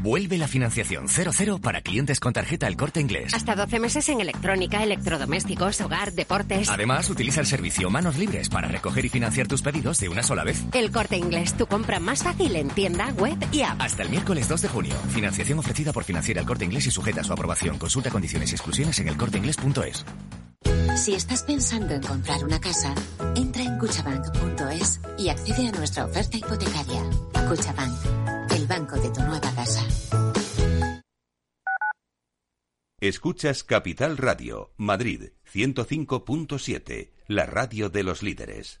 Vuelve 0.00 0.38
la 0.38 0.48
financiación 0.48 1.08
00 1.08 1.58
para 1.58 1.80
clientes 1.80 2.20
con 2.20 2.32
tarjeta 2.32 2.66
El 2.66 2.76
Corte 2.76 3.00
Inglés. 3.00 3.34
Hasta 3.34 3.54
12 3.54 3.78
meses 3.78 4.08
en 4.08 4.20
electrónica, 4.20 4.82
electrodomésticos, 4.82 5.80
hogar, 5.80 6.12
deportes. 6.12 6.68
Además, 6.68 7.08
utiliza 7.10 7.40
el 7.40 7.46
servicio 7.46 7.90
Manos 7.90 8.16
Libres 8.16 8.48
para 8.48 8.68
recoger 8.68 9.04
y 9.04 9.08
financiar 9.08 9.46
tus 9.46 9.62
pedidos 9.62 9.98
de 9.98 10.08
una 10.08 10.22
sola 10.22 10.44
vez. 10.44 10.62
El 10.72 10.90
Corte 10.90 11.16
Inglés, 11.16 11.56
tu 11.56 11.66
compra 11.66 12.00
más 12.00 12.22
fácil 12.22 12.56
en 12.56 12.68
tienda, 12.68 13.12
web 13.12 13.36
y 13.52 13.62
app. 13.62 13.80
Hasta 13.80 14.02
el 14.02 14.10
miércoles 14.10 14.48
2 14.48 14.62
de 14.62 14.68
junio. 14.68 14.94
Financiación 15.10 15.58
ofrecida 15.58 15.92
por 15.92 16.04
Financiera 16.04 16.40
El 16.40 16.46
Corte 16.46 16.64
Inglés 16.64 16.86
y 16.86 16.90
sujeta 16.90 17.20
a 17.20 17.24
su 17.24 17.32
aprobación. 17.32 17.78
Consulta 17.78 18.10
condiciones 18.10 18.50
y 18.52 18.54
exclusiones 18.54 18.98
en 18.98 19.08
elcorteinglés.es. 19.08 20.04
Si 20.96 21.14
estás 21.14 21.42
pensando 21.42 21.94
en 21.94 22.02
comprar 22.02 22.44
una 22.44 22.60
casa, 22.60 22.94
entra 23.34 23.62
en 23.62 23.78
cuchabank.es 23.78 25.00
y 25.18 25.30
accede 25.30 25.68
a 25.68 25.72
nuestra 25.72 26.04
oferta 26.04 26.36
hipotecaria. 26.36 27.02
Cuchabank 27.48 28.31
banco 28.72 28.96
de 28.96 29.10
tu 29.10 29.20
nueva 29.20 29.52
casa. 29.54 29.86
Escuchas 33.00 33.64
Capital 33.64 34.16
Radio, 34.16 34.72
Madrid 34.78 35.32
105.7, 35.52 37.10
la 37.26 37.44
radio 37.44 37.90
de 37.90 38.02
los 38.02 38.22
líderes. 38.22 38.80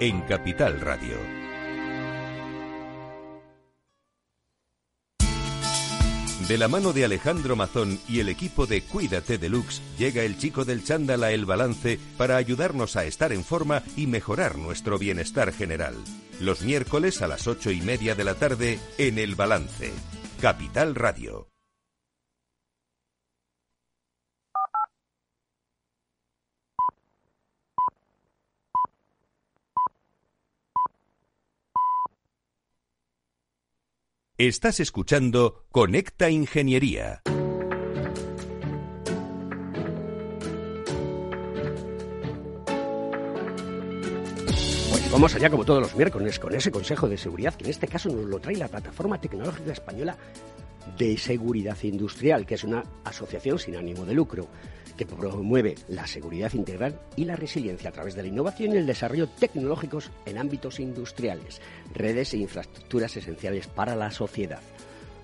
en 0.00 0.22
Capital 0.22 0.80
Radio. 0.80 1.14
De 6.48 6.56
la 6.56 6.68
mano 6.68 6.94
de 6.94 7.04
Alejandro 7.04 7.54
Mazón 7.54 8.00
y 8.08 8.20
el 8.20 8.30
equipo 8.30 8.66
de 8.66 8.80
Cuídate 8.80 9.36
Deluxe, 9.36 9.82
llega 9.98 10.22
el 10.22 10.38
chico 10.38 10.64
del 10.64 10.82
chándal 10.82 11.22
a 11.22 11.32
El 11.32 11.44
Balance 11.44 12.00
para 12.16 12.38
ayudarnos 12.38 12.96
a 12.96 13.04
estar 13.04 13.30
en 13.32 13.44
forma 13.44 13.82
y 13.94 14.06
mejorar 14.06 14.56
nuestro 14.56 14.98
bienestar 14.98 15.52
general. 15.52 15.94
Los 16.40 16.62
miércoles 16.62 17.20
a 17.20 17.28
las 17.28 17.46
ocho 17.46 17.70
y 17.70 17.82
media 17.82 18.14
de 18.14 18.24
la 18.24 18.34
tarde 18.34 18.78
en 18.96 19.18
El 19.18 19.34
Balance. 19.34 19.92
Capital 20.40 20.94
Radio. 20.94 21.46
Estás 34.40 34.80
escuchando 34.80 35.66
Conecta 35.70 36.30
Ingeniería. 36.30 37.20
Vamos 45.12 45.34
allá 45.34 45.50
como 45.50 45.66
todos 45.66 45.82
los 45.82 45.94
miércoles 45.94 46.38
con 46.38 46.54
ese 46.54 46.70
Consejo 46.70 47.06
de 47.06 47.18
Seguridad 47.18 47.52
que 47.52 47.64
en 47.64 47.70
este 47.70 47.86
caso 47.86 48.08
nos 48.08 48.24
lo 48.24 48.38
trae 48.38 48.56
la 48.56 48.68
Plataforma 48.68 49.20
Tecnológica 49.20 49.72
Española 49.72 50.16
de 50.96 51.18
Seguridad 51.18 51.76
Industrial, 51.82 52.46
que 52.46 52.54
es 52.54 52.64
una 52.64 52.82
asociación 53.04 53.58
sin 53.58 53.76
ánimo 53.76 54.06
de 54.06 54.14
lucro 54.14 54.48
que 55.00 55.06
promueve 55.06 55.76
la 55.88 56.06
seguridad 56.06 56.52
integral 56.52 57.00
y 57.16 57.24
la 57.24 57.34
resiliencia 57.34 57.88
a 57.88 57.92
través 57.92 58.14
de 58.14 58.20
la 58.20 58.28
innovación 58.28 58.74
y 58.74 58.76
el 58.76 58.84
desarrollo 58.84 59.30
tecnológicos 59.30 60.10
en 60.26 60.36
ámbitos 60.36 60.78
industriales, 60.78 61.62
redes 61.94 62.34
e 62.34 62.36
infraestructuras 62.36 63.16
esenciales 63.16 63.66
para 63.66 63.96
la 63.96 64.10
sociedad. 64.10 64.60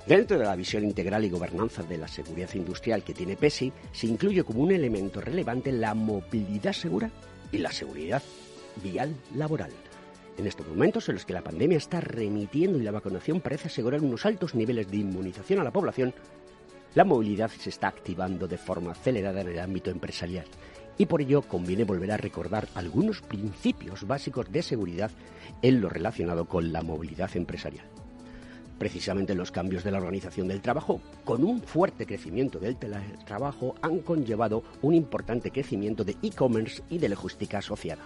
Dentro 0.06 0.38
de 0.38 0.46
la 0.46 0.56
visión 0.56 0.82
integral 0.82 1.26
y 1.26 1.28
gobernanza 1.28 1.82
de 1.82 1.98
la 1.98 2.08
seguridad 2.08 2.54
industrial 2.54 3.02
que 3.02 3.12
tiene 3.12 3.36
PESI, 3.36 3.70
se 3.92 4.06
incluye 4.06 4.44
como 4.44 4.62
un 4.62 4.72
elemento 4.72 5.20
relevante 5.20 5.70
la 5.72 5.92
movilidad 5.92 6.72
segura 6.72 7.10
y 7.52 7.58
la 7.58 7.70
seguridad 7.70 8.22
vial 8.82 9.14
laboral. 9.34 9.72
En 10.38 10.46
estos 10.46 10.66
momentos 10.66 11.06
en 11.10 11.16
los 11.16 11.26
que 11.26 11.34
la 11.34 11.44
pandemia 11.44 11.76
está 11.76 12.00
remitiendo 12.00 12.78
y 12.78 12.82
la 12.82 12.92
vacunación 12.92 13.42
parece 13.42 13.68
asegurar 13.68 14.00
unos 14.00 14.24
altos 14.24 14.54
niveles 14.54 14.90
de 14.90 14.96
inmunización 14.96 15.60
a 15.60 15.64
la 15.64 15.70
población, 15.70 16.14
la 16.96 17.04
movilidad 17.04 17.50
se 17.50 17.68
está 17.68 17.88
activando 17.88 18.48
de 18.48 18.56
forma 18.56 18.92
acelerada 18.92 19.42
en 19.42 19.48
el 19.48 19.60
ámbito 19.60 19.90
empresarial 19.90 20.46
y 20.96 21.04
por 21.04 21.20
ello 21.20 21.42
conviene 21.42 21.84
volver 21.84 22.10
a 22.10 22.16
recordar 22.16 22.68
algunos 22.74 23.20
principios 23.20 24.06
básicos 24.06 24.50
de 24.50 24.62
seguridad 24.62 25.10
en 25.60 25.82
lo 25.82 25.90
relacionado 25.90 26.46
con 26.46 26.72
la 26.72 26.80
movilidad 26.80 27.36
empresarial. 27.36 27.84
Precisamente 28.78 29.34
los 29.34 29.52
cambios 29.52 29.84
de 29.84 29.90
la 29.90 29.98
organización 29.98 30.48
del 30.48 30.62
trabajo, 30.62 31.02
con 31.26 31.44
un 31.44 31.60
fuerte 31.60 32.06
crecimiento 32.06 32.58
del 32.58 32.76
teletrabajo, 32.76 33.74
han 33.82 33.98
conllevado 33.98 34.62
un 34.80 34.94
importante 34.94 35.50
crecimiento 35.50 36.02
de 36.02 36.16
e-commerce 36.22 36.82
y 36.88 36.96
de 36.96 37.10
logística 37.10 37.58
asociada, 37.58 38.04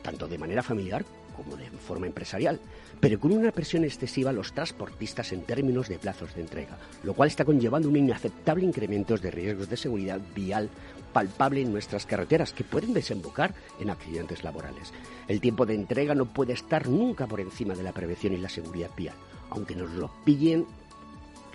tanto 0.00 0.26
de 0.26 0.38
manera 0.38 0.62
familiar 0.62 1.04
como 1.32 1.56
de 1.56 1.70
forma 1.70 2.06
empresarial, 2.06 2.60
pero 3.00 3.18
con 3.18 3.32
una 3.32 3.50
presión 3.50 3.84
excesiva 3.84 4.30
a 4.30 4.32
los 4.32 4.52
transportistas 4.52 5.32
en 5.32 5.42
términos 5.42 5.88
de 5.88 5.98
plazos 5.98 6.34
de 6.34 6.42
entrega, 6.42 6.78
lo 7.02 7.14
cual 7.14 7.28
está 7.28 7.44
conllevando 7.44 7.88
un 7.88 7.96
inaceptable 7.96 8.64
incremento 8.64 9.16
de 9.16 9.30
riesgos 9.30 9.68
de 9.68 9.76
seguridad 9.76 10.20
vial 10.34 10.70
palpable 11.12 11.60
en 11.60 11.72
nuestras 11.72 12.06
carreteras 12.06 12.52
que 12.52 12.64
pueden 12.64 12.94
desembocar 12.94 13.54
en 13.80 13.90
accidentes 13.90 14.42
laborales. 14.44 14.92
El 15.28 15.40
tiempo 15.40 15.66
de 15.66 15.74
entrega 15.74 16.14
no 16.14 16.26
puede 16.26 16.54
estar 16.54 16.88
nunca 16.88 17.26
por 17.26 17.40
encima 17.40 17.74
de 17.74 17.82
la 17.82 17.92
prevención 17.92 18.32
y 18.32 18.38
la 18.38 18.48
seguridad 18.48 18.90
vial, 18.96 19.14
aunque 19.50 19.76
nos 19.76 19.90
lo 19.90 20.10
pillen 20.24 20.66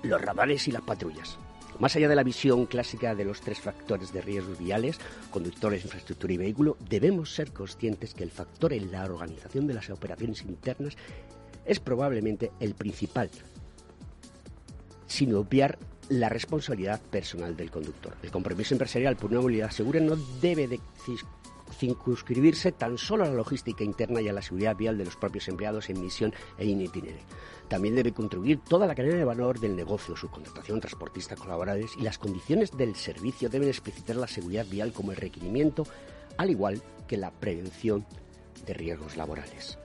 los 0.03 0.21
radares 0.21 0.67
y 0.67 0.71
las 0.71 0.83
patrullas. 0.83 1.37
Más 1.79 1.95
allá 1.95 2.09
de 2.09 2.15
la 2.15 2.23
visión 2.23 2.65
clásica 2.65 3.13
de 3.13 3.25
los 3.25 3.41
tres 3.41 3.59
factores 3.59 4.11
de 4.11 4.21
riesgos 4.21 4.57
viales, 4.57 4.99
conductores, 5.29 5.83
infraestructura 5.83 6.33
y 6.33 6.37
vehículo, 6.37 6.75
debemos 6.89 7.33
ser 7.33 7.51
conscientes 7.51 8.15
que 8.15 8.23
el 8.23 8.31
factor 8.31 8.73
en 8.73 8.91
la 8.91 9.05
organización 9.05 9.67
de 9.67 9.75
las 9.75 9.89
operaciones 9.91 10.41
internas 10.41 10.97
es 11.65 11.79
probablemente 11.79 12.51
el 12.59 12.73
principal, 12.73 13.29
sin 15.05 15.35
obviar 15.35 15.77
la 16.09 16.29
responsabilidad 16.29 17.01
personal 17.01 17.55
del 17.55 17.69
conductor. 17.69 18.15
El 18.23 18.31
compromiso 18.31 18.73
empresarial 18.73 19.15
por 19.15 19.31
una 19.31 19.41
movilidad 19.41 19.71
segura 19.71 19.99
no 19.99 20.15
debe 20.41 20.67
de 20.67 20.79
circunscribirse 21.71 22.71
tan 22.71 22.97
solo 22.97 23.23
a 23.23 23.27
la 23.27 23.33
logística 23.33 23.83
interna 23.83 24.21
y 24.21 24.27
a 24.27 24.33
la 24.33 24.41
seguridad 24.41 24.75
vial 24.75 24.97
de 24.97 25.05
los 25.05 25.15
propios 25.15 25.47
empleados 25.47 25.89
en 25.89 26.01
misión 26.01 26.33
e 26.57 26.65
in. 26.65 26.89
También 27.67 27.95
debe 27.95 28.13
contribuir 28.13 28.59
toda 28.59 28.87
la 28.87 28.95
cadena 28.95 29.17
de 29.17 29.25
valor 29.25 29.59
del 29.59 29.75
negocio, 29.75 30.15
su 30.15 30.29
contratación, 30.29 30.79
transportistas, 30.79 31.39
colaboradores 31.39 31.91
y 31.97 32.01
las 32.01 32.17
condiciones 32.17 32.71
del 32.71 32.95
servicio 32.95 33.49
deben 33.49 33.67
explicitar 33.67 34.15
la 34.15 34.27
seguridad 34.27 34.65
vial 34.65 34.93
como 34.93 35.11
el 35.11 35.17
requerimiento, 35.17 35.83
al 36.37 36.49
igual 36.49 36.81
que 37.07 37.17
la 37.17 37.31
prevención 37.31 38.05
de 38.65 38.73
riesgos 38.73 39.17
laborales. 39.17 39.77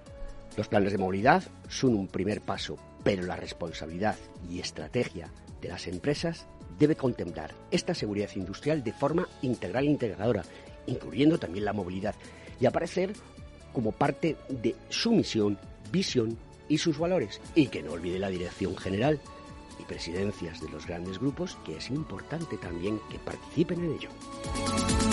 Los 0.56 0.68
planes 0.68 0.92
de 0.92 0.98
movilidad 0.98 1.42
son 1.68 1.94
un 1.94 2.08
primer 2.08 2.40
paso, 2.40 2.76
pero 3.02 3.24
la 3.24 3.36
responsabilidad 3.36 4.16
y 4.48 4.60
estrategia 4.60 5.30
de 5.60 5.68
las 5.68 5.86
empresas 5.86 6.46
debe 6.78 6.96
contemplar 6.96 7.54
esta 7.70 7.94
seguridad 7.94 8.30
industrial 8.36 8.82
de 8.82 8.92
forma 8.92 9.28
integral 9.40 9.86
e 9.86 9.90
integradora, 9.90 10.42
incluyendo 10.86 11.38
también 11.38 11.64
la 11.64 11.72
movilidad, 11.72 12.14
y 12.60 12.66
aparecer 12.66 13.12
como 13.72 13.92
parte 13.92 14.36
de 14.48 14.76
su 14.88 15.12
misión, 15.12 15.58
visión 15.90 16.36
y 16.68 16.78
sus 16.78 16.98
valores. 16.98 17.40
Y 17.54 17.66
que 17.66 17.82
no 17.82 17.92
olvide 17.92 18.18
la 18.18 18.30
dirección 18.30 18.76
general 18.76 19.20
y 19.78 19.84
presidencias 19.84 20.60
de 20.60 20.68
los 20.68 20.86
grandes 20.86 21.18
grupos, 21.18 21.56
que 21.64 21.76
es 21.76 21.90
importante 21.90 22.56
también 22.58 23.00
que 23.10 23.18
participen 23.18 23.84
en 23.84 23.92
ello. 23.92 25.11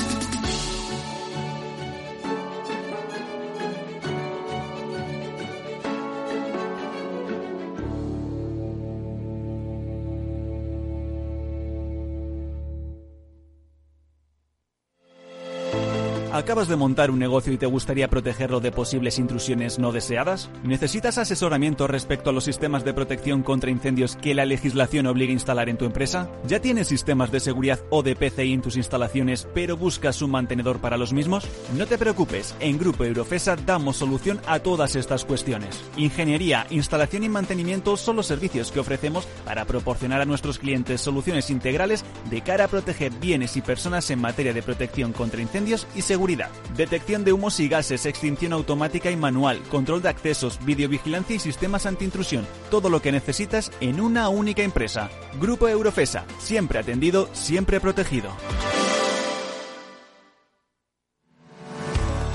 ¿Acabas 16.50 16.68
de 16.68 16.78
montar 16.78 17.12
un 17.12 17.20
negocio 17.20 17.54
y 17.54 17.60
te 17.60 17.68
gustaría 17.68 18.10
protegerlo 18.10 18.60
de 18.60 18.72
posibles 18.72 19.20
intrusiones 19.20 19.78
no 19.78 19.92
deseadas? 19.92 20.50
¿Necesitas 20.64 21.20
asesoramiento 21.20 21.86
respecto 21.86 22.32
a 22.32 22.34
los 22.34 22.46
sistemas 22.46 22.84
de 22.84 22.92
protección 22.92 23.44
contra 23.44 23.70
incendios 23.70 24.16
que 24.16 24.34
la 24.34 24.46
legislación 24.46 25.06
obliga 25.06 25.30
a 25.30 25.34
instalar 25.34 25.70
en 25.70 25.78
tu 25.78 25.86
empresa? 25.86 26.28
¿Ya 26.48 26.60
tienes 26.60 26.88
sistemas 26.88 27.32
de 27.32 27.40
seguridad 27.40 27.80
o 27.92 28.02
de 28.02 28.16
PCI 28.16 28.54
en 28.54 28.64
tus 28.64 28.78
instalaciones 28.78 29.48
pero 29.54 29.78
buscas 29.78 30.24
un 30.24 30.32
mantenedor 30.32 30.80
para 30.80 30.98
los 30.98 31.14
mismos? 31.14 31.48
No 31.78 31.86
te 31.86 32.00
preocupes, 32.00 32.56
en 32.60 32.80
Grupo 32.80 33.04
Eurofesa 33.04 33.56
damos 33.56 33.98
solución 33.98 34.42
a 34.48 34.58
todas 34.58 34.96
estas 34.96 35.26
cuestiones. 35.26 35.84
Ingeniería, 35.98 36.66
instalación 36.72 37.26
y 37.26 37.30
mantenimiento 37.30 37.96
son 37.96 38.16
los 38.16 38.26
servicios 38.26 38.72
que 38.72 38.80
ofrecemos 38.80 39.28
para 39.46 39.66
proporcionar 39.66 40.20
a 40.20 40.26
nuestros 40.26 40.58
clientes 40.58 41.00
soluciones 41.00 41.52
integrales 41.52 42.04
de 42.32 42.42
cara 42.42 42.64
a 42.64 42.70
proteger 42.70 43.12
bienes 43.12 43.56
y 43.56 43.62
personas 43.62 44.10
en 44.10 44.20
materia 44.20 44.52
de 44.52 44.64
protección 44.64 45.14
contra 45.14 45.44
incendios 45.44 45.86
y 45.96 46.02
seguridad 46.02 46.39
detección 46.78 47.24
de 47.24 47.34
humos 47.34 47.60
y 47.60 47.68
gases, 47.68 48.06
extinción 48.06 48.54
automática 48.54 49.12
y 49.12 49.18
manual, 49.18 49.62
control 49.70 50.02
de 50.02 50.10
accesos, 50.10 50.64
videovigilancia 50.64 51.36
y 51.36 51.40
sistemas 51.40 51.86
antiintrusión. 51.86 52.48
Todo 52.72 52.90
lo 52.90 53.02
que 53.02 53.12
necesitas 53.12 53.72
en 53.82 54.00
una 54.00 54.30
única 54.30 54.64
empresa. 54.64 55.10
Grupo 55.40 55.68
Eurofesa, 55.68 56.26
siempre 56.40 56.80
atendido, 56.80 57.30
siempre 57.34 57.80
protegido. 57.80 58.30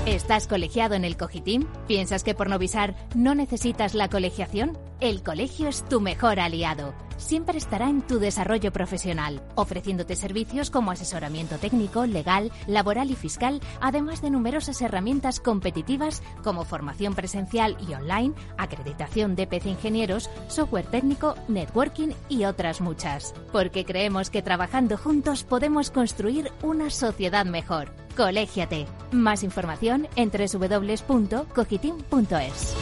¿Estás 0.05 0.45
colegiado 0.45 0.93
en 0.93 1.03
el 1.03 1.17
Cogitim? 1.17 1.65
¿Piensas 1.87 2.23
que 2.23 2.35
por 2.35 2.47
Novisar 2.47 2.93
no 3.15 3.33
necesitas 3.33 3.95
la 3.95 4.07
colegiación? 4.07 4.77
El 4.99 5.23
colegio 5.23 5.67
es 5.67 5.83
tu 5.89 5.99
mejor 5.99 6.39
aliado. 6.39 6.93
Siempre 7.17 7.57
estará 7.57 7.89
en 7.89 8.03
tu 8.03 8.19
desarrollo 8.19 8.71
profesional, 8.71 9.41
ofreciéndote 9.55 10.15
servicios 10.15 10.69
como 10.69 10.91
asesoramiento 10.91 11.57
técnico, 11.57 12.05
legal, 12.05 12.51
laboral 12.67 13.09
y 13.09 13.15
fiscal, 13.15 13.61
además 13.81 14.21
de 14.21 14.29
numerosas 14.29 14.79
herramientas 14.83 15.39
competitivas 15.39 16.21
como 16.43 16.65
formación 16.65 17.15
presencial 17.15 17.75
y 17.89 17.95
online, 17.95 18.35
acreditación 18.57 19.35
de 19.35 19.47
PC 19.47 19.69
ingenieros, 19.69 20.29
software 20.49 20.85
técnico, 20.85 21.33
networking 21.47 22.09
y 22.29 22.45
otras 22.45 22.79
muchas. 22.79 23.33
Porque 23.51 23.85
creemos 23.85 24.29
que 24.29 24.43
trabajando 24.43 24.97
juntos 24.97 25.43
podemos 25.43 25.89
construir 25.89 26.51
una 26.61 26.91
sociedad 26.91 27.47
mejor. 27.47 28.04
Colégiate. 28.15 28.85
Más 29.11 29.43
información 29.43 30.07
en 30.15 30.31
www.cogitim.es. 30.31 32.75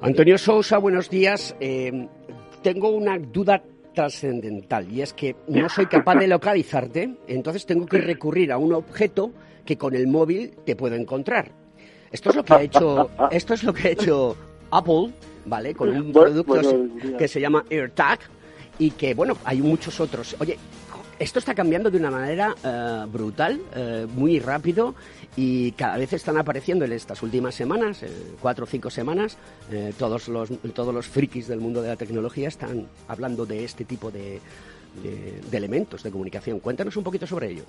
Antonio 0.00 0.36
Sousa, 0.36 0.78
buenos 0.78 1.08
días. 1.08 1.54
Eh, 1.60 2.08
tengo 2.62 2.90
una 2.90 3.18
duda 3.18 3.62
trascendental 3.94 4.92
y 4.92 5.00
es 5.00 5.14
que 5.14 5.34
no 5.48 5.70
soy 5.70 5.86
capaz 5.86 6.16
de 6.16 6.28
localizarte, 6.28 7.16
entonces 7.26 7.64
tengo 7.64 7.86
que 7.86 7.96
recurrir 7.98 8.52
a 8.52 8.58
un 8.58 8.74
objeto 8.74 9.32
que 9.64 9.78
con 9.78 9.94
el 9.94 10.06
móvil 10.06 10.50
te 10.66 10.76
puedo 10.76 10.94
encontrar. 10.94 11.52
Esto 12.12 12.28
es 12.30 12.36
lo 12.36 12.44
que 12.44 12.52
ha 12.52 12.62
hecho, 12.62 13.10
esto 13.30 13.54
es 13.54 13.64
lo 13.64 13.72
que 13.72 13.88
ha 13.88 13.92
hecho 13.92 14.36
Apple, 14.70 15.14
¿vale? 15.46 15.74
Con 15.74 15.90
un 15.90 16.12
producto 16.12 16.60
que 17.18 17.28
se 17.28 17.40
llama 17.40 17.64
AirTag 17.70 18.20
y 18.78 18.90
que, 18.92 19.14
bueno, 19.14 19.36
hay 19.44 19.60
muchos 19.62 20.00
otros. 20.00 20.36
Oye, 20.40 20.58
esto 21.18 21.38
está 21.38 21.54
cambiando 21.54 21.90
de 21.90 21.98
una 21.98 22.10
manera 22.10 22.54
eh, 22.64 23.06
brutal, 23.08 23.60
eh, 23.74 24.06
muy 24.14 24.40
rápido 24.40 24.94
y 25.36 25.72
cada 25.72 25.96
vez 25.96 26.12
están 26.12 26.36
apareciendo 26.38 26.84
en 26.84 26.92
estas 26.92 27.22
últimas 27.22 27.54
semanas, 27.54 28.02
eh, 28.02 28.08
cuatro 28.40 28.64
o 28.64 28.66
cinco 28.66 28.90
semanas, 28.90 29.38
todos, 29.98 30.28
los, 30.28 30.50
todos 30.74 30.94
los 30.94 31.06
frikis 31.06 31.48
del 31.48 31.60
mundo 31.60 31.82
de 31.82 31.88
la 31.88 31.96
tecnología 31.96 32.48
están 32.48 32.86
hablando 33.08 33.46
de 33.46 33.64
este 33.64 33.84
tipo 33.84 34.10
de, 34.10 34.40
de, 35.02 35.56
elementos 35.56 36.02
de 36.02 36.10
comunicación. 36.10 36.60
Cuéntanos 36.60 36.96
un 36.96 37.04
poquito 37.04 37.26
sobre 37.26 37.50
ello. 37.50 37.64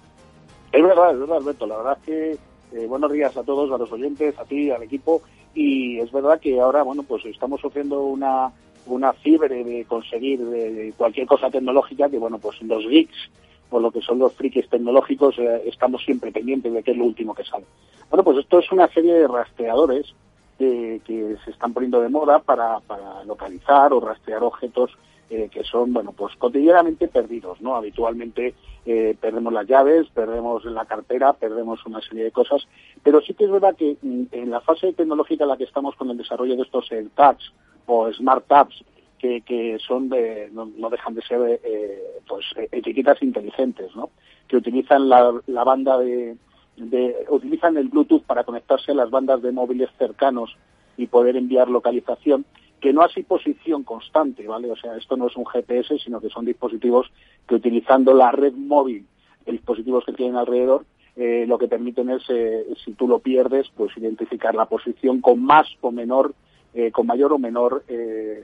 Es 0.72 0.84
verdad, 0.84 1.12
es 1.12 1.20
verdad, 1.20 1.38
Alberto. 1.38 1.68
La 1.68 1.78
verdad 1.78 1.98
es 2.00 2.06
que 2.06 2.38
Eh, 2.76 2.88
buenos 2.88 3.12
días 3.12 3.36
a 3.38 3.44
todos, 3.44 3.72
a 3.72 3.78
los 3.78 3.92
oyentes, 3.92 4.38
a 4.38 4.44
ti, 4.44 4.70
al 4.70 4.84
equipo. 4.84 5.22
Y 5.56 6.00
es 6.00 6.12
verdad 6.12 6.40
que 6.40 6.60
ahora, 6.60 6.84
bueno, 6.84 7.04
pues 7.04 7.26
estamos 7.26 7.62
sufriendo 7.62 8.02
una, 8.02 8.52
una 8.86 9.14
fiebre 9.14 9.64
de 9.64 9.86
conseguir 9.86 10.40
de 10.40 10.94
cualquier 10.98 11.26
cosa 11.26 11.50
tecnológica 11.50 12.10
que, 12.10 12.20
bueno, 12.20 12.38
pues 12.38 12.62
los 12.62 12.88
geeks 12.88 13.30
o 13.72 13.80
lo 13.80 13.90
que 13.90 14.02
son 14.02 14.20
los 14.20 14.34
frikis 14.34 14.70
tecnológicos 14.70 15.40
eh, 15.40 15.64
estamos 15.66 16.04
siempre 16.04 16.32
pendientes 16.32 16.72
de 16.72 16.84
qué 16.84 16.92
es 16.92 16.98
lo 16.98 17.06
último 17.06 17.34
que 17.34 17.44
sale. 17.44 17.66
Bueno, 18.10 18.24
pues 18.24 18.38
esto 18.38 18.60
es 18.60 18.72
una 18.72 18.88
serie 18.90 19.14
de 19.14 19.28
rastreadores 19.28 20.14
que, 20.58 21.02
que 21.06 21.36
se 21.44 21.52
están 21.52 21.74
poniendo 21.74 22.02
de 22.02 22.10
moda 22.10 22.40
para, 22.40 22.80
para 22.82 23.24
localizar 23.24 23.92
o 23.94 24.00
rastrear 24.00 24.44
objetos 24.44 24.92
eh, 25.30 25.50
que 25.52 25.64
son, 25.64 25.94
bueno, 25.94 26.12
pues 26.12 26.36
cotidianamente 26.36 27.08
perdidos, 27.08 27.60
¿no? 27.62 27.76
Habitualmente 27.76 28.54
eh, 28.86 29.16
perdemos 29.20 29.52
las 29.52 29.68
llaves, 29.68 30.08
perdemos 30.14 30.64
la 30.66 30.86
cartera, 30.86 31.34
perdemos 31.34 31.86
una 31.86 32.02
serie 32.02 32.26
de 32.26 32.32
cosas, 32.32 32.68
pero 33.04 33.22
sí 33.22 33.34
que 33.34 33.46
es 33.46 33.52
verdad 33.52 33.76
que 33.76 33.98
mm, 34.02 34.24
en 34.32 34.52
la 34.52 34.62
fase 34.62 34.94
tecnológica 34.94 35.44
en 35.44 35.50
la 35.50 35.58
que 35.58 35.64
estamos 35.64 35.96
con 35.96 36.10
el 36.12 36.18
desarrollo 36.18 36.56
de 36.56 36.62
estos 36.62 36.92
eh, 36.92 37.08
tags 37.16 37.52
o 37.88 38.12
smart 38.14 38.46
tabs, 38.48 38.84
que, 39.18 39.42
que 39.42 39.80
son 39.80 40.10
de, 40.10 40.50
no, 40.52 40.90
dejan 40.90 41.16
de 41.16 41.22
ser 41.24 41.60
eh, 41.64 42.02
pues 42.28 42.46
etiquetas 42.72 43.22
inteligentes, 43.24 43.96
¿no? 43.96 44.12
Que 44.48 44.58
utilizan 44.58 45.10
la, 45.10 45.34
la 45.48 45.64
banda 45.64 45.98
de, 45.98 46.36
de, 46.78 47.26
utilizan 47.30 47.78
el 47.78 47.88
Bluetooth 47.88 48.24
para 48.24 48.44
conectarse 48.44 48.92
a 48.92 48.96
las 48.96 49.10
bandas 49.10 49.42
de 49.42 49.52
móviles 49.52 49.90
cercanos 49.98 50.56
y 50.98 51.08
poder 51.08 51.36
enviar 51.36 51.70
localización 51.70 52.46
que 52.80 52.94
no 52.94 53.02
hace 53.02 53.24
posición 53.24 53.84
constante, 53.84 54.48
¿vale? 54.48 54.72
O 54.72 54.76
sea, 54.76 54.96
esto 54.98 55.18
no 55.18 55.28
es 55.28 55.36
un 55.36 55.46
GPS, 55.46 55.98
sino 56.00 56.22
que 56.22 56.30
son 56.30 56.46
dispositivos 56.46 57.12
que 57.48 57.56
utilizando 57.56 58.14
la 58.14 58.32
red 58.32 58.54
móvil 58.54 59.06
dispositivos 59.52 60.06
que 60.06 60.14
tienen 60.14 60.36
alrededor, 60.36 60.86
eh, 61.16 61.46
lo 61.48 61.58
que 61.58 61.68
permiten 61.68 62.10
es, 62.10 62.24
eh, 62.30 62.66
si 62.84 62.94
tú 62.94 63.08
lo 63.08 63.20
pierdes, 63.20 63.68
pues 63.76 63.96
identificar 63.98 64.54
la 64.56 64.66
posición 64.66 65.22
con 65.22 65.42
más 65.44 65.68
o 65.82 65.92
menor, 65.92 66.34
eh, 66.74 66.92
con 66.92 67.08
mayor 67.08 67.32
o 67.34 67.40
menor 67.40 67.84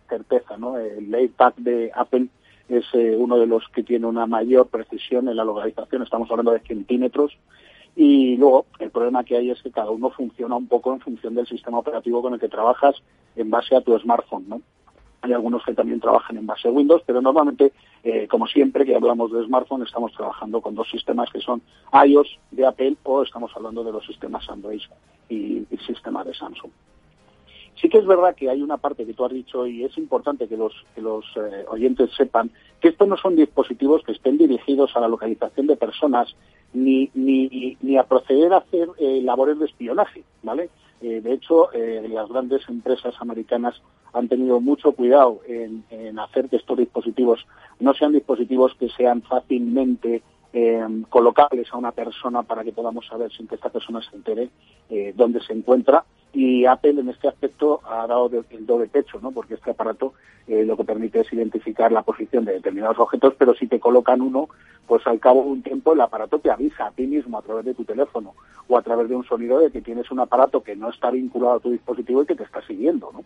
certeza, 0.08 0.58
¿no? 0.58 0.78
El 0.78 1.14
AirTag 1.14 1.56
de 1.56 1.92
Apple 1.94 2.28
es 2.70 2.86
uno 2.94 3.38
de 3.38 3.48
los 3.48 3.68
que 3.70 3.84
tiene 3.84 4.06
una 4.06 4.26
mayor 4.26 4.68
precisión 4.68 5.28
en 5.28 5.36
la 5.36 5.44
localización, 5.44 6.04
estamos 6.04 6.30
hablando 6.32 6.52
de 6.52 6.62
centímetros, 6.62 7.38
y 7.94 8.38
luego 8.38 8.68
el 8.80 8.90
problema 8.90 9.26
que 9.26 9.36
hay 9.36 9.52
es 9.52 9.62
que 9.62 9.72
cada 9.72 9.92
uno 9.92 10.10
funciona 10.12 10.56
un 10.56 10.68
poco 10.68 10.94
en 10.94 11.02
función 11.02 11.36
del 11.36 11.48
sistema 11.48 11.80
operativo 11.80 12.22
con 12.22 12.34
el 12.34 12.40
que 12.40 12.48
trabajas 12.48 12.96
en 13.36 13.50
base 13.50 13.76
a 13.76 13.82
tu 13.82 13.98
smartphone, 14.00 14.48
¿no? 14.48 14.62
Hay 15.22 15.34
algunos 15.34 15.64
que 15.64 15.74
también 15.74 16.00
trabajan 16.00 16.38
en 16.38 16.48
base 16.48 16.68
a 16.68 16.72
Windows, 16.72 17.04
pero 17.06 17.22
normalmente, 17.22 17.74
eh, 18.04 18.28
como 18.28 18.48
siempre 18.48 18.86
que 18.86 18.96
hablamos 18.96 19.32
de 19.32 19.46
smartphone, 19.46 19.84
estamos 19.84 20.12
trabajando 20.14 20.62
con 20.62 20.74
dos 20.74 20.90
sistemas 20.90 21.30
que 21.32 21.42
son 21.42 21.62
iOS 22.06 22.40
de 22.50 22.66
Apple 22.66 22.98
o 23.04 23.22
estamos 23.22 23.52
hablando 23.56 23.84
de 23.84 23.92
los 23.92 24.06
sistemas 24.06 24.50
Android 24.50 24.82
y 25.30 25.66
el 25.70 25.80
sistema 25.86 26.24
de 26.24 26.34
Samsung. 26.34 26.72
Sí 27.76 27.90
que 27.90 28.00
es 28.00 28.06
verdad 28.06 28.36
que 28.36 28.50
hay 28.50 28.62
una 28.62 28.78
parte 28.78 29.06
que 29.06 29.14
tú 29.14 29.24
has 29.26 29.32
dicho 29.32 29.66
y 29.66 29.84
es 29.84 29.98
importante 29.98 30.48
que 30.48 30.58
los, 30.58 30.74
que 30.94 31.02
los 31.02 31.26
eh, 31.36 31.66
oyentes 31.68 32.12
sepan 32.16 32.52
que 32.80 32.90
estos 32.90 33.08
no 33.08 33.18
son 33.18 33.36
dispositivos 33.36 34.04
que 34.04 34.12
estén 34.12 34.38
dirigidos 34.38 34.96
a 34.96 35.00
la 35.00 35.08
localización 35.08 35.68
de 35.68 35.78
personas 35.78 36.36
ni, 36.74 37.10
ni, 37.14 37.78
ni 37.82 37.98
a 37.98 38.04
proceder 38.04 38.54
a 38.54 38.58
hacer 38.58 38.90
eh, 39.00 39.22
labores 39.24 39.60
de 39.60 39.66
espionaje, 39.66 40.24
¿vale? 40.44 40.70
Eh, 41.02 41.22
de 41.22 41.34
hecho, 41.34 41.70
las 41.74 42.30
grandes 42.30 42.68
empresas 42.70 43.16
americanas 43.20 43.82
han 44.14 44.28
tenido 44.28 44.60
mucho 44.60 44.92
cuidado 44.92 45.42
en, 45.48 45.84
en, 45.90 46.20
hacer 46.20 46.50
que 46.50 46.58
estos 46.58 46.78
dispositivos 46.78 47.46
no 47.80 47.94
sean 47.94 48.12
dispositivos 48.12 48.76
que 48.76 48.90
sean 48.90 49.22
fácilmente 49.22 50.22
colocables 51.10 51.72
a 51.72 51.78
una 51.78 51.94
persona 51.94 52.44
para 52.44 52.66
que 52.66 52.74
podamos 52.74 53.08
saber 53.08 53.32
sin 53.32 53.48
que 53.48 53.56
esta 53.56 53.70
persona 53.70 54.02
se 54.02 54.18
entere 54.18 54.50
dónde 55.16 55.40
se 55.40 55.54
encuentra 55.54 56.04
y 56.34 56.66
Apple 56.66 57.00
en 57.00 57.10
este 57.10 57.28
aspecto 57.28 57.82
ha 57.84 58.08
dado 58.08 58.30
el 58.50 58.66
doble 58.66 58.88
pecho, 58.88 59.20
¿no? 59.22 59.32
porque 59.32 59.56
este 59.56 59.72
aparato 59.72 60.14
eh, 60.48 60.66
lo 60.66 60.78
que 60.78 60.84
permite 60.84 61.20
es 61.20 61.34
identificar 61.34 61.92
la 61.92 62.04
posición 62.04 62.46
de 62.46 62.54
determinados 62.54 63.00
objetos, 63.00 63.34
pero 63.38 63.54
si 63.54 63.68
te 63.68 63.80
colocan 63.80 64.22
uno, 64.22 64.50
pues 64.88 65.06
al 65.08 65.20
cabo 65.20 65.44
de 65.44 65.50
un 65.50 65.62
tiempo 65.62 65.94
el 65.94 66.02
aparato 66.02 66.40
te 66.40 66.50
avisa 66.50 66.88
a 66.88 66.92
ti 66.92 67.06
mismo 67.06 67.38
a 67.38 67.42
través 67.42 67.66
de 67.66 67.74
tu 67.74 67.84
teléfono 67.84 68.34
o 68.68 68.78
a 68.78 68.82
través 68.82 69.10
de 69.10 69.16
un 69.16 69.26
sonido 69.26 69.60
de 69.60 69.72
que 69.72 69.82
tienes 69.82 70.10
un 70.12 70.20
aparato 70.20 70.64
que 70.64 70.76
no 70.76 70.90
está 70.90 71.12
vinculado 71.12 71.56
a 71.56 71.60
tu 71.60 71.72
dispositivo 71.72 72.24
y 72.24 72.26
que 72.26 72.36
te 72.36 72.44
está 72.44 72.62
siguiendo. 72.66 73.12
¿no? 73.14 73.24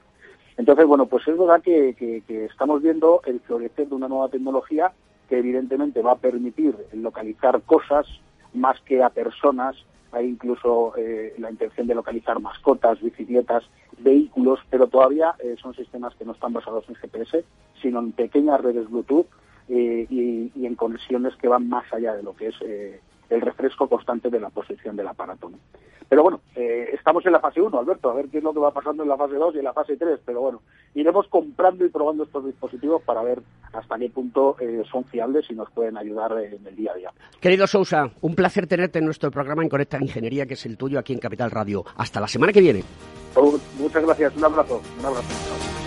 Entonces, 0.58 0.86
bueno, 0.86 1.06
pues 1.06 1.28
es 1.28 1.38
verdad 1.38 1.62
que 1.62 2.24
estamos 2.28 2.82
viendo 2.82 3.22
el 3.26 3.40
florecer 3.42 3.88
de 3.88 3.96
una 3.96 4.08
nueva 4.08 4.30
tecnología 4.30 4.92
que 5.30 5.38
evidentemente 5.38 6.02
va 6.02 6.14
a 6.14 6.18
permitir 6.18 6.76
localizar 6.94 7.62
cosas 7.64 8.08
más 8.54 8.80
que 8.82 9.04
a 9.04 9.10
personas 9.10 9.76
hay 10.16 10.28
incluso 10.28 10.94
eh, 10.98 11.34
la 11.38 11.52
intención 11.52 11.88
de 11.88 11.96
localizar 11.96 12.40
mascotas, 12.40 13.02
bicicletas, 13.02 13.64
vehículos, 14.00 14.60
pero 14.70 14.88
todavía 14.88 15.36
eh, 15.40 15.56
son 15.62 15.74
sistemas 15.76 16.16
que 16.16 16.26
no 16.26 16.32
están 16.32 16.54
basados 16.54 16.86
en 16.88 16.96
GPS, 16.96 17.44
sino 17.82 18.00
en 18.00 18.14
pequeñas 18.14 18.62
redes 18.62 18.90
Bluetooth 18.90 19.28
eh, 19.68 20.08
y, 20.10 20.52
y, 20.56 20.66
en 20.66 20.76
conexiones 20.76 21.36
que 21.36 21.50
van 21.50 21.68
más 21.68 21.92
allá 21.92 22.16
de 22.16 22.24
lo 22.24 22.36
que 22.36 22.48
es 22.48 22.56
el 23.30 23.42
refresco 23.42 23.88
constante 23.88 24.30
de 24.30 24.40
la 24.40 24.50
posición 24.50 24.96
del 24.96 25.08
aparato. 25.08 25.52
Pero 26.08 26.24
bueno, 26.24 26.42
eh, 26.56 26.90
estamos 26.94 27.26
en 27.26 27.32
la 27.32 27.40
fase 27.40 27.62
1, 27.62 27.78
Alberto, 27.78 28.10
a 28.10 28.14
ver 28.14 28.28
qué 28.30 28.38
es 28.38 28.44
lo 28.44 28.54
que 28.54 28.60
va 28.60 28.72
pasando 28.72 29.04
en 29.04 29.10
la 29.10 29.18
fase 29.18 29.36
2 29.36 29.56
y 29.56 29.58
en 29.58 29.64
la 29.64 29.74
fase 29.74 29.98
3, 29.98 30.20
pero 30.24 30.42
bueno, 30.42 30.62
iremos 30.94 31.28
comprando 31.28 31.84
y 31.86 31.90
probando 31.90 32.24
estos 32.24 32.46
dispositivos 32.46 33.02
para 33.02 33.24
ver 33.24 33.42
hasta 33.74 33.98
qué 33.98 34.10
punto 34.10 34.56
eh, 34.60 34.84
son 34.92 35.04
fiables 35.06 35.50
y 35.50 35.56
nos 35.56 35.70
pueden 35.72 35.98
ayudar 35.98 36.32
en 36.34 36.66
el 36.66 36.76
día 36.76 36.92
a 36.92 36.96
día. 36.96 37.12
Querido 37.42 37.66
Sousa, 37.66 38.12
un 38.22 38.36
placer 38.36 38.68
tenerte 38.68 39.00
en 39.00 39.06
nuestro 39.06 39.32
programa 39.32 39.64
en 39.64 39.70
Conecta 39.70 39.98
Ingeniería, 40.00 40.46
que 40.46 40.54
es 40.54 40.66
el 40.66 40.78
tuyo 40.78 41.00
aquí 41.00 41.14
en 41.14 41.20
Capital 41.20 41.50
Radio. 41.50 41.84
Hasta 41.98 42.20
la 42.20 42.28
semana 42.28 42.54
que 42.54 42.62
viene. 42.62 42.84
Muchas 43.80 44.04
gracias, 44.04 44.36
un 44.38 44.46
abrazo. 44.46 44.82
Un 45.00 45.06
abrazo. 45.06 45.85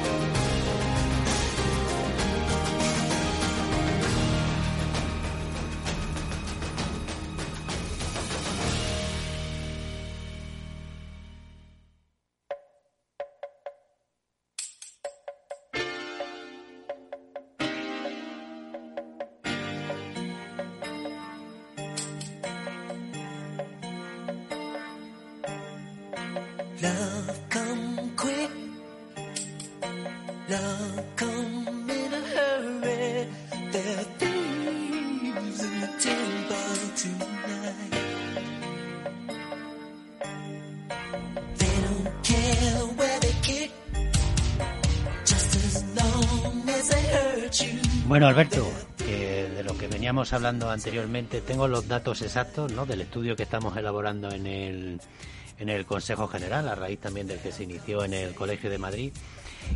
Hablando 50.32 50.70
anteriormente, 50.70 51.40
tengo 51.40 51.68
los 51.68 51.88
datos 51.88 52.22
exactos 52.22 52.72
del 52.88 53.00
estudio 53.00 53.36
que 53.36 53.44
estamos 53.44 53.76
elaborando 53.76 54.30
en 54.30 54.46
el, 54.46 55.00
en 55.58 55.68
el 55.68 55.86
Consejo 55.86 56.28
General, 56.28 56.68
a 56.68 56.74
raíz 56.74 56.98
también 56.98 57.26
del 57.26 57.38
que 57.38 57.52
se 57.52 57.64
inició 57.64 58.04
en 58.04 58.14
el 58.14 58.34
Colegio 58.34 58.70
de 58.70 58.78
Madrid. 58.78 59.12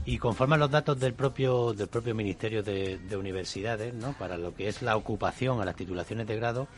Y 0.05 0.19
conforme 0.19 0.55
a 0.55 0.59
los 0.59 0.71
datos 0.71 0.99
del 0.99 1.15
propio, 1.15 1.73
del 1.73 1.89
propio 1.89 2.15
Ministerio 2.15 2.63
de, 2.63 2.99
Universidades, 3.17 3.95
¿no? 3.95 4.13
para 4.19 4.37
lo 4.37 4.55
que 4.55 4.69
es 4.69 4.83
la 4.83 4.97
ocupación 4.97 5.61
a 5.61 5.65
las 5.65 5.77
titulaciones 5.77 6.27
de 6.27 6.37
grado, 6.37 6.69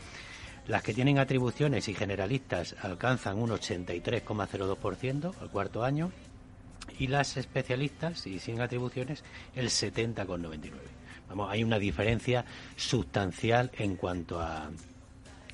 las 0.67 0.83
que 0.83 0.93
tienen 0.93 1.19
atribuciones 1.19 1.87
y 1.87 1.93
generalistas 1.93 2.75
alcanzan 2.81 3.37
un 3.37 3.51
83,02% 3.51 5.33
al 5.39 5.49
cuarto 5.49 5.83
año 5.83 6.11
y 6.99 7.07
las 7.07 7.37
especialistas 7.37 8.25
y 8.27 8.39
sin 8.39 8.61
atribuciones 8.61 9.23
el 9.55 9.69
70,99%. 9.69 11.04
Vamos, 11.29 11.49
hay 11.51 11.63
una 11.63 11.79
diferencia 11.79 12.45
sustancial 12.75 13.71
en 13.77 13.95
cuanto 13.95 14.39
a 14.39 14.69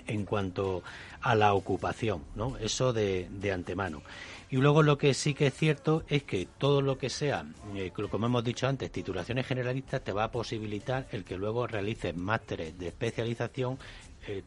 en 0.08 0.26
cuanto 0.26 0.84
a 1.22 1.36
la 1.36 1.54
ocupación, 1.54 2.24
¿no? 2.36 2.58
Eso 2.58 2.92
de, 2.92 3.28
de 3.30 3.52
antemano. 3.52 4.02
Y 4.50 4.58
luego 4.58 4.84
lo 4.84 4.98
que 4.98 5.14
sí 5.14 5.34
que 5.34 5.48
es 5.48 5.54
cierto 5.54 6.04
es 6.10 6.24
que 6.24 6.48
todo 6.58 6.82
lo 6.82 6.98
que 6.98 7.10
sea, 7.10 7.46
eh, 7.76 7.92
como 8.10 8.26
hemos 8.26 8.44
dicho 8.44 8.68
antes, 8.68 8.92
titulaciones 8.92 9.48
generalistas, 9.48 10.04
te 10.04 10.12
va 10.12 10.26
a 10.26 10.32
posibilitar 10.32 11.08
el 11.12 11.24
que 11.24 11.38
luego 11.38 11.68
realices 11.68 12.16
másteres 12.16 12.78
de 12.78 12.90
especialización 12.90 13.80
eh, 14.28 14.44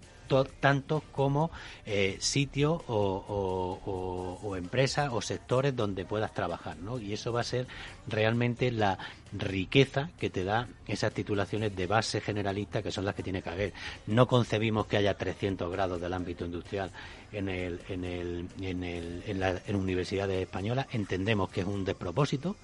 tanto 0.61 1.03
como 1.13 1.51
eh, 1.85 2.17
sitios 2.21 2.83
o, 2.89 4.41
o, 4.43 4.57
empresas 4.57 5.11
o 5.13 5.21
sectores 5.21 5.75
donde 5.75 6.05
puedas 6.05 6.33
trabajar, 6.33 6.77
¿no? 6.79 6.99
Y 6.99 7.13
eso 7.13 7.33
va 7.33 7.41
a 7.41 7.45
ser 7.45 7.67
realmente 8.07 8.71
la 8.71 8.99
riqueza 9.33 10.11
que 10.19 10.31
te 10.31 10.45
da 10.45 10.69
esas 10.87 11.13
titulaciones 11.13 11.75
de 11.75 11.87
base 11.87 12.21
generalista 12.21 12.83
que 12.83 12.93
son 12.93 13.05
las 13.05 13.15
que 13.15 13.23
tiene 13.23 13.43
que 13.43 13.51
haber. 13.51 13.73
No 14.07 14.27
concebimos 14.27 14.87
que 14.87 14.97
haya 14.97 15.15
300 15.15 15.71
grados 15.71 16.01
del 16.01 16.13
ámbito 16.13 16.45
industrial 16.45 16.91
en, 17.33 17.49
el, 17.49 17.81
en, 17.89 18.05
el, 18.05 18.49
en, 18.61 18.85
el, 18.85 19.23
en 19.27 19.41
las 19.41 19.69
universidades 19.69 20.41
españolas. 20.41 20.87
Entendemos 20.93 21.51
que 21.51 21.63
es 21.63 21.67
un 21.67 21.85
despropósito 21.85 22.57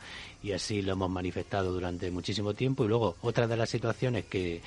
y 0.43 0.53
así 0.53 0.81
lo 0.83 0.93
hemos 0.93 1.11
manifestado 1.11 1.73
durante 1.73 2.11
muchísimo 2.11 2.55
tiempo. 2.55 2.85
Y 2.85 2.89
luego, 2.89 3.17
otra 3.23 3.49
de 3.49 3.57
las 3.57 3.69
situaciones 3.69 4.27
que, 4.27 4.63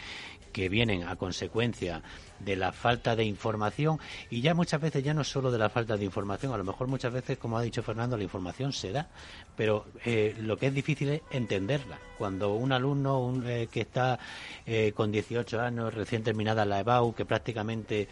que 0.53 0.69
vienen 0.69 1.03
a 1.03 1.17
consecuencia 1.17 2.01
de 2.39 2.55
la 2.55 2.71
falta 2.71 3.15
de 3.15 3.25
información 3.25 3.99
y 4.29 4.41
ya 4.41 4.53
muchas 4.53 4.79
veces 4.79 5.03
ya 5.03 5.13
no 5.13 5.23
solo 5.23 5.51
de 5.51 5.57
la 5.57 5.69
falta 5.69 5.97
de 5.97 6.05
información, 6.05 6.53
a 6.53 6.57
lo 6.57 6.63
mejor 6.63 6.87
muchas 6.87 7.11
veces, 7.11 7.37
como 7.37 7.57
ha 7.57 7.61
dicho 7.61 7.83
Fernando, 7.83 8.15
la 8.15 8.23
información 8.23 8.71
se 8.71 8.91
da, 8.91 9.09
pero 9.57 9.85
eh, 10.05 10.35
lo 10.39 10.57
que 10.57 10.67
es 10.67 10.73
difícil 10.73 11.09
es 11.09 11.21
entenderla. 11.31 11.99
Cuando 12.17 12.53
un 12.53 12.71
alumno 12.71 13.33
eh, 13.45 13.67
que 13.71 13.81
está 13.81 14.19
eh, 14.65 14.93
con 14.95 15.11
18 15.11 15.59
años, 15.59 15.93
recién 15.93 16.23
terminada 16.23 16.65
la 16.65 16.79
EBAU, 16.79 17.13
que 17.13 17.25
prácticamente 17.25 18.07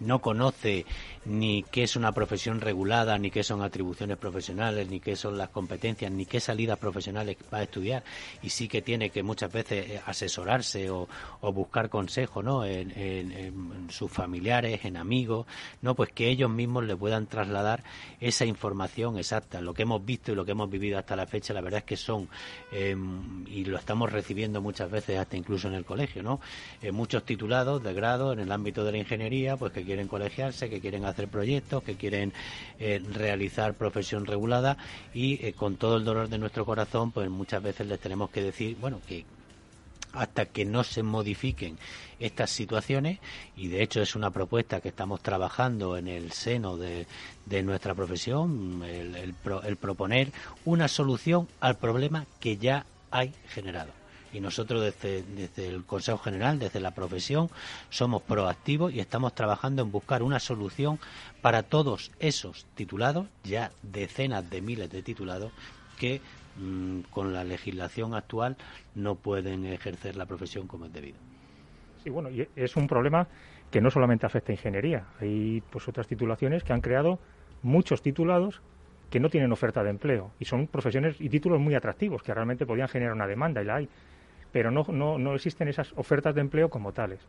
no 0.00 0.20
conoce 0.20 0.84
ni 1.24 1.64
qué 1.64 1.82
es 1.82 1.96
una 1.96 2.12
profesión 2.12 2.60
regulada, 2.60 3.18
ni 3.18 3.30
qué 3.30 3.42
son 3.42 3.62
atribuciones 3.62 4.16
profesionales, 4.16 4.88
ni 4.88 5.00
qué 5.00 5.16
son 5.16 5.36
las 5.36 5.48
competencias, 5.48 6.10
ni 6.12 6.26
qué 6.26 6.40
salidas 6.40 6.78
profesionales 6.78 7.36
va 7.52 7.58
a 7.58 7.62
estudiar, 7.64 8.04
y 8.42 8.50
sí 8.50 8.68
que 8.68 8.82
tiene 8.82 9.10
que 9.10 9.22
muchas 9.22 9.52
veces 9.52 9.90
eh, 9.90 10.00
asesorarse 10.06 10.90
o, 10.90 11.08
buscar 11.56 11.88
consejo 11.88 12.42
¿no? 12.42 12.64
En, 12.64 13.86
sus 13.88 14.10
familiares, 14.10 14.84
en 14.84 14.96
amigos, 14.96 15.46
no 15.80 15.94
pues 15.94 16.10
que 16.12 16.28
ellos 16.28 16.50
mismos 16.50 16.84
le 16.84 16.96
puedan 16.96 17.26
trasladar 17.26 17.82
esa 18.20 18.44
información 18.44 19.16
exacta. 19.16 19.60
Lo 19.60 19.72
que 19.74 19.82
hemos 19.82 20.04
visto 20.04 20.32
y 20.32 20.34
lo 20.34 20.44
que 20.44 20.52
hemos 20.52 20.68
vivido 20.68 20.98
hasta 20.98 21.16
la 21.16 21.26
fecha, 21.26 21.54
la 21.54 21.60
verdad 21.60 21.78
es 21.78 21.84
que 21.84 21.96
son, 21.96 22.28
em, 22.72 23.46
y 23.46 23.64
lo 23.64 23.78
estamos 23.78 24.12
recibiendo 24.12 24.60
muchas 24.60 24.90
veces 24.90 25.18
hasta 25.18 25.36
incluso 25.36 25.68
en 25.68 25.74
el 25.74 25.84
colegio, 25.84 26.22
¿no? 26.22 26.40
Eh, 26.82 26.92
muchos 26.92 27.24
titulados 27.24 27.82
de 27.82 27.94
grado 27.94 28.32
en 28.32 28.40
el 28.40 28.52
ámbito 28.52 28.84
de 28.84 28.92
la 28.92 28.98
ingeniería, 28.98 29.56
pues 29.56 29.72
que 29.72 29.84
quieren 29.86 30.08
colegiarse, 30.08 30.68
que 30.68 30.80
quieren 30.80 31.06
hacer 31.06 31.28
proyectos, 31.28 31.82
que 31.82 31.96
quieren 31.96 32.34
eh, 32.78 33.00
realizar 33.12 33.74
profesión 33.74 34.26
regulada 34.26 34.76
y 35.14 35.44
eh, 35.46 35.54
con 35.54 35.76
todo 35.76 35.96
el 35.96 36.04
dolor 36.04 36.28
de 36.28 36.36
nuestro 36.36 36.66
corazón, 36.66 37.12
pues 37.12 37.30
muchas 37.30 37.62
veces 37.62 37.86
les 37.86 38.00
tenemos 38.00 38.28
que 38.28 38.42
decir, 38.42 38.76
bueno, 38.78 39.00
que 39.08 39.24
hasta 40.12 40.46
que 40.46 40.64
no 40.64 40.84
se 40.84 41.02
modifiquen 41.02 41.78
estas 42.20 42.50
situaciones 42.50 43.18
y 43.56 43.68
de 43.68 43.82
hecho 43.82 44.00
es 44.00 44.16
una 44.16 44.30
propuesta 44.30 44.80
que 44.80 44.88
estamos 44.88 45.22
trabajando 45.22 45.96
en 45.96 46.08
el 46.08 46.32
seno 46.32 46.76
de, 46.76 47.06
nuestra 47.62 47.94
profesión, 47.94 48.82
el 48.82 49.76
proponer 49.76 50.32
una 50.64 50.88
solución 50.88 51.48
al 51.60 51.76
problema 51.76 52.26
que 52.40 52.56
ya 52.56 52.86
hay 53.10 53.32
generado 53.48 54.05
y 54.32 54.40
nosotros 54.40 54.82
desde, 54.82 55.22
desde 55.22 55.68
el 55.68 55.84
Consejo 55.84 56.18
General, 56.18 56.58
desde 56.58 56.80
la 56.80 56.92
profesión, 56.92 57.50
somos 57.90 58.22
proactivos 58.22 58.92
y 58.92 59.00
estamos 59.00 59.34
trabajando 59.34 59.82
en 59.82 59.90
buscar 59.90 60.22
una 60.22 60.38
solución 60.38 60.98
para 61.42 61.62
todos 61.62 62.10
esos 62.18 62.66
titulados, 62.74 63.26
ya 63.44 63.72
decenas 63.82 64.48
de 64.48 64.60
miles 64.60 64.90
de 64.90 65.02
titulados, 65.02 65.52
que 65.98 66.20
mm, 66.56 67.00
con 67.10 67.32
la 67.32 67.44
legislación 67.44 68.14
actual 68.14 68.56
no 68.94 69.14
pueden 69.14 69.66
ejercer 69.66 70.16
la 70.16 70.26
profesión 70.26 70.66
como 70.66 70.86
es 70.86 70.92
debido. 70.92 71.18
Sí, 72.02 72.10
bueno, 72.10 72.30
y 72.30 72.48
es 72.54 72.76
un 72.76 72.86
problema 72.86 73.26
que 73.70 73.80
no 73.80 73.90
solamente 73.90 74.26
afecta 74.26 74.52
a 74.52 74.54
ingeniería, 74.54 75.06
hay 75.20 75.62
pues 75.70 75.88
otras 75.88 76.06
titulaciones 76.06 76.62
que 76.62 76.72
han 76.72 76.80
creado 76.80 77.18
muchos 77.62 78.02
titulados 78.02 78.60
que 79.10 79.20
no 79.20 79.30
tienen 79.30 79.52
oferta 79.52 79.82
de 79.82 79.90
empleo 79.90 80.32
y 80.38 80.44
son 80.44 80.66
profesiones 80.66 81.20
y 81.20 81.28
títulos 81.28 81.60
muy 81.60 81.74
atractivos 81.74 82.22
que 82.22 82.34
realmente 82.34 82.66
podían 82.66 82.88
generar 82.88 83.14
una 83.14 83.26
demanda 83.26 83.62
y 83.62 83.64
la 83.64 83.76
hay 83.76 83.88
pero 84.56 84.70
no, 84.70 84.86
no, 84.88 85.18
no 85.18 85.34
existen 85.34 85.68
esas 85.68 85.92
ofertas 85.96 86.34
de 86.34 86.40
empleo 86.40 86.70
como 86.70 86.90
tales. 86.94 87.20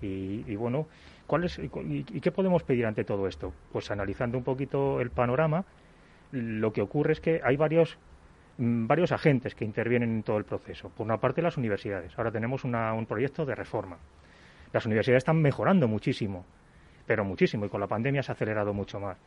Y, 0.00 0.56
bueno, 0.56 0.86
¿cuál 1.26 1.44
es, 1.44 1.58
y, 1.58 1.68
qué 1.68 2.32
podemos 2.32 2.62
pedir 2.62 2.86
ante 2.86 3.04
todo 3.04 3.28
esto? 3.28 3.52
Pues 3.70 3.90
analizando 3.90 4.38
un 4.38 4.42
poquito 4.42 5.02
el 5.02 5.10
panorama, 5.10 5.66
lo 6.32 6.72
que 6.72 6.80
ocurre 6.80 7.12
es 7.12 7.20
que 7.20 7.42
hay 7.44 7.58
varios, 7.58 7.98
mm, 8.56 8.86
varios 8.86 9.12
agentes 9.12 9.54
que 9.54 9.66
intervienen 9.66 10.08
en 10.08 10.22
todo 10.22 10.38
el 10.38 10.44
proceso. 10.44 10.88
Por 10.88 11.04
una 11.04 11.18
parte, 11.18 11.42
las 11.42 11.58
universidades. 11.58 12.18
Ahora 12.18 12.32
tenemos 12.32 12.64
un 12.64 13.04
proyecto 13.06 13.44
de 13.44 13.54
reforma. 13.54 13.98
Las 14.72 14.86
universidades 14.86 15.24
están 15.24 15.36
mejorando 15.36 15.86
muchísimo, 15.86 16.46
pero 17.06 17.22
muchísimo, 17.22 17.66
y 17.66 17.68
con 17.68 17.82
la 17.82 17.86
pandemia 17.86 18.22
se 18.22 18.32
ha 18.32 18.34
acelerado 18.34 18.72
mucho 18.72 18.98
más. 18.98 19.18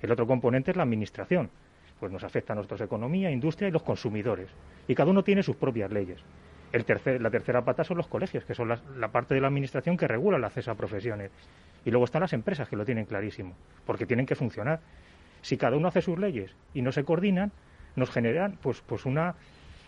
El 0.00 0.12
otro 0.12 0.24
componente 0.24 0.70
es 0.70 0.76
la 0.76 0.84
administración. 0.84 1.50
Pues 1.98 2.12
nos 2.12 2.22
afecta 2.22 2.52
a 2.52 2.56
nuestra 2.56 2.84
economía, 2.84 3.28
industria 3.28 3.66
y 3.66 3.72
los 3.72 3.82
consumidores. 3.82 4.50
Y 4.86 4.94
cada 4.94 5.10
uno 5.10 5.24
tiene 5.24 5.42
sus 5.42 5.56
propias 5.56 5.90
leyes 5.90 6.22
la 6.72 7.30
tercera 7.30 7.64
pata 7.64 7.84
son 7.84 7.96
los 7.96 8.06
colegios, 8.06 8.44
que 8.44 8.54
son 8.54 8.68
la, 8.68 9.08
parte 9.08 9.34
de 9.34 9.40
la 9.40 9.48
administración 9.48 9.96
que 9.96 10.08
regula 10.08 10.36
el 10.36 10.44
acceso 10.44 10.70
a 10.70 10.74
profesiones. 10.74 11.30
Y 11.84 11.90
luego 11.90 12.04
están 12.04 12.22
las 12.22 12.32
empresas, 12.32 12.68
que 12.68 12.76
lo 12.76 12.84
tienen 12.84 13.06
clarísimo, 13.06 13.54
porque 13.84 14.06
tienen 14.06 14.26
que 14.26 14.34
funcionar. 14.34 14.80
Si 15.42 15.56
cada 15.56 15.76
uno 15.76 15.88
hace 15.88 16.02
sus 16.02 16.18
leyes 16.18 16.54
y 16.74 16.82
no 16.82 16.92
se 16.92 17.04
coordinan, 17.04 17.52
nos 17.94 18.10
generan 18.10 18.58
pues, 18.60 18.80
pues, 18.80 19.06
una, 19.06 19.34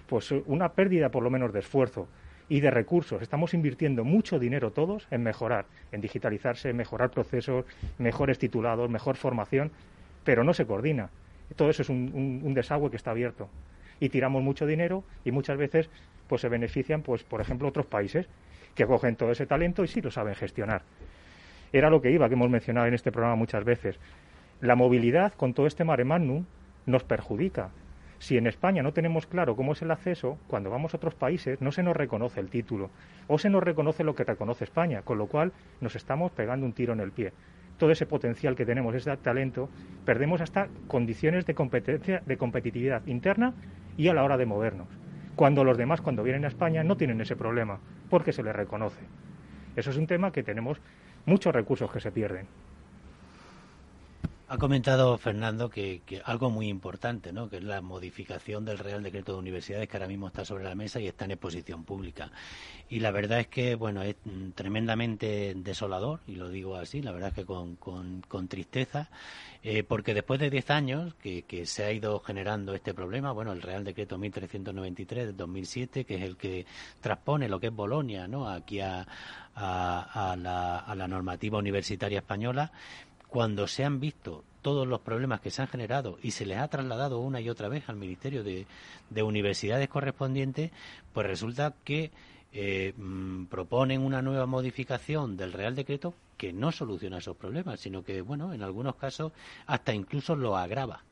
pues 0.09 0.31
una 0.47 0.71
pérdida, 0.73 1.11
por 1.11 1.23
lo 1.23 1.31
menos, 1.31 1.53
de 1.53 1.59
esfuerzo 1.61 2.09
y 2.49 2.61
de 2.61 2.71
recursos. 2.71 3.21
Estamos 3.21 3.53
invirtiendo 3.55 4.05
mucho 4.05 4.39
dinero 4.39 4.71
todos 4.71 5.07
en 5.11 5.23
mejorar, 5.23 5.67
en 5.93 6.01
digitalizarse, 6.01 6.73
mejorar 6.73 7.11
procesos, 7.11 7.65
mejores 7.99 8.39
titulados, 8.39 8.89
mejor 8.89 9.17
formación, 9.17 9.73
pero 10.25 10.45
no 10.45 10.55
se 10.55 10.67
coordina. 10.67 11.11
Todo 11.57 11.71
eso 11.71 11.83
es 11.83 11.89
un 11.89 12.55
desagüe 12.55 12.91
que 12.91 12.97
está 12.97 13.11
abierto. 13.11 13.49
Y 14.01 14.09
tiramos 14.09 14.43
mucho 14.43 14.67
dinero 14.67 15.05
y 15.25 15.33
muchas 15.33 15.59
veces 15.59 15.91
pues 16.29 16.43
se 16.43 16.49
benefician, 16.49 17.03
pues 17.03 17.25
por 17.25 17.41
ejemplo, 17.41 17.69
otros 17.69 17.87
países 17.87 18.29
que 18.75 18.87
cogen 18.87 19.17
todo 19.17 19.33
ese 19.33 19.47
talento 19.47 19.83
y 19.85 19.89
sí 19.89 20.01
lo 20.01 20.11
saben 20.11 20.35
gestionar. 20.35 20.83
Era 21.73 21.91
lo 21.91 22.01
que 22.01 22.11
iba, 22.11 22.29
que 22.29 22.35
hemos 22.35 22.51
mencionado 22.51 22.87
en 22.87 22.95
este 22.95 23.13
programa 23.13 23.37
muchas 23.37 23.65
veces. 23.65 23.99
La 24.61 24.75
movilidad 24.75 25.33
con 25.35 25.55
todo 25.55 25.67
este 25.67 25.85
mare 25.85 26.05
magnum 26.05 26.45
nos 26.87 27.05
perjudica. 27.05 27.71
Si 28.19 28.37
en 28.37 28.47
España 28.47 28.83
no 28.83 28.93
tenemos 28.93 29.27
claro 29.27 29.55
cómo 29.55 29.73
es 29.73 29.83
el 29.83 29.91
acceso, 29.91 30.39
cuando 30.49 30.71
vamos 30.71 30.93
a 30.93 30.97
otros 30.97 31.15
países 31.15 31.61
no 31.61 31.71
se 31.71 31.83
nos 31.83 31.97
reconoce 31.97 32.41
el 32.41 32.51
título 32.51 32.91
o 33.29 33.39
se 33.39 33.51
nos 33.51 33.63
reconoce 33.63 34.03
lo 34.03 34.15
que 34.15 34.25
reconoce 34.25 34.65
España, 34.65 35.03
con 35.03 35.19
lo 35.19 35.27
cual 35.27 35.53
nos 35.81 35.95
estamos 35.95 36.33
pegando 36.33 36.67
un 36.67 36.73
tiro 36.73 36.93
en 36.93 37.01
el 37.01 37.13
pie. 37.13 37.33
Todo 37.79 37.91
ese 37.91 38.07
potencial 38.07 38.55
que 38.55 38.67
tenemos, 38.67 38.95
ese 38.95 39.17
talento, 39.17 39.71
perdemos 40.05 40.41
hasta 40.41 40.69
condiciones 40.87 41.47
de 41.47 41.55
competencia, 41.55 42.23
de 42.27 42.37
competitividad 42.37 43.07
interna 43.07 43.55
y 43.97 44.09
a 44.09 44.15
la 44.15 44.25
hora 44.25 44.37
de 44.37 44.47
movernos 44.47 44.89
cuando 45.39 45.63
los 45.63 45.79
demás, 45.79 46.01
cuando 46.01 46.25
vienen 46.25 46.45
a 46.45 46.49
España, 46.49 46.83
no 46.83 46.97
tienen 46.97 47.21
ese 47.21 47.37
problema, 47.37 47.79
porque 48.11 48.33
se 48.33 48.43
les 48.43 48.57
reconoce. 48.57 49.05
Eso 49.77 49.91
es 49.91 49.97
un 49.97 50.09
tema 50.09 50.33
que 50.33 50.43
tenemos 50.43 50.81
muchos 51.27 51.55
recursos 51.55 51.93
que 51.93 52.01
se 52.01 52.11
pierden. 52.11 52.49
Ha 54.51 54.57
comentado 54.57 55.19
Fernando 55.19 55.69
que, 55.69 56.01
algo 56.25 56.49
muy 56.49 56.69
importante, 56.69 57.35
¿no? 57.35 57.51
que 57.51 57.59
es 57.59 57.63
la 57.63 57.83
modificación 57.83 58.65
del 58.65 58.79
Real 58.79 59.03
Decreto 59.03 59.33
de 59.33 59.41
Universidades 59.41 59.87
que 59.87 59.99
ahora 59.99 60.09
mismo 60.09 60.29
está 60.29 60.43
sobre 60.43 60.65
la 60.65 60.75
mesa 60.75 60.99
y 61.01 61.07
está 61.07 61.27
en 61.27 61.33
exposición 61.33 61.85
pública. 61.85 62.31
Y 62.89 63.01
la 63.01 63.11
verdad 63.11 63.41
es 63.41 63.49
que 63.49 63.75
bueno 63.75 64.03
es 64.03 64.17
tremendamente 64.55 65.53
desolador, 65.55 66.21
y 66.27 66.37
lo 66.37 66.49
digo 66.49 66.77
así, 66.77 67.03
la 67.03 67.13
verdad 67.13 67.29
es 67.29 67.35
que 67.35 67.45
con, 67.45 67.77
con, 67.77 68.49
tristeza, 68.49 69.11
eh, 69.63 69.83
porque 69.83 70.15
después 70.15 70.41
de 70.41 70.49
10 70.49 70.71
años 70.71 71.15
que, 71.17 71.45
se 71.67 71.85
ha 71.85 71.93
ido 71.93 72.19
generando 72.21 72.73
este 72.73 72.95
problema, 72.95 73.33
bueno, 73.33 73.53
el 73.53 73.61
Real 73.61 73.85
Decreto 73.85 74.17
1393 74.17 75.27
de 75.27 75.33
2007, 75.35 76.05
que 76.07 76.15
es 76.15 76.23
el 76.23 76.39
que 76.39 76.65
transpone 77.03 77.51
lo 77.51 77.61
que 77.61 77.67
es 77.67 77.75
Bolonia 77.75 78.27
¿no? 78.27 78.49
aquí 78.49 78.81
a, 78.81 79.07
a, 79.55 80.37
la, 80.39 80.79
a 80.79 80.95
la 80.95 81.09
normativa 81.09 81.59
universitaria 81.59 82.21
española, 82.21 82.73
cuando 83.29 83.67
se 83.67 83.85
han 83.85 84.01
visto 84.01 84.45
todos 84.63 84.87
los 84.87 85.01
problemas 85.01 85.41
que 85.41 85.51
se 85.51 85.63
han 85.63 85.69
generado 85.69 86.19
y 86.23 86.33
se 86.33 86.47
les 86.47 86.59
ha 86.59 86.69
trasladado 86.69 87.21
una 87.21 87.41
y 87.41 87.49
otra 87.49 87.69
vez 87.69 87.89
al 87.89 87.97
Ministerio 87.97 88.43
de, 88.43 88.67
Universidades 89.23 89.89
correspondientes, 89.89 90.73
pues 91.13 91.27
resulta 91.27 91.75
que 91.85 92.11
eh, 92.53 92.95
mm, 92.97 93.47
proponen 93.47 94.03
una 94.03 94.23
nueva 94.23 94.47
modificación 94.47 95.37
del 95.37 95.53
Real 95.53 95.75
Decreto 95.75 96.15
que 96.37 96.53
no 96.53 96.73
soluciona 96.73 97.19
esos 97.19 97.37
problemas, 97.37 97.81
sino 97.81 98.03
que, 98.03 98.21
bueno, 98.21 98.53
en 98.55 98.63
algunos 98.63 98.97
casos 98.97 99.33
hasta 99.67 99.93
incluso 99.93 100.35
lo 100.35 100.57
agrava. 100.57 101.03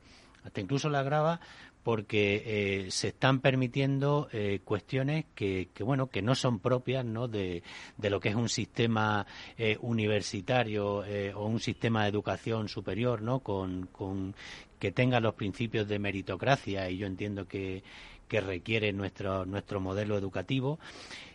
Hasta 0.44 0.60
incluso 0.60 0.88
lo 0.88 0.98
agrava 0.98 1.40
porque 1.86 2.42
eh, 2.44 2.90
se 2.90 3.06
están 3.06 3.38
permitiendo 3.38 4.28
eh, 4.32 4.58
cuestiones 4.64 5.26
que, 5.36 5.68
bueno 5.78 6.08
que 6.08 6.20
no 6.20 6.34
son 6.34 6.58
propias 6.58 7.04
¿no? 7.04 7.28
De, 7.28 7.62
lo 7.96 8.18
que 8.18 8.30
es 8.30 8.34
un 8.34 8.48
sistema 8.48 9.24
eh, 9.56 9.78
universitario 9.80 11.04
o 11.36 11.46
un 11.46 11.60
sistema 11.60 12.02
de 12.02 12.08
educación 12.08 12.68
superior 12.68 13.22
¿no? 13.22 13.38
con, 13.38 14.34
que 14.80 14.90
tenga 14.90 15.20
los 15.20 15.34
principios 15.34 15.86
de 15.86 16.00
meritocracia 16.00 16.90
y 16.90 16.96
yo 16.96 17.06
entiendo 17.06 17.46
que, 17.46 17.84
que 18.26 18.40
requiere 18.40 18.92
nuestro 18.92 19.46
nuestro 19.46 19.78
modelo 19.78 20.18
educativo 20.18 20.80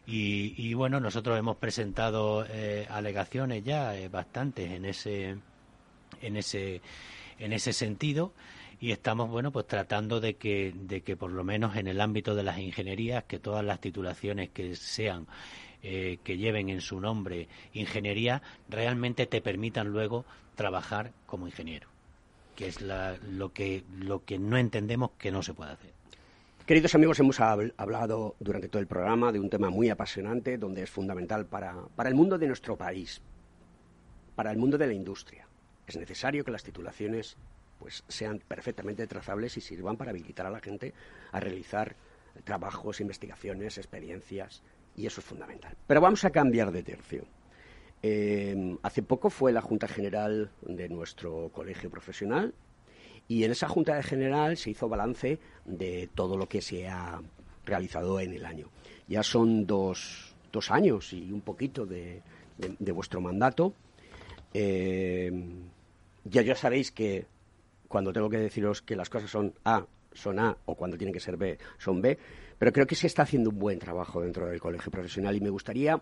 y, 0.06 0.54
y 0.58 0.74
bueno 0.74 0.99
nosotros 0.99 1.39
hemos 1.39 1.56
presentado 1.56 2.45
alegaciones 2.89 3.64
ya 3.64 3.93
bastantes 4.12 4.70
en 4.70 4.84
ese 4.84 5.38
en 6.22 6.36
ese 6.36 6.82
en 7.39 7.54
ese 7.54 7.72
sentido 7.72 8.34
y 8.82 8.92
estamos 8.92 9.30
bueno 9.30 9.52
pues 9.52 9.68
tratando 9.68 10.20
de 10.20 10.34
que 10.34 10.74
de 10.76 11.02
que 11.02 11.16
por 11.16 11.32
lo 11.32 11.44
menos 11.44 11.78
en 11.78 11.88
el 11.88 12.02
ámbito 12.02 12.36
de 12.36 12.44
las 12.44 12.58
ingenierías 12.58 13.24
que 13.26 13.40
todas 13.40 13.64
las 13.64 13.80
titulaciones 13.80 14.50
que 14.50 14.76
sean 14.76 15.28
eh, 15.84 16.18
que 16.24 16.38
lleven 16.38 16.70
en 16.70 16.82
su 16.82 17.00
nombre 17.00 17.48
ingeniería 17.74 18.42
realmente 18.68 19.28
te 19.28 19.40
permitan 19.40 19.90
luego 19.90 20.26
trabajar 20.56 21.12
como 21.28 21.48
ingeniero 21.48 21.88
que 22.56 22.68
es 22.68 22.82
lo 22.82 23.54
que 23.54 23.84
lo 24.00 24.26
que 24.26 24.40
no 24.40 24.58
entendemos 24.58 25.12
que 25.18 25.32
no 25.32 25.42
se 25.44 25.54
puede 25.54 25.72
hacer 25.72 25.92
Queridos 26.66 26.96
amigos, 26.96 27.20
hemos 27.20 27.40
hablado 27.40 28.36
durante 28.40 28.70
todo 28.70 28.80
el 28.80 28.88
programa 28.88 29.32
de 29.34 29.40
un 29.40 29.50
tema 29.50 29.70
muy 29.70 29.90
apasionante, 29.90 30.58
donde 30.58 30.84
es 30.84 30.90
fundamental 30.90 31.46
para, 31.46 31.76
para 31.96 32.08
el 32.08 32.16
mundo 32.16 32.38
de 32.38 32.48
nuestro 32.48 32.78
país, 32.78 33.20
para 34.36 34.52
el 34.52 34.58
mundo 34.58 34.78
de 34.78 34.88
la 34.88 34.94
industria. 34.94 35.48
Es 35.86 35.98
necesario 35.98 36.46
que 36.46 36.52
las 36.52 36.64
titulaciones 36.64 37.36
pues 37.82 38.04
sean 38.08 38.40
perfectamente 38.48 39.08
trazables 39.08 39.58
y 39.58 39.62
sirvan 39.62 39.98
para 39.98 40.12
habilitar 40.12 40.46
a 40.46 40.52
la 40.52 40.60
gente 40.60 40.94
a 41.32 41.40
realizar 41.40 41.96
trabajos, 42.44 43.02
investigaciones, 43.02 43.80
experiencias, 43.80 44.62
y 44.96 45.08
eso 45.08 45.20
es 45.20 45.26
fundamental. 45.26 45.76
Pero 45.88 46.00
vamos 46.00 46.24
a 46.24 46.30
cambiar 46.30 46.72
de 46.72 46.84
tercio. 46.84 47.26
Eh, 48.04 48.78
hace 48.84 49.02
poco 49.02 49.32
fue 49.32 49.52
la 49.52 49.62
Junta 49.62 49.88
General 49.88 50.52
de 50.62 50.90
nuestro 50.90 51.50
colegio 51.50 51.90
profesional 51.90 52.54
y 53.28 53.44
en 53.44 53.52
esa 53.52 53.68
Junta 53.68 54.02
General 54.04 54.58
se 54.58 54.70
hizo 54.72 54.88
balance 54.88 55.40
de 55.66 56.08
todo 56.14 56.38
lo 56.38 56.48
que 56.48 56.62
se 56.62 56.88
ha 56.88 57.20
realizado 57.66 58.20
en 58.20 58.34
el 58.34 58.46
año. 58.46 58.70
Ya 59.08 59.24
son 59.24 59.66
dos, 59.66 60.36
dos 60.52 60.70
años 60.70 61.14
y 61.14 61.32
un 61.32 61.42
poquito 61.42 61.88
de, 61.88 62.22
vuestro 62.94 63.22
mandato. 63.22 63.74
Eh, 64.54 65.32
ya, 66.26 66.42
ya 66.44 66.56
sabéis 66.56 66.92
que 66.92 67.26
cuando 67.92 68.14
tengo 68.14 68.30
que 68.30 68.38
deciros 68.38 68.82
que 68.82 68.96
las 68.96 69.10
cosas 69.10 69.30
son 69.30 69.54
A, 69.66 69.86
son 70.14 70.39
A, 70.39 70.58
o 70.66 70.76
cuando 70.76 70.98
tienen 70.98 71.14
que 71.14 71.20
ser 71.20 71.36
B, 71.36 71.58
son 71.78 72.02
B, 72.02 72.18
pero 72.58 72.72
creo 72.72 72.88
que 72.88 72.96
se 72.96 73.06
está 73.06 73.24
haciendo 73.24 73.50
un 73.50 73.60
buen 73.60 73.80
trabajo 73.80 74.22
dentro 74.22 74.48
del 74.48 74.62
colegio 74.62 74.89
profesional 74.89 75.36
y 75.36 75.42
me 75.42 75.50
gustaría 75.50 76.00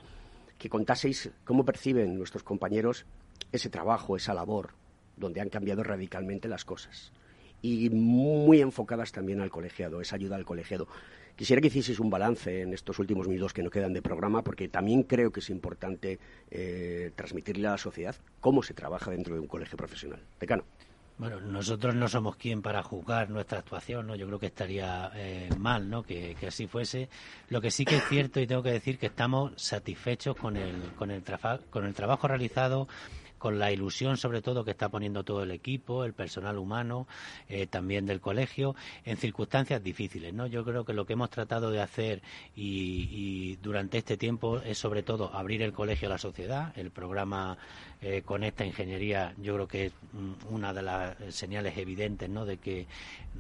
que 0.60 0.70
contaseis 0.70 1.32
cómo 1.44 1.66
perciben 1.66 2.16
nuestros 2.16 2.44
compañeros 2.44 3.06
ese 3.52 3.70
trabajo, 3.70 4.16
esa 4.16 4.36
labor, 4.36 4.70
donde 5.18 5.42
han 5.42 5.50
cambiado 5.50 5.84
radicalmente 5.84 6.48
las 6.48 6.64
cosas. 6.64 7.12
Y 7.62 7.90
muy 7.90 8.62
enfocadas 8.62 9.12
también 9.12 9.42
al 9.42 9.50
colegiado, 9.50 10.00
esa 10.00 10.16
ayuda 10.16 10.36
al 10.36 10.46
colegiado. 10.46 10.88
Quisiera 11.36 11.60
que 11.60 11.68
hicieseis 11.70 12.00
un 12.00 12.12
balance 12.12 12.62
en 12.62 12.74
estos 12.74 13.00
últimos 13.00 13.28
minutos 13.28 13.54
que 13.54 13.64
no 13.64 13.72
quedan 13.72 13.94
de 13.94 14.02
programa, 14.02 14.44
porque 14.44 14.68
también 14.68 15.04
creo 15.04 15.32
que 15.32 15.40
es 15.40 15.50
importante 15.50 16.20
eh, 16.52 17.12
transmitirle 17.16 17.68
a 17.68 17.72
la 17.72 17.78
sociedad 17.78 18.16
cómo 18.42 18.62
se 18.62 18.76
trabaja 18.76 19.10
dentro 19.10 19.34
de 19.34 19.42
un 19.42 19.48
colegio 19.48 19.76
profesional. 19.76 20.22
Decano. 20.40 20.66
Bueno, 21.20 21.42
nosotros 21.42 21.94
no 21.96 22.08
somos 22.08 22.38
quien 22.38 22.62
para 22.62 22.82
juzgar 22.82 23.30
nuestra 23.30 23.60
actuación, 23.60 24.08
¿no? 24.08 24.16
Yo 24.16 24.26
creo 24.26 24.40
que 24.40 24.46
estaría 24.46 25.12
eh, 25.16 25.50
mal, 25.58 25.90
¿no? 25.90 26.02
Que, 26.02 26.34
así 26.48 26.66
fuese. 26.66 27.10
Lo 27.50 27.60
que 27.60 27.72
sí 27.72 27.84
que 27.84 27.98
es 27.98 28.08
cierto 28.08 28.40
y 28.40 28.48
tengo 28.48 28.64
que 28.64 28.72
decir 28.72 28.98
que 28.98 29.08
estamos 29.08 29.52
satisfechos 29.58 30.38
con 30.38 30.56
el 30.56 30.94
con 30.94 31.12
el, 31.12 31.22
con 31.70 31.86
el 31.86 31.94
trabajo 31.94 32.30
realizado 32.30 32.88
con 33.40 33.58
la 33.58 33.72
ilusión 33.72 34.18
sobre 34.18 34.42
todo 34.42 34.64
que 34.64 34.72
está 34.72 34.90
poniendo 34.90 35.24
todo 35.24 35.44
el 35.44 35.52
equipo, 35.52 36.06
el 36.06 36.14
personal 36.14 36.58
humano, 36.58 37.08
eh, 37.48 37.66
también 37.66 38.06
del 38.06 38.22
colegio, 38.22 38.76
en 39.06 39.18
circunstancias 39.18 39.84
difíciles. 39.84 40.34
¿no? 40.34 40.46
Yo 40.46 40.64
creo 40.64 40.86
que 40.86 40.94
lo 40.94 41.06
que 41.06 41.14
hemos 41.14 41.30
tratado 41.30 41.72
de 41.72 41.82
hacer 41.82 42.22
y, 42.56 43.56
durante 43.64 43.98
este 43.98 44.18
tiempo 44.18 44.60
es 44.60 44.78
sobre 44.78 45.02
todo 45.04 45.34
abrir 45.34 45.62
el 45.62 45.74
colegio 45.74 46.08
a 46.08 46.12
la 46.12 46.18
sociedad. 46.18 46.78
El 46.78 46.92
programa 46.92 47.58
eh, 48.02 48.22
con 48.24 48.44
esta 48.44 48.66
ingeniería 48.66 49.34
yo 49.38 49.56
creo 49.56 49.68
que 49.68 49.86
es 49.88 49.94
mm, 50.14 50.54
una 50.54 50.74
de 50.74 50.82
las 50.82 51.18
señales 51.30 51.78
evidentes 51.78 52.30
¿no? 52.30 52.46
de 52.46 52.58
que 52.58 52.86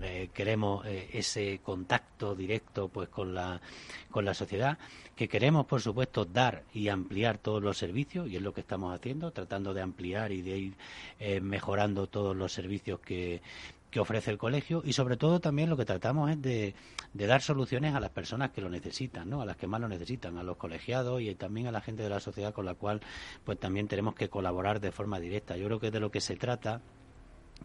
eh, 0.01 0.29
queremos 0.33 0.85
ese 0.85 1.59
contacto 1.63 2.35
directo 2.35 2.87
pues 2.87 3.09
con 3.09 3.33
la, 3.33 3.61
con 4.09 4.25
la 4.25 4.33
sociedad 4.33 4.77
que 5.19 5.27
queremos, 5.27 5.65
por 5.65 5.81
supuesto, 5.81 6.23
dar 6.23 6.63
y 6.73 6.87
ampliar 6.87 7.39
todos 7.39 7.61
los 7.61 7.77
servicios, 7.77 8.29
y 8.29 8.37
es 8.37 8.41
lo 8.41 8.53
que 8.53 8.61
estamos 8.61 8.95
haciendo, 8.95 9.31
tratando 9.31 9.73
de 9.73 9.81
ampliar 9.81 10.31
y 10.31 10.41
de 10.41 10.57
ir 10.57 10.73
eh, 11.19 11.41
mejorando 11.41 12.07
todos 12.07 12.37
los 12.37 12.53
servicios 12.53 13.01
que, 13.01 13.41
que 13.91 13.99
ofrece 13.99 14.31
el 14.31 14.37
colegio 14.37 14.81
y 14.85 14.93
sobre 14.93 15.17
todo 15.17 15.41
también 15.41 15.69
lo 15.69 15.75
que 15.75 15.83
tratamos 15.83 16.31
es 16.31 16.41
de, 16.41 16.73
de, 17.13 17.27
dar 17.27 17.41
soluciones 17.41 17.95
a 17.95 17.99
las 17.99 18.11
personas 18.11 18.51
que 18.51 18.61
lo 18.61 18.69
necesitan, 18.69 19.29
¿no? 19.29 19.41
a 19.41 19.45
las 19.45 19.57
que 19.57 19.67
más 19.67 19.81
lo 19.81 19.89
necesitan, 19.89 20.37
a 20.37 20.43
los 20.43 20.55
colegiados 20.55 21.21
y 21.21 21.35
también 21.35 21.67
a 21.67 21.73
la 21.73 21.81
gente 21.81 22.01
de 22.01 22.09
la 22.09 22.21
sociedad 22.21 22.53
con 22.53 22.63
la 22.63 22.75
cual 22.75 23.01
pues 23.43 23.59
también 23.59 23.89
tenemos 23.89 24.15
que 24.15 24.29
colaborar 24.29 24.79
de 24.79 24.93
forma 24.93 25.19
directa. 25.19 25.57
Yo 25.57 25.65
creo 25.65 25.81
que 25.81 25.91
de 25.91 25.99
lo 25.99 26.11
que 26.11 26.21
se 26.21 26.37
trata 26.37 26.81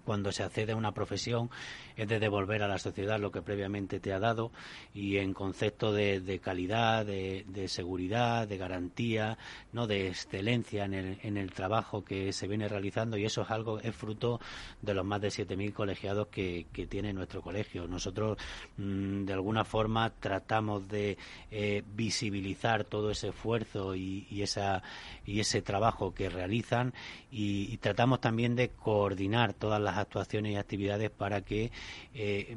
cuando 0.04 0.32
se 0.32 0.42
accede 0.42 0.72
a 0.72 0.76
una 0.76 0.92
profesión 0.92 1.50
es 1.96 2.08
de 2.08 2.18
devolver 2.18 2.62
a 2.62 2.68
la 2.68 2.78
sociedad 2.78 3.20
lo 3.20 3.30
que 3.30 3.42
previamente 3.42 4.00
te 4.00 4.12
ha 4.12 4.18
dado 4.18 4.50
y 4.92 5.18
en 5.18 5.32
concepto 5.32 5.92
de, 5.92 6.40
calidad, 6.42 7.06
de, 7.06 7.68
seguridad, 7.68 8.48
de 8.48 8.58
garantía, 8.58 9.38
no 9.72 9.86
de 9.86 10.08
excelencia 10.08 10.84
en 10.84 10.94
el, 10.94 11.18
en 11.22 11.36
el, 11.36 11.52
trabajo 11.52 12.04
que 12.04 12.32
se 12.32 12.48
viene 12.48 12.68
realizando 12.68 13.16
y 13.16 13.24
eso 13.24 13.42
es 13.42 13.50
algo 13.50 13.78
es 13.80 13.94
fruto 13.94 14.40
de 14.82 14.94
los 14.94 15.04
más 15.04 15.20
de 15.20 15.28
7.000 15.28 15.72
colegiados 15.72 16.28
que, 16.28 16.66
tiene 16.88 17.12
nuestro 17.12 17.40
colegio. 17.40 17.86
Nosotros 17.86 18.36
mm, 18.76 19.24
de 19.24 19.32
alguna 19.32 19.64
forma 19.64 20.10
tratamos 20.10 20.86
de 20.88 21.16
eh, 21.50 21.82
visibilizar 21.94 22.84
todo 22.84 23.10
ese 23.10 23.28
esfuerzo 23.28 23.94
y, 23.94 24.26
esa 24.42 24.82
y 25.24 25.40
ese 25.40 25.62
trabajo 25.62 26.14
que 26.14 26.28
realizan 26.28 26.92
y, 27.36 27.76
tratamos 27.78 28.20
también 28.20 28.54
de 28.54 28.68
coordinar 28.68 29.54
todas 29.54 29.80
las 29.80 29.98
actuaciones 29.98 30.52
y 30.52 30.56
actividades 30.56 31.10
para 31.10 31.40
que 31.40 31.72
eh, 32.14 32.56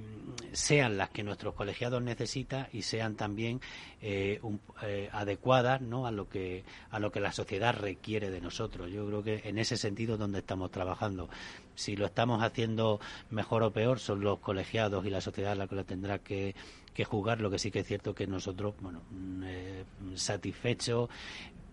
sean 0.51 0.97
las 0.97 1.09
que 1.09 1.23
nuestros 1.23 1.55
colegiados 1.55 2.03
necesitan 2.03 2.67
y 2.71 2.83
sean 2.83 3.15
también 3.15 3.59
eh, 4.03 4.39
eh, 4.83 5.09
adecuadas 5.11 5.81
¿no? 5.81 6.05
a 6.05 6.11
lo 6.11 6.29
que 6.29 6.63
a 6.91 6.99
lo 6.99 7.11
que 7.11 7.19
la 7.19 7.31
sociedad 7.31 7.75
requiere 7.75 8.29
de 8.29 8.39
nosotros. 8.39 8.91
Yo 8.91 9.07
creo 9.07 9.23
que 9.23 9.41
en 9.45 9.57
ese 9.57 9.77
sentido 9.77 10.15
donde 10.15 10.39
estamos 10.39 10.69
trabajando. 10.69 11.27
Si 11.73 11.95
lo 11.95 12.05
estamos 12.07 12.43
haciendo 12.43 12.99
mejor 13.29 13.63
o 13.63 13.71
peor 13.71 13.99
son 13.99 14.21
los 14.21 14.39
colegiados 14.39 15.05
y 15.05 15.09
la 15.09 15.21
sociedad 15.21 15.55
la 15.55 15.67
que 15.67 15.75
lo 15.75 15.85
tendrá 15.85 16.19
que 16.19 16.55
que 16.97 17.05
jugar. 17.05 17.39
Lo 17.39 17.51
que 17.51 17.59
sí 17.59 17.69
que 17.69 17.79
es 17.79 17.87
cierto 17.87 18.15
que 18.15 18.25
nosotros, 18.25 18.73
bueno, 18.81 19.03
mm, 19.11 20.15
satisfechos 20.15 21.09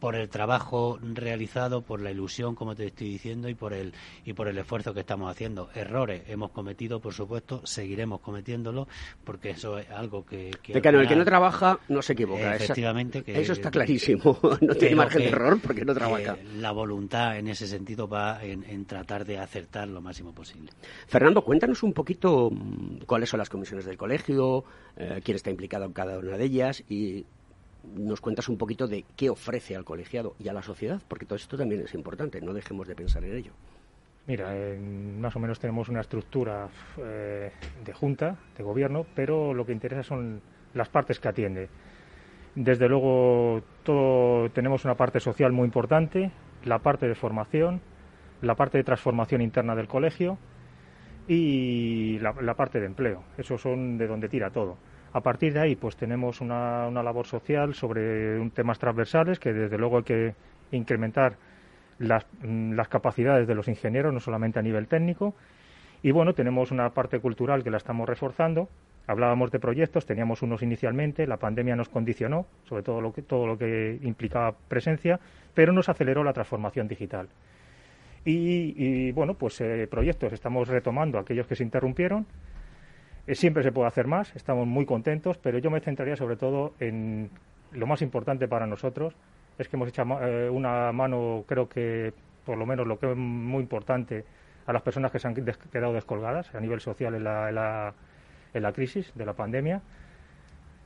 por 0.05 0.17
el 0.17 0.29
trabajo 0.29 0.99
realizado, 1.01 1.81
por 1.81 1.99
la 1.99 2.11
ilusión, 2.11 2.55
como 2.55 2.75
te 2.75 2.89
estoy 2.89 3.09
diciendo, 3.09 3.49
y 3.49 3.55
por 3.55 3.73
el 3.73 3.95
y 4.27 4.35
por 4.35 4.49
el 4.49 4.59
esfuerzo 4.59 4.93
que 4.93 5.01
estamos 5.01 5.31
haciendo. 5.31 5.71
Errores 5.75 6.25
hemos 6.29 6.51
cometido, 6.51 7.01
por 7.01 7.15
supuesto, 7.15 7.63
seguiremos 7.65 8.21
cometiéndolo, 8.21 8.87
porque 9.25 9.51
eso 9.51 9.79
es 9.79 9.89
algo 9.89 10.27
que... 10.27 10.51
que 10.63 10.75
el 10.75 11.09
que 11.09 11.17
no 11.17 11.25
trabaja 11.25 11.79
no 11.89 12.03
se 12.03 12.13
equivoca. 12.13 12.55
Efectivamente. 12.55 13.23
Que, 13.23 13.41
eso 13.41 13.55
está 13.55 13.71
clarísimo. 13.71 14.39
no 14.61 14.75
tiene 14.75 14.95
margen 14.95 15.23
de 15.23 15.29
error 15.29 15.59
porque 15.63 15.87
no 15.87 15.95
trabaja. 15.95 16.37
La 16.59 16.73
voluntad 16.73 17.39
en 17.39 17.49
ese 17.49 17.67
sentido 17.67 18.07
va 18.07 18.45
en, 18.45 18.85
tratar 18.85 19.25
de 19.25 19.39
acertar 19.39 19.89
lo 19.89 20.03
máximo 20.03 20.35
posible. 20.35 20.71
Fernando, 21.07 21.43
cuéntanos 21.43 21.83
un 21.83 21.95
poquito 21.95 22.51
mm, 22.51 23.05
cuáles 23.07 23.31
son 23.31 23.39
las 23.39 23.49
comisiones 23.49 23.87
del 23.87 23.97
colegio, 23.97 24.65
eh, 24.97 25.21
quién 25.25 25.37
está 25.37 25.51
implicado 25.51 25.85
en 25.85 25.93
cada 25.93 26.19
una 26.19 26.37
de 26.37 26.45
ellas 26.45 26.85
y 26.89 27.27
nos 27.97 28.21
cuentas 28.21 28.49
un 28.49 28.57
poquito 28.57 28.87
de 28.87 29.05
qué 29.17 29.29
ofrece 29.29 29.77
al 29.77 29.85
colegiado 29.85 30.35
y 30.39 30.49
a 30.49 30.53
la 30.53 30.63
sociedad, 30.63 31.03
porque 31.09 31.27
todo 31.27 31.37
esto 31.37 31.57
también 31.57 31.83
es 31.83 31.95
importante, 31.95 32.41
no 32.41 32.53
dejemos 32.53 32.89
de 32.89 32.95
pensar 32.95 33.25
en 33.25 33.37
ello. 33.37 33.53
Mira, 34.27 34.55
más 35.19 35.37
o 35.37 35.39
menos 35.39 35.59
tenemos 35.59 35.91
una 35.91 36.01
estructura 36.01 36.69
eh, 36.97 37.53
de 37.85 37.93
junta, 37.93 38.39
de 38.57 38.65
gobierno, 38.65 39.05
pero 39.15 39.53
lo 39.53 39.67
que 39.67 39.73
interesa 39.73 40.03
son 40.03 40.41
las 40.73 40.89
partes 40.89 41.21
que 41.21 41.29
atiende. 41.29 41.69
Desde 42.55 42.89
luego, 42.89 43.63
tenemos 44.55 44.85
una 44.85 44.95
parte 44.95 45.21
social 45.21 45.53
muy 45.53 45.67
importante, 45.67 46.31
la 46.65 46.79
parte 46.79 47.07
de 47.07 47.15
formación, 47.15 47.83
la 48.41 48.55
parte 48.55 48.79
de 48.79 48.85
transformación 48.85 49.43
interna 49.43 49.75
del 49.75 49.89
colegio 49.89 50.39
y 51.27 52.19
la, 52.19 52.35
la 52.41 52.55
parte 52.55 52.81
de 52.81 52.87
empleo. 52.87 53.23
Esos 53.39 53.61
son 53.61 53.99
de 53.99 54.07
donde 54.07 54.29
tira 54.29 54.51
todo. 54.51 54.77
A 55.13 55.21
partir 55.21 55.53
de 55.53 55.61
ahí, 55.61 55.77
pues 55.77 55.97
tenemos 55.97 56.41
una, 56.41 56.91
labor 56.91 57.27
social 57.27 57.75
sobre 57.75 58.39
temas 58.51 58.79
transversales 58.79 59.39
que 59.39 59.53
desde 59.53 59.79
luego 59.79 59.99
hay 59.99 60.03
que 60.03 60.35
incrementar 60.73 61.37
las, 61.99 62.27
mm, 62.43 62.73
las, 62.73 62.89
capacidades 62.89 63.47
de 63.47 63.55
los 63.55 63.69
ingenieros, 63.69 64.13
no 64.13 64.21
solamente 64.21 64.59
a 64.59 64.63
nivel 64.63 64.89
técnico. 64.89 65.35
Y 66.03 66.11
bueno, 66.11 66.35
tenemos 66.35 66.71
una 66.71 66.91
parte 66.91 67.21
cultural 67.21 67.63
que 67.63 67.71
la 67.71 67.77
estamos 67.77 68.09
reforzando 68.09 68.69
Hablábamos 69.07 69.51
de 69.51 69.61
proyectos, 69.61 70.07
teníamos 70.07 70.41
unos 70.41 70.63
inicialmente, 70.63 71.27
la 71.27 71.37
pandemia 71.37 71.77
nos 71.77 71.91
condicionó, 71.91 72.47
sobre 72.65 72.83
todo 72.83 73.03
lo 73.03 73.13
que, 73.13 73.21
todo 73.21 73.47
lo 73.47 73.59
que 73.59 73.99
implicaba 74.03 74.55
presencia, 74.69 75.21
pero 75.53 75.73
nos 75.75 75.91
aceleró 75.91 76.25
la 76.25 76.33
transformación 76.33 76.89
digital. 76.89 77.29
Y, 78.27 79.13
bueno, 79.13 79.35
pues 79.35 79.61
eh, 79.61 79.87
proyectos, 79.91 80.33
estamos 80.33 80.69
retomando 80.69 81.19
aquellos 81.19 81.47
que 81.47 81.57
se 81.57 81.63
interrumpieron. 81.63 82.27
Eh, 83.27 83.35
siempre 83.35 83.63
se 83.63 83.73
puede 83.73 83.89
hacer 83.89 84.07
más, 84.07 84.35
estamos 84.35 84.67
muy 84.67 84.87
contentos, 84.87 85.39
pero 85.39 85.59
yo 85.59 85.71
me 85.71 85.81
centraría 85.81 86.17
sobre 86.17 86.37
todo 86.37 86.75
en 86.81 87.31
lo 87.73 87.87
más 87.87 88.03
importante 88.03 88.49
para 88.49 88.67
nosotros, 88.67 89.15
es 89.59 89.69
que 89.69 89.77
hemos 89.77 89.89
hecho 89.89 90.03
eh, 90.23 90.49
una 90.49 90.93
mano, 90.93 91.45
creo 91.47 91.69
que 91.69 92.13
por 92.45 92.57
lo 92.57 92.67
menos 92.67 92.87
lo 92.87 92.99
que 92.99 93.11
es 93.11 93.17
muy 93.17 93.63
importante, 93.63 94.25
a 94.67 94.73
las 94.73 94.83
personas 94.83 95.11
que 95.11 95.19
se 95.19 95.29
han 95.29 95.35
quedado 95.35 95.93
descolgadas 95.93 96.55
a 96.55 96.61
nivel 96.61 96.81
social 96.81 97.15
en 97.15 97.25
la 97.25 97.95
en 98.55 98.63
la 98.63 98.73
crisis 98.73 99.13
de 99.15 99.27
la 99.27 99.35
pandemia. 99.35 99.83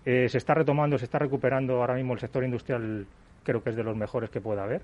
Se 0.05 0.27
está 0.27 0.55
retomando, 0.55 0.99
se 0.99 1.05
está 1.05 1.19
recuperando 1.19 1.81
ahora 1.81 1.95
mismo 1.95 2.15
el 2.15 2.19
sector 2.19 2.43
industrial, 2.43 3.07
creo 3.45 3.63
que 3.63 3.71
es 3.71 3.77
de 3.77 3.85
los 3.85 3.95
mejores 3.95 4.31
que 4.31 4.41
pueda 4.41 4.65
haber, 4.65 4.81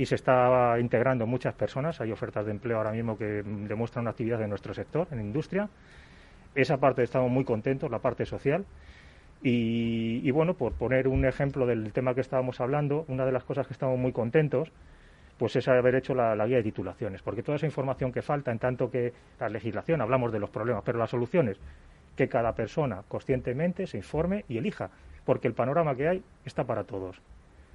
y 0.00 0.06
se 0.06 0.14
está 0.14 0.78
integrando 0.80 1.26
muchas 1.26 1.52
personas. 1.52 2.00
Hay 2.00 2.10
ofertas 2.10 2.46
de 2.46 2.52
empleo 2.52 2.78
ahora 2.78 2.90
mismo 2.90 3.18
que 3.18 3.42
demuestran 3.44 4.04
una 4.04 4.12
actividad 4.12 4.38
de 4.38 4.48
nuestro 4.48 4.72
sector, 4.72 5.06
en 5.10 5.20
industria. 5.20 5.68
Esa 6.54 6.78
parte 6.78 7.02
estamos 7.02 7.30
muy 7.30 7.44
contentos, 7.44 7.90
la 7.90 7.98
parte 7.98 8.24
social. 8.24 8.64
Y, 9.42 10.22
y, 10.24 10.30
bueno, 10.30 10.54
por 10.54 10.72
poner 10.72 11.06
un 11.06 11.26
ejemplo 11.26 11.66
del 11.66 11.92
tema 11.92 12.14
que 12.14 12.22
estábamos 12.22 12.62
hablando, 12.62 13.04
una 13.08 13.26
de 13.26 13.32
las 13.32 13.44
cosas 13.44 13.66
que 13.66 13.74
estamos 13.74 13.98
muy 13.98 14.12
contentos 14.12 14.72
pues 15.36 15.56
es 15.56 15.68
haber 15.68 15.94
hecho 15.94 16.14
la, 16.14 16.34
guía 16.46 16.58
de 16.58 16.62
titulaciones, 16.62 17.22
porque 17.22 17.42
toda 17.42 17.56
esa 17.56 17.66
información 17.66 18.10
que 18.10 18.22
falta, 18.22 18.52
en 18.52 18.58
tanto 18.58 18.90
que 18.90 19.12
la 19.38 19.50
legislación, 19.50 20.00
hablamos 20.00 20.32
de 20.32 20.38
los 20.38 20.50
problemas, 20.50 20.82
pero 20.84 20.98
las 20.98 21.10
soluciones 21.10 21.58
que 22.16 22.28
cada 22.28 22.54
persona 22.54 23.02
conscientemente 23.08 23.86
se 23.86 23.98
informe 23.98 24.44
y 24.48 24.58
elija, 24.58 24.90
porque 25.24 25.48
el 25.48 25.54
panorama 25.54 25.94
que 25.94 26.08
hay 26.08 26.22
está 26.44 26.64
para 26.64 26.84
todos. 26.84 27.20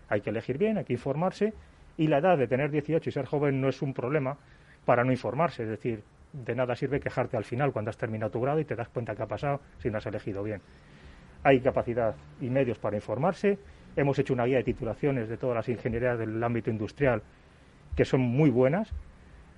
Hay 0.09 0.21
que 0.21 0.29
elegir 0.29 0.59
bien, 0.59 0.77
hay 0.77 0.85
que 0.85 0.93
informarse 0.93 1.53
y 1.97 2.07
la 2.07 2.17
edad 2.17 2.37
de 2.37 2.47
tener 2.47 2.71
18 2.71 3.09
y 3.09 3.11
ser 3.11 3.25
joven 3.25 3.61
no 3.61 3.69
es 3.69 3.81
un 3.81 3.93
problema 3.93 4.37
para 4.85 5.03
no 5.03 5.11
informarse, 5.11 5.63
es 5.63 5.69
decir, 5.69 6.03
de 6.33 6.55
nada 6.55 6.75
sirve 6.75 6.99
quejarte 6.99 7.37
al 7.37 7.45
final 7.45 7.71
cuando 7.71 7.89
has 7.89 7.97
terminado 7.97 8.31
tu 8.31 8.41
grado 8.41 8.59
y 8.59 8.65
te 8.65 8.75
das 8.75 8.89
cuenta 8.89 9.15
que 9.15 9.23
ha 9.23 9.27
pasado 9.27 9.61
si 9.79 9.89
no 9.89 9.97
has 9.97 10.05
elegido 10.05 10.43
bien. 10.43 10.61
Hay 11.43 11.61
capacidad 11.61 12.15
y 12.41 12.49
medios 12.49 12.77
para 12.77 12.97
informarse. 12.97 13.57
Hemos 13.95 14.19
hecho 14.19 14.33
una 14.33 14.45
guía 14.45 14.57
de 14.57 14.63
titulaciones 14.63 15.29
de 15.29 15.37
todas 15.37 15.55
las 15.55 15.69
ingenierías 15.69 16.19
del 16.19 16.43
ámbito 16.43 16.69
industrial 16.69 17.21
que 17.95 18.03
son 18.03 18.21
muy 18.21 18.49
buenas 18.49 18.91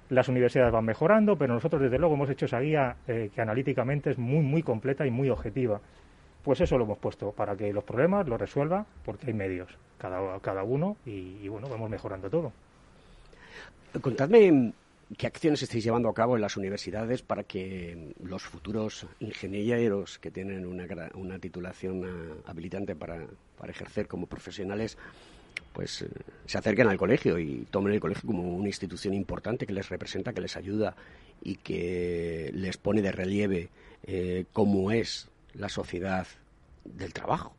las 0.10 0.30
universidades 0.30 0.72
van 0.72 0.86
mejorando, 0.86 1.38
pero 1.38 1.54
nosotros 1.54 1.82
desde 1.82 2.00
luego 2.00 2.16
hemos 2.16 2.30
hecho 2.30 2.46
esa 2.46 2.60
guía 2.60 2.96
eh, 3.08 3.30
que 3.34 3.42
analíticamente 3.42 4.12
es 4.12 4.18
muy, 4.18 4.42
muy 4.42 4.64
completa 4.64 5.06
y 5.06 5.12
muy 5.12 5.30
objetiva. 5.30 5.82
Pues 6.48 6.62
eso 6.62 6.78
lo 6.78 6.86
hemos 6.86 6.98
puesto, 6.98 7.34
para 7.34 7.58
que 7.58 7.74
los 7.74 7.84
problemas 7.84 8.26
los 8.26 8.40
resuelva, 8.40 8.86
porque 9.04 9.28
hay 9.28 9.34
medios, 9.34 9.68
cada, 9.98 10.40
cada 10.40 10.64
uno, 10.64 10.96
y, 11.06 11.46
bueno, 11.50 11.68
vamos 11.68 11.90
mejorando 11.90 12.30
todo. 12.30 12.54
Contadme 14.00 14.72
qué 15.18 15.28
acciones 15.28 15.62
estáis 15.62 15.84
llevando 15.84 16.08
a 16.08 16.14
cabo 16.14 16.38
en 16.38 16.42
las 16.42 16.56
universidades 16.56 17.22
para 17.22 17.44
que 17.44 18.14
los 18.24 18.44
futuros 18.44 19.06
ingenieros 19.20 20.20
que 20.20 20.32
tienen 20.32 20.66
una, 20.66 20.86
una 21.16 21.38
titulación 21.38 22.06
ah, 22.06 22.50
habilitante 22.50 22.96
para, 22.96 23.26
para 23.58 23.74
ejercer 23.74 24.08
como 24.08 24.26
profesionales 24.26 24.98
pues 25.74 26.04
eh, 26.04 26.10
se 26.46 26.58
acerquen 26.58 26.88
al 26.88 26.98
colegio 26.98 27.40
y 27.40 27.68
tomen 27.70 27.92
el 27.92 28.00
colegio 28.00 28.26
como 28.26 28.56
una 28.56 28.68
institución 28.68 29.14
importante 29.14 29.68
que 29.68 29.74
les 29.74 29.90
representa, 29.90 30.32
que 30.32 30.42
les 30.42 30.56
ayuda 30.56 30.96
y 31.42 31.56
que 31.56 32.52
les 32.54 32.78
pone 32.78 33.02
de 33.02 33.12
relieve 33.12 33.70
eh, 34.06 34.46
cómo 34.54 34.92
es 34.92 35.30
la 35.58 35.70
sociedad 35.70 36.28
del 36.86 37.14
trabajo. 37.14 37.56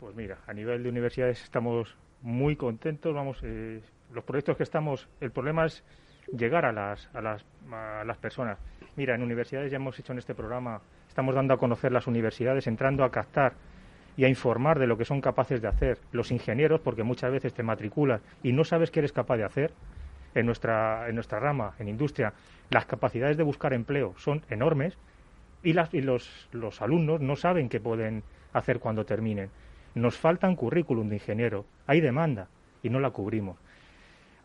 Pues 0.00 0.14
mira, 0.14 0.38
a 0.46 0.52
nivel 0.52 0.82
de 0.82 0.88
universidades 0.88 1.42
estamos 1.42 1.96
muy 2.22 2.56
contentos, 2.56 3.14
vamos, 3.14 3.38
eh, 3.42 3.80
los 4.12 4.24
proyectos 4.24 4.56
que 4.56 4.62
estamos, 4.62 5.08
el 5.20 5.30
problema 5.30 5.66
es 5.66 5.84
llegar 6.36 6.64
a 6.64 6.72
las, 6.72 7.08
a 7.14 7.20
las, 7.20 7.44
a 7.72 8.04
las 8.04 8.18
personas. 8.18 8.58
Mira, 8.96 9.14
en 9.14 9.22
universidades 9.22 9.70
ya 9.70 9.76
hemos 9.76 9.98
hecho 9.98 10.12
en 10.12 10.18
este 10.18 10.34
programa, 10.34 10.80
estamos 11.08 11.34
dando 11.34 11.54
a 11.54 11.58
conocer 11.58 11.92
las 11.92 12.06
universidades, 12.06 12.66
entrando 12.66 13.04
a 13.04 13.10
captar 13.10 13.54
y 14.16 14.24
a 14.24 14.28
informar 14.28 14.78
de 14.78 14.86
lo 14.86 14.98
que 14.98 15.04
son 15.04 15.20
capaces 15.20 15.62
de 15.62 15.68
hacer 15.68 15.98
los 16.12 16.30
ingenieros, 16.30 16.80
porque 16.80 17.02
muchas 17.02 17.30
veces 17.30 17.54
te 17.54 17.62
matriculas 17.62 18.20
y 18.42 18.52
no 18.52 18.64
sabes 18.64 18.90
qué 18.90 19.00
eres 19.00 19.12
capaz 19.12 19.36
de 19.36 19.44
hacer. 19.44 19.72
En 20.32 20.46
nuestra, 20.46 21.08
en 21.08 21.16
nuestra 21.16 21.40
rama, 21.40 21.74
en 21.80 21.88
industria, 21.88 22.32
las 22.70 22.86
capacidades 22.86 23.36
de 23.36 23.42
buscar 23.42 23.72
empleo 23.72 24.14
son 24.16 24.44
enormes 24.48 24.96
y, 25.62 25.72
las, 25.72 25.92
y 25.94 26.00
los, 26.00 26.48
los 26.52 26.80
alumnos 26.82 27.20
no 27.20 27.36
saben 27.36 27.68
qué 27.68 27.80
pueden 27.80 28.22
hacer 28.52 28.78
cuando 28.78 29.04
terminen. 29.04 29.50
Nos 29.94 30.16
faltan 30.16 30.56
currículum 30.56 31.08
de 31.08 31.16
ingeniero, 31.16 31.64
hay 31.86 32.00
demanda 32.00 32.48
y 32.82 32.90
no 32.90 33.00
la 33.00 33.10
cubrimos. 33.10 33.56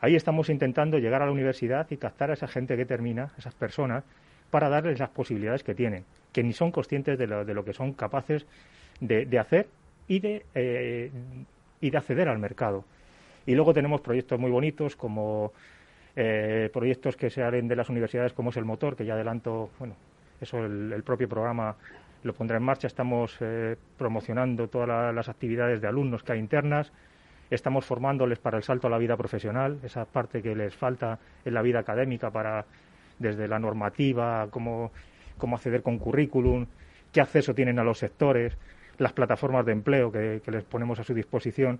Ahí 0.01 0.15
estamos 0.15 0.49
intentando 0.49 0.97
llegar 0.97 1.21
a 1.21 1.25
la 1.25 1.31
universidad 1.31 1.87
y 1.89 1.97
captar 1.97 2.29
a 2.29 2.33
esa 2.33 2.47
gente 2.47 2.75
que 2.75 2.85
termina, 2.85 3.31
esas 3.37 3.55
personas, 3.55 4.03
para 4.51 4.69
darles 4.69 4.99
las 4.99 5.09
posibilidades 5.09 5.63
que 5.63 5.73
tienen, 5.73 6.05
que 6.31 6.43
ni 6.43 6.53
son 6.53 6.71
conscientes 6.71 7.17
de 7.17 7.27
lo, 7.27 7.45
de 7.45 7.53
lo 7.53 7.63
que 7.63 7.73
son 7.73 7.93
capaces 7.93 8.45
de, 8.99 9.39
hacer 9.39 9.67
y 10.07 10.19
de, 10.19 10.45
eh, 10.53 11.11
y 11.81 11.89
de 11.89 11.97
acceder 11.97 12.27
al 12.27 12.39
mercado. 12.39 12.85
Y 13.45 13.55
luego 13.55 13.73
tenemos 13.73 14.01
proyectos 14.01 14.39
muy 14.39 14.51
bonitos 14.51 14.95
como 14.95 15.53
eh, 16.15 16.69
proyectos 16.73 17.15
que 17.15 17.29
se 17.29 17.41
salen 17.41 17.67
de 17.67 17.75
las 17.75 17.89
universidades 17.89 18.33
como 18.33 18.49
es 18.49 18.57
el 18.57 18.65
motor, 18.65 18.95
que 18.95 19.05
ya 19.05 19.13
adelanto, 19.13 19.69
bueno, 19.79 19.95
eso 20.41 20.65
el, 20.65 21.03
propio 21.03 21.27
programa 21.29 21.75
lo 22.23 22.33
pondrá 22.33 22.57
en 22.57 22.63
marcha. 22.63 22.87
Estamos 22.87 23.37
eh, 23.39 23.75
promocionando 23.97 24.67
todas 24.67 25.13
las 25.13 25.29
actividades 25.29 25.81
de 25.81 25.87
alumnos 25.87 26.23
que 26.23 26.33
hay 26.33 26.39
internas. 26.39 26.91
Estamos 27.49 27.85
formándoles 27.85 28.39
para 28.39 28.57
el 28.57 28.63
salto 28.63 28.87
a 28.87 28.89
la 28.89 28.97
vida 28.97 29.15
profesional, 29.15 29.79
esa 29.83 30.05
parte 30.05 30.41
que 30.41 30.55
les 30.55 30.75
falta 30.75 31.19
en 31.43 31.53
la 31.53 31.61
vida 31.61 31.79
académica 31.79 32.31
para 32.31 32.65
desde 33.19 33.47
la 33.47 33.59
normativa, 33.59 34.47
cómo, 34.49 34.91
cómo 35.37 35.55
acceder 35.55 35.83
con 35.83 35.99
currículum, 35.99 36.65
qué 37.11 37.21
acceso 37.21 37.53
tienen 37.53 37.79
a 37.79 37.83
los 37.83 37.99
sectores 37.99 38.57
las 38.97 39.13
plataformas 39.13 39.65
de 39.65 39.71
empleo 39.71 40.11
que, 40.11 40.41
les 40.45 40.63
ponemos 40.63 40.99
a 40.99 41.03
su 41.03 41.13
disposición 41.13 41.79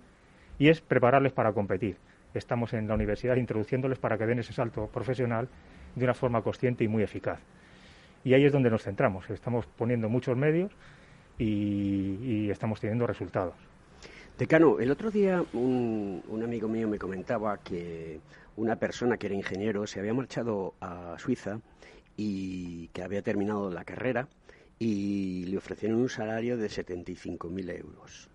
y 0.58 0.70
es 0.70 0.82
prepararles 0.82 1.34
para 1.34 1.54
competir. 1.54 1.98
Estamos 2.34 2.74
en 2.74 2.88
la 2.88 2.96
universidad 2.96 3.38
introduciéndoles 3.38 3.98
para 3.98 4.18
que 4.18 4.26
den 4.26 4.40
ese 4.40 4.54
salto 4.54 4.88
profesional 4.88 5.48
de 5.96 6.04
una 6.04 6.14
forma 6.14 6.42
consciente 6.42 6.84
y 6.84 6.88
muy 6.88 7.04
eficaz. 7.04 7.40
Y 8.26 8.34
ahí 8.34 8.44
es 8.44 8.52
donde 8.52 8.72
nos 8.72 8.84
centramos. 8.84 9.30
Estamos 9.30 9.68
poniendo 9.68 10.10
muchos 10.10 10.36
medios 10.36 10.72
y, 11.38 12.50
estamos 12.50 12.82
teniendo 12.82 13.06
resultados. 13.06 13.54
Decano, 14.38 14.80
el 14.80 14.90
otro 14.90 15.12
día 15.12 15.46
un, 15.54 16.24
un, 16.28 16.44
amigo 16.44 16.68
mío 16.68 16.90
me 16.90 16.98
comentaba 16.98 17.60
que 17.60 18.20
una 18.58 18.78
persona 18.78 19.18
que 19.18 19.28
era 19.28 19.36
ingeniero 19.36 19.86
se 19.86 20.00
había 20.00 20.14
marchado 20.14 20.74
a 20.82 21.16
Suiza 21.20 21.60
y 22.18 22.88
que 22.90 23.04
había 23.04 23.22
terminado 23.22 23.70
la 23.70 23.86
carrera 23.86 24.28
y 24.80 25.46
le 25.46 25.58
ofrecieron 25.58 26.00
un 26.00 26.10
salario 26.10 26.58
de 26.58 26.68
75.000 26.68 27.80
euros. 27.80 28.28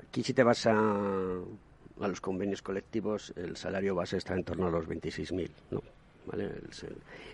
Aquí 0.00 0.22
si 0.22 0.32
te 0.32 0.42
vas 0.44 0.66
a, 0.66 0.72
a, 0.72 2.08
los 2.08 2.20
convenios 2.22 2.62
colectivos, 2.62 3.34
el 3.36 3.56
salario 3.56 3.94
base 3.94 4.16
está 4.16 4.34
en 4.34 4.44
torno 4.44 4.66
a 4.66 4.70
los 4.70 4.88
26.000. 4.88 5.50
¿no? 5.72 5.82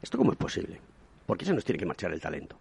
¿Esto 0.02 0.18
cómo 0.18 0.32
es 0.32 0.38
posible? 0.38 0.80
¿Por 1.32 1.38
qué 1.38 1.46
se 1.46 1.54
nos 1.54 1.64
tiene 1.64 1.78
que 1.78 1.86
marchar 1.86 2.12
el 2.12 2.20
talento? 2.20 2.58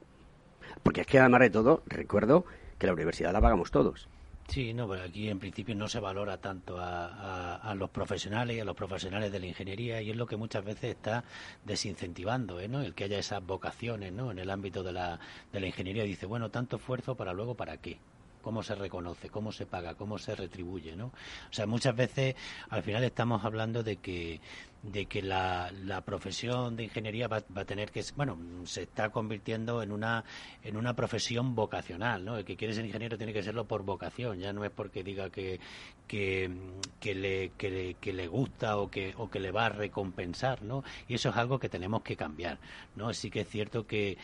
Porque 0.82 1.02
es 1.02 1.08
que 1.08 1.20
además 1.20 1.42
de 1.42 1.50
todo, 1.50 1.84
recuerdo 1.88 2.46
que 2.80 2.88
la 2.88 2.94
universidad 2.94 3.34
la 3.34 3.42
pagamos 3.42 3.70
todos. 3.70 4.08
Sí, 4.48 4.74
no, 4.74 4.88
pero 4.88 5.04
aquí 5.04 5.28
en 5.28 5.40
principio 5.40 5.76
no 5.76 5.90
se 5.90 6.00
valora 6.00 6.38
tanto 6.38 6.78
a, 6.80 7.76
los 7.76 7.90
profesionales 7.90 8.56
y 8.56 8.62
a 8.62 8.64
los 8.64 8.78
profesionales 8.78 9.30
de 9.34 9.42
la 9.42 9.48
ingeniería 9.48 10.02
y 10.02 10.12
es 10.12 10.16
lo 10.16 10.26
que 10.26 10.38
muchas 10.38 10.64
veces 10.64 10.92
está 10.92 11.26
desincentivando, 11.66 12.62
¿eh? 12.62 12.70
¿no? 12.70 12.82
El 12.82 12.94
que 12.94 13.04
haya 13.04 13.20
esas 13.20 13.46
vocaciones, 13.46 14.14
¿no? 14.14 14.32
En 14.32 14.40
el 14.40 14.50
ámbito 14.50 14.84
de 14.84 14.94
la, 14.94 15.20
de 15.52 15.60
la 15.60 15.68
ingeniería 15.68 16.04
dice, 16.04 16.26
bueno, 16.26 16.50
tanto 16.50 16.78
esfuerzo 16.78 17.16
para 17.16 17.34
luego 17.34 17.56
para 17.56 17.76
qué 17.76 18.00
cómo 18.42 18.64
se 18.64 18.76
reconoce, 18.76 19.30
cómo 19.30 19.52
se 19.52 19.66
paga, 19.66 19.96
cómo 19.96 20.18
se 20.18 20.36
retribuye, 20.36 20.96
¿no? 20.96 21.08
O 21.08 21.54
sea, 21.54 21.66
muchas 21.66 21.96
veces 21.96 22.36
al 22.70 22.84
final 22.84 23.04
estamos 23.04 23.44
hablando 23.46 23.84
de 23.84 23.98
que 23.98 24.42
de 24.84 25.06
que 25.06 25.22
la, 25.22 25.72
la 25.84 26.02
profesión 26.02 26.76
de 26.76 26.86
ingeniería 26.86 27.28
va, 27.28 27.44
va, 27.56 27.62
a 27.62 27.66
tener 27.66 27.92
que 27.92 28.04
bueno 28.16 28.38
se 28.66 28.84
está 28.84 29.10
convirtiendo 29.10 29.84
en 29.84 29.92
una 29.92 30.24
en 30.64 30.76
una 30.76 30.96
profesión 30.96 31.54
vocacional 31.54 32.26
no 32.26 32.38
el 32.38 32.46
que 32.46 32.56
quiere 32.56 32.74
ser 32.74 32.86
ingeniero 32.86 33.16
tiene 33.16 33.32
que 33.32 33.44
serlo 33.44 33.66
por 33.66 33.84
vocación 33.84 34.40
ya 34.40 34.54
no 34.54 34.66
es 34.66 34.72
porque 34.72 35.04
diga 35.04 35.30
que 35.30 35.60
que, 36.08 36.52
que 37.00 37.14
le, 37.14 37.52
que 37.58 37.70
le, 37.70 37.94
que 37.96 38.12
le 38.12 38.28
gusta 38.28 38.78
o 38.78 38.90
que 38.90 39.14
o 39.18 39.30
que 39.30 39.40
le 39.40 39.52
va 39.52 39.68
a 39.68 39.70
recompensar 39.70 40.64
no 40.64 40.84
y 41.08 41.14
eso 41.14 41.30
es 41.30 41.38
algo 41.38 41.60
que 41.60 41.70
tenemos 41.70 42.02
que 42.02 42.16
cambiar 42.16 42.58
no 42.96 43.14
sí 43.14 43.30
que 43.30 43.42
es 43.42 43.50
cierto 43.50 43.86
que 43.86 44.18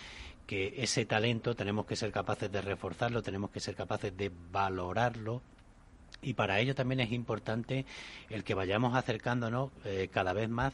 que 0.48 0.74
ese 0.78 1.06
talento 1.06 1.56
tenemos 1.56 1.86
que 1.86 1.96
ser 1.96 2.12
capaces 2.12 2.52
de 2.52 2.62
reforzarlo, 2.62 3.22
tenemos 3.22 3.52
que 3.52 3.60
ser 3.60 3.76
capaces 3.76 4.16
de 4.16 4.32
valorarlo 4.52 5.42
y 6.22 6.34
para 6.34 6.60
ello 6.60 6.74
también 6.74 7.02
es 7.02 7.12
importante 7.12 7.86
el 8.30 8.44
que 8.44 8.56
vayamos 8.56 8.96
acercándonos 8.96 9.72
eh, 9.86 10.10
cada 10.12 10.34
vez 10.34 10.50
más 10.50 10.74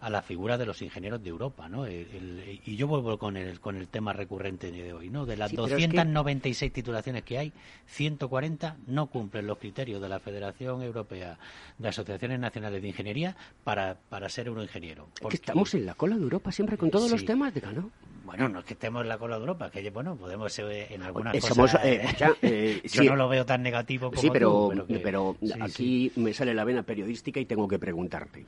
a 0.00 0.10
la 0.10 0.20
figura 0.20 0.58
de 0.58 0.66
los 0.66 0.82
ingenieros 0.82 1.22
de 1.22 1.28
Europa, 1.28 1.68
¿no? 1.68 1.88
y 1.88 2.76
yo 2.76 2.88
vuelvo 2.88 3.16
con 3.18 3.36
el, 3.36 3.60
con 3.60 3.76
el 3.76 3.86
tema 3.86 4.12
recurrente 4.12 4.72
de 4.72 4.92
hoy, 4.92 5.08
¿no? 5.10 5.24
De 5.26 5.36
las 5.36 5.52
296 5.52 6.72
titulaciones 6.72 7.22
que 7.22 7.38
hay, 7.38 7.52
140 7.86 8.78
no 8.88 9.06
cumplen 9.06 9.46
los 9.46 9.58
criterios 9.58 10.02
de 10.02 10.08
la 10.08 10.18
Federación 10.18 10.82
Europea 10.82 11.38
de 11.78 11.88
Asociaciones 11.88 12.40
Nacionales 12.40 12.82
de 12.82 12.88
Ingeniería 12.88 13.36
para, 13.62 13.94
para 13.94 14.28
ser 14.28 14.48
euroingeniero. 14.48 15.08
Porque... 15.20 15.36
estamos 15.36 15.72
en 15.74 15.86
la 15.86 15.94
cola 15.94 16.16
de 16.16 16.22
Europa 16.22 16.50
siempre 16.50 16.76
con 16.76 16.90
todos 16.90 17.08
los 17.08 17.24
temas 17.24 17.54
de 17.54 17.62
¿no? 17.72 17.92
Bueno, 18.24 18.48
no 18.48 18.60
es 18.60 18.64
que 18.64 18.74
estemos 18.74 19.02
en 19.02 19.08
la 19.08 19.18
cola 19.18 19.36
de 19.36 19.40
Europa, 19.40 19.70
que 19.70 19.90
bueno, 19.90 20.16
podemos 20.16 20.52
ser 20.52 20.92
en 20.92 21.02
algunas 21.02 21.34
cosas... 21.44 21.84
Eh, 21.84 22.06
eh, 22.42 22.82
yo 22.84 23.04
no 23.04 23.16
lo 23.16 23.28
veo 23.28 23.44
tan 23.44 23.62
negativo 23.62 24.10
como 24.10 24.20
Sí, 24.20 24.30
pero, 24.30 24.72
pero, 25.02 25.36
aquí 25.60 26.12
me 26.16 26.32
sale 26.32 26.54
la 26.54 26.64
vena 26.64 26.82
periodística 26.82 27.40
y 27.40 27.46
tengo 27.46 27.66
que 27.66 27.78
preguntarte. 27.78 28.44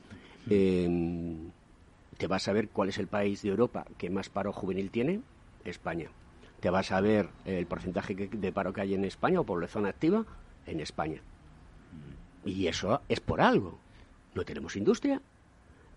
Eh, 0.49 1.37
¿Te 2.17 2.27
vas 2.27 2.47
a 2.47 2.53
ver 2.53 2.69
cuál 2.69 2.89
es 2.89 2.97
el 2.97 3.07
país 3.07 3.41
de 3.41 3.49
Europa 3.49 3.85
que 3.97 4.09
más 4.09 4.29
paro 4.29 4.53
juvenil 4.53 4.89
tiene? 4.89 5.19
España. 5.65 6.09
¿Te 6.59 6.69
vas 6.69 6.91
a 6.91 7.01
ver 7.01 7.29
el 7.43 7.65
porcentaje 7.65 8.15
de 8.15 8.51
paro 8.51 8.71
que 8.71 8.81
hay 8.81 8.93
en 8.93 9.03
España 9.03 9.39
o 9.39 9.43
población 9.43 9.85
activa? 9.85 10.25
En 10.65 10.79
España. 10.79 11.21
Y 12.45 12.67
eso 12.67 13.01
es 13.09 13.19
por 13.19 13.41
algo. 13.41 13.77
No 14.33 14.43
tenemos 14.43 14.75
industria. 14.75 15.21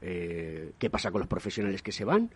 Eh, 0.01 0.73
¿Qué 0.79 0.91
pasa 0.91 1.11
con 1.11 1.21
los 1.21 1.29
profesionales 1.29 1.83
que 1.83 1.93
se 1.93 2.05
van? 2.05 2.31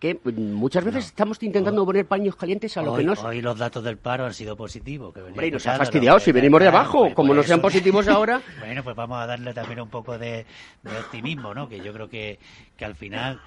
Que 0.00 0.18
muchas 0.34 0.82
veces 0.82 1.06
estamos 1.06 1.40
intentando 1.42 1.84
poner 1.84 2.06
paños 2.06 2.34
calientes 2.34 2.74
a 2.78 2.82
lo 2.82 2.96
que 2.96 3.04
no 3.04 3.12
Hoy 3.12 3.42
los 3.42 3.58
datos 3.58 3.84
del 3.84 3.98
paro 3.98 4.24
han 4.24 4.32
sido 4.32 4.56
positivos. 4.56 5.12
Que 5.12 5.20
Hombre, 5.20 5.50
nos 5.50 5.66
ha 5.66 5.76
fastidiado 5.76 6.18
si 6.18 6.32
venimos 6.32 6.60
de 6.60 6.68
abajo. 6.68 7.00
Pues 7.02 7.14
como 7.14 7.34
no 7.34 7.42
sean 7.42 7.60
positivos 7.60 8.08
ahora... 8.08 8.40
bueno, 8.60 8.82
pues 8.82 8.96
vamos 8.96 9.18
a 9.20 9.26
darle 9.26 9.52
también 9.52 9.80
un 9.80 9.90
poco 9.90 10.16
de, 10.16 10.46
de 10.82 10.98
optimismo, 10.98 11.52
¿no? 11.52 11.68
Que 11.68 11.80
yo 11.80 11.92
creo 11.92 12.08
que, 12.08 12.38
que 12.78 12.84
al 12.86 12.94
final 12.94 13.40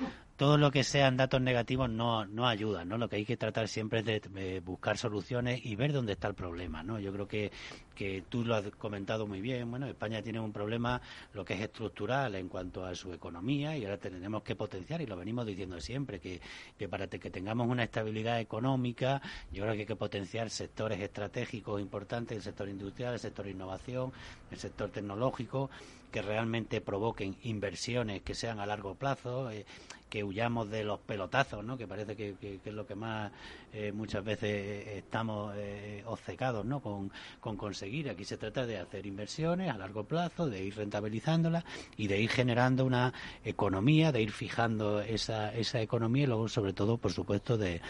todo 0.44 0.58
lo 0.58 0.72
que 0.72 0.84
sean 0.84 1.16
datos 1.16 1.40
negativos 1.40 1.90
no, 1.90 2.26
no 2.26 2.46
ayuda, 2.46 2.84
¿no? 2.84 2.98
Lo 2.98 3.08
que 3.08 3.16
hay 3.16 3.24
que 3.24 3.38
tratar 3.38 3.70
siempre 3.70 4.00
es 4.00 4.30
de, 4.30 4.60
buscar 4.60 4.98
soluciones 4.98 5.66
y 5.66 5.78
ver 5.78 5.94
dónde 5.94 6.12
está 6.12 6.28
el 6.28 6.34
problema, 6.34 6.84
¿no? 6.84 7.00
Yo 7.00 7.14
creo 7.14 7.30
que, 7.30 7.50
que 7.96 8.26
tú 8.28 8.44
lo 8.44 8.56
has 8.56 8.70
comentado 8.72 9.26
muy 9.26 9.40
bien. 9.40 9.72
Bueno, 9.72 9.88
España 9.88 10.22
tiene 10.22 10.42
un 10.42 10.52
problema, 10.52 11.02
lo 11.32 11.46
que 11.46 11.54
es 11.54 11.62
estructural 11.62 12.36
en 12.36 12.50
cuanto 12.50 12.86
a 12.86 12.94
su 12.94 13.14
economía 13.14 13.78
y 13.78 13.86
ahora 13.86 13.98
tenemos 13.98 14.44
que 14.44 14.58
potenciar, 14.58 15.00
y 15.00 15.06
lo 15.06 15.16
venimos 15.16 15.46
diciendo 15.46 15.80
siempre, 15.80 16.20
que, 16.20 16.42
que 16.78 16.90
para 16.90 17.08
que 17.08 17.30
tengamos 17.30 17.70
una 17.70 17.86
estabilidad 17.86 18.42
económica, 18.42 19.22
yo 19.50 19.64
creo 19.64 19.76
que 19.76 19.80
hay 19.80 19.86
que 19.86 19.96
potenciar 19.96 20.50
sectores 20.50 21.00
estratégicos 21.00 21.80
importantes, 21.80 22.36
el 22.36 22.44
sector 22.44 22.68
industrial, 22.68 23.14
el 23.14 23.20
sector 23.22 23.48
innovación, 23.48 24.12
el 24.52 24.58
sector 24.58 24.90
tecnológico, 24.90 25.70
que 26.14 26.22
realmente 26.22 26.80
provoquen 26.80 27.36
inversiones 27.42 28.22
que 28.22 28.36
sean 28.36 28.60
a 28.60 28.68
largo 28.68 28.94
plazo, 28.94 29.50
eh, 29.50 29.66
que 30.14 30.24
huyamos 30.24 30.70
de 30.70 30.84
los 30.84 31.00
pelotazos, 31.00 31.66
¿no? 31.66 31.76
que 31.76 31.88
parece 31.88 32.16
que, 32.16 32.36
es 32.64 32.72
lo 32.72 32.86
que 32.86 32.94
más 32.94 33.32
eh, 33.74 33.92
muchas 33.92 34.24
veces 34.24 34.86
estamos 34.90 35.56
eh, 35.58 36.04
obcecados 36.06 36.64
¿no? 36.64 36.82
Con, 36.82 37.12
con, 37.40 37.58
conseguir. 37.58 38.12
Aquí 38.12 38.24
se 38.24 38.38
trata 38.38 38.68
de 38.68 38.78
hacer 38.78 39.08
inversiones 39.08 39.72
a 39.72 39.78
largo 39.80 40.04
plazo, 40.04 40.48
de 40.48 40.64
ir 40.66 40.76
rentabilizándolas 40.76 41.64
y 41.98 42.06
de 42.06 42.22
ir 42.22 42.30
generando 42.30 42.86
una 42.86 43.12
economía, 43.44 44.12
de 44.12 44.22
ir 44.22 44.32
fijando 44.32 45.02
esa, 45.02 45.52
esa 45.52 45.82
economía 45.82 46.26
y 46.26 46.28
luego, 46.28 46.48
sobre 46.48 46.74
todo, 46.74 46.98
por 46.98 47.12
supuesto, 47.12 47.58
de, 47.58 47.82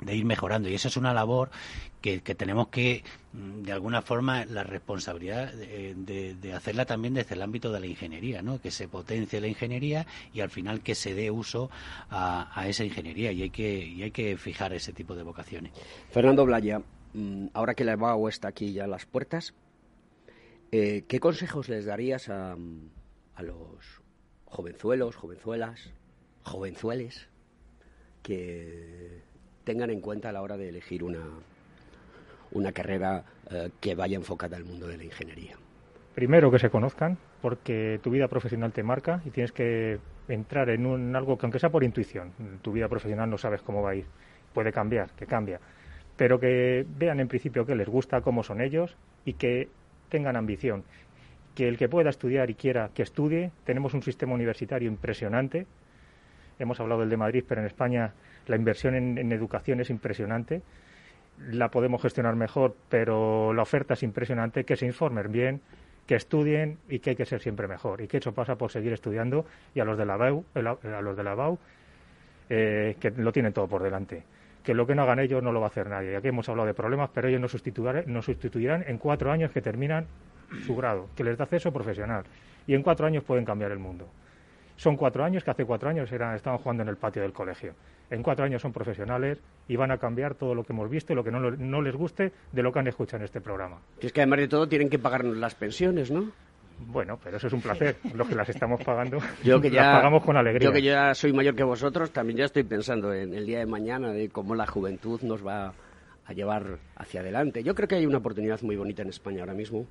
de 0.00 0.16
ir 0.16 0.24
mejorando. 0.24 0.68
Y 0.68 0.74
esa 0.74 0.88
es 0.88 0.96
una 0.96 1.14
labor 1.14 1.50
que, 2.00 2.20
tenemos 2.20 2.68
que, 2.68 3.04
mm, 3.32 3.62
de 3.62 3.72
alguna 3.72 4.02
forma, 4.02 4.44
la 4.46 4.62
responsabilidad 4.62 5.52
de, 5.52 6.52
hacerla 6.54 6.84
también 6.86 7.14
desde 7.14 7.34
el 7.34 7.42
ámbito 7.42 7.70
de 7.72 7.80
la 7.80 7.86
ingeniería, 7.86 8.42
¿no? 8.42 8.60
Que 8.60 8.70
se 8.70 8.88
potencie 8.88 9.40
la 9.40 9.48
ingeniería 9.48 10.06
y 10.32 10.40
al 10.40 10.50
final 10.50 10.80
que 10.80 10.94
se 10.94 11.14
dé 11.14 11.30
uso 11.30 11.70
a, 12.10 12.64
esa 12.66 12.84
ingeniería 12.84 13.32
y 13.32 13.42
hay, 13.42 13.50
que, 13.50 13.78
y 13.78 14.02
hay 14.02 14.10
que 14.10 14.36
fijar 14.36 14.72
ese 14.72 14.92
tipo 14.92 15.14
de 15.14 15.22
vocaciones. 15.22 15.72
Fernando 16.10 16.44
Blaya, 16.44 16.82
mm, 17.14 17.48
ahora 17.52 17.74
que 17.74 17.84
la 17.84 17.92
EBAU 17.92 18.28
está 18.28 18.48
aquí 18.48 18.72
ya 18.72 18.84
a 18.84 18.88
las 18.88 19.06
puertas, 19.06 19.54
eh, 20.72 21.04
¿qué 21.08 21.20
consejos 21.20 21.68
les 21.68 21.84
darías 21.84 22.28
a, 22.28 22.56
a 23.34 23.42
los 23.42 24.02
jovenzuelos, 24.44 25.16
jovenzuelas, 25.16 25.90
jovenzueles 26.44 27.28
que 28.22 29.22
tengan 29.70 29.90
en 29.90 30.00
cuenta 30.00 30.30
a 30.30 30.32
la 30.32 30.42
hora 30.42 30.56
de 30.56 30.68
elegir 30.68 31.04
una, 31.04 31.20
una 32.50 32.72
carrera 32.72 33.24
eh, 33.50 33.70
que 33.80 33.94
vaya 33.94 34.16
enfocada 34.16 34.56
al 34.56 34.64
mundo 34.64 34.88
de 34.88 34.96
la 34.96 35.04
ingeniería? 35.04 35.56
Primero 36.12 36.50
que 36.50 36.58
se 36.58 36.70
conozcan, 36.70 37.16
porque 37.40 38.00
tu 38.02 38.10
vida 38.10 38.26
profesional 38.26 38.72
te 38.72 38.82
marca 38.82 39.22
y 39.24 39.30
tienes 39.30 39.52
que 39.52 40.00
entrar 40.26 40.70
en 40.70 40.86
un, 40.86 41.14
algo 41.14 41.38
que 41.38 41.46
aunque 41.46 41.60
sea 41.60 41.70
por 41.70 41.84
intuición, 41.84 42.32
tu 42.62 42.72
vida 42.72 42.88
profesional 42.88 43.30
no 43.30 43.38
sabes 43.38 43.62
cómo 43.62 43.80
va 43.80 43.90
a 43.90 43.94
ir, 43.94 44.06
puede 44.52 44.72
cambiar, 44.72 45.10
que 45.12 45.26
cambia, 45.26 45.60
pero 46.16 46.40
que 46.40 46.84
vean 46.98 47.20
en 47.20 47.28
principio 47.28 47.64
que 47.64 47.76
les 47.76 47.88
gusta, 47.88 48.22
cómo 48.22 48.42
son 48.42 48.60
ellos 48.60 48.96
y 49.24 49.34
que 49.34 49.68
tengan 50.08 50.34
ambición. 50.34 50.82
Que 51.54 51.68
el 51.68 51.78
que 51.78 51.88
pueda 51.88 52.10
estudiar 52.10 52.50
y 52.50 52.54
quiera 52.54 52.90
que 52.92 53.02
estudie, 53.02 53.52
tenemos 53.64 53.94
un 53.94 54.02
sistema 54.02 54.34
universitario 54.34 54.88
impresionante. 54.88 55.66
Hemos 56.60 56.78
hablado 56.78 57.00
del 57.00 57.10
de 57.10 57.16
Madrid, 57.16 57.42
pero 57.48 57.62
en 57.62 57.66
España 57.66 58.12
la 58.46 58.54
inversión 58.54 58.94
en, 58.94 59.32
educación 59.32 59.80
es 59.80 59.88
impresionante. 59.88 60.62
La 61.50 61.70
podemos 61.70 62.02
gestionar 62.02 62.36
mejor, 62.36 62.76
pero 62.90 63.54
la 63.54 63.62
oferta 63.62 63.94
es 63.94 64.02
impresionante. 64.02 64.64
Que 64.64 64.76
se 64.76 64.84
informen 64.84 65.32
bien, 65.32 65.62
que 66.06 66.16
estudien 66.16 66.78
y 66.88 66.98
que 66.98 67.10
hay 67.10 67.16
que 67.16 67.24
ser 67.24 67.40
siempre 67.40 67.66
mejor. 67.66 68.02
Y 68.02 68.08
que 68.08 68.18
eso 68.18 68.32
pasa 68.32 68.56
por 68.56 68.70
seguir 68.70 68.92
estudiando 68.92 69.46
y 69.74 69.80
a 69.80 69.84
los 69.84 69.96
de 69.96 70.04
la 70.04 70.18
BAU, 70.18 70.44
a 70.54 71.00
los 71.00 71.16
de 71.16 71.24
la 71.24 71.34
BAU 71.34 71.58
eh, 72.50 72.96
que 73.00 73.10
lo 73.10 73.32
tienen 73.32 73.54
todo 73.54 73.66
por 73.66 73.82
delante. 73.82 74.22
Que 74.62 74.74
lo 74.74 74.86
que 74.86 74.94
no 74.94 75.02
hagan 75.02 75.20
ellos 75.20 75.42
no 75.42 75.52
lo 75.52 75.60
va 75.60 75.68
a 75.68 75.70
hacer 75.70 75.88
nadie. 75.88 76.14
Aquí 76.14 76.28
hemos 76.28 76.46
hablado 76.50 76.66
de 76.66 76.74
problemas, 76.74 77.08
pero 77.14 77.28
ellos 77.28 77.40
nos 77.40 77.52
sustituirán, 77.52 78.04
nos 78.06 78.26
sustituirán 78.26 78.84
en 78.86 78.98
cuatro 78.98 79.32
años 79.32 79.50
que 79.50 79.62
terminan 79.62 80.06
su 80.66 80.76
grado, 80.76 81.08
que 81.16 81.24
les 81.24 81.38
da 81.38 81.44
acceso 81.44 81.72
profesional. 81.72 82.24
Y 82.66 82.74
en 82.74 82.82
cuatro 82.82 83.06
años 83.06 83.24
pueden 83.24 83.46
cambiar 83.46 83.72
el 83.72 83.78
mundo. 83.78 84.06
Son 84.80 84.96
cuatro 84.96 85.24
años 85.24 85.44
que 85.44 85.50
hace 85.50 85.64
cuatro 85.64 85.90
años 85.90 86.10
eran, 86.10 86.34
estaban 86.34 86.58
jugando 86.58 86.82
en 86.82 86.88
el 86.88 86.96
patio 86.96 87.22
del 87.22 87.32
colegio 87.32 87.74
en 88.10 88.22
cuatro 88.22 88.44
años 88.44 88.60
son 88.60 88.72
profesionales 88.72 89.38
y 89.68 89.76
van 89.76 89.92
a 89.92 89.98
cambiar 89.98 90.34
todo 90.34 90.54
lo 90.54 90.64
que 90.64 90.72
hemos 90.72 90.90
visto 90.90 91.12
y 91.12 91.16
lo 91.16 91.24
que 91.24 91.30
no, 91.30 91.38
no 91.50 91.80
les 91.80 91.94
guste 91.94 92.32
de 92.52 92.62
lo 92.62 92.72
que 92.72 92.80
han 92.80 92.88
escuchado 92.88 93.18
en 93.18 93.24
este 93.24 93.40
programa. 93.40 93.78
Y 94.00 94.06
es 94.06 94.12
que 94.12 94.20
además 94.20 94.40
de 94.40 94.48
todo 94.48 94.68
tienen 94.68 94.90
que 94.90 94.98
pagarnos 94.98 95.36
las 95.36 95.54
pensiones, 95.54 96.10
¿no? 96.10 96.30
Bueno, 96.86 97.18
pero 97.22 97.36
eso 97.36 97.46
es 97.46 97.52
un 97.52 97.60
placer. 97.60 97.96
Los 98.14 98.26
que 98.26 98.34
las 98.34 98.48
estamos 98.48 98.82
pagando, 98.82 99.18
yo 99.44 99.60
que 99.60 99.70
ya, 99.70 99.82
las 99.82 99.96
pagamos 99.98 100.24
con 100.24 100.36
alegría. 100.38 100.66
Yo 100.66 100.72
que 100.72 100.80
ya 100.80 101.14
soy 101.14 101.32
mayor 101.34 101.54
que 101.54 101.62
vosotros, 101.62 102.10
también 102.10 102.38
ya 102.38 102.46
estoy 102.46 102.64
pensando 102.64 103.12
en 103.12 103.34
el 103.34 103.44
día 103.44 103.58
de 103.58 103.66
mañana, 103.66 104.12
de 104.12 104.30
cómo 104.30 104.54
la 104.54 104.66
juventud 104.66 105.20
nos 105.20 105.46
va 105.46 105.74
a 106.24 106.32
llevar 106.32 106.78
hacia 106.96 107.20
adelante. 107.20 107.62
Yo 107.62 107.74
creo 107.74 107.86
que 107.86 107.96
hay 107.96 108.06
una 108.06 108.18
oportunidad 108.18 108.62
muy 108.62 108.76
bonita 108.76 109.02
en 109.02 109.10
España 109.10 109.40
ahora 109.40 109.52
mismo 109.52 109.84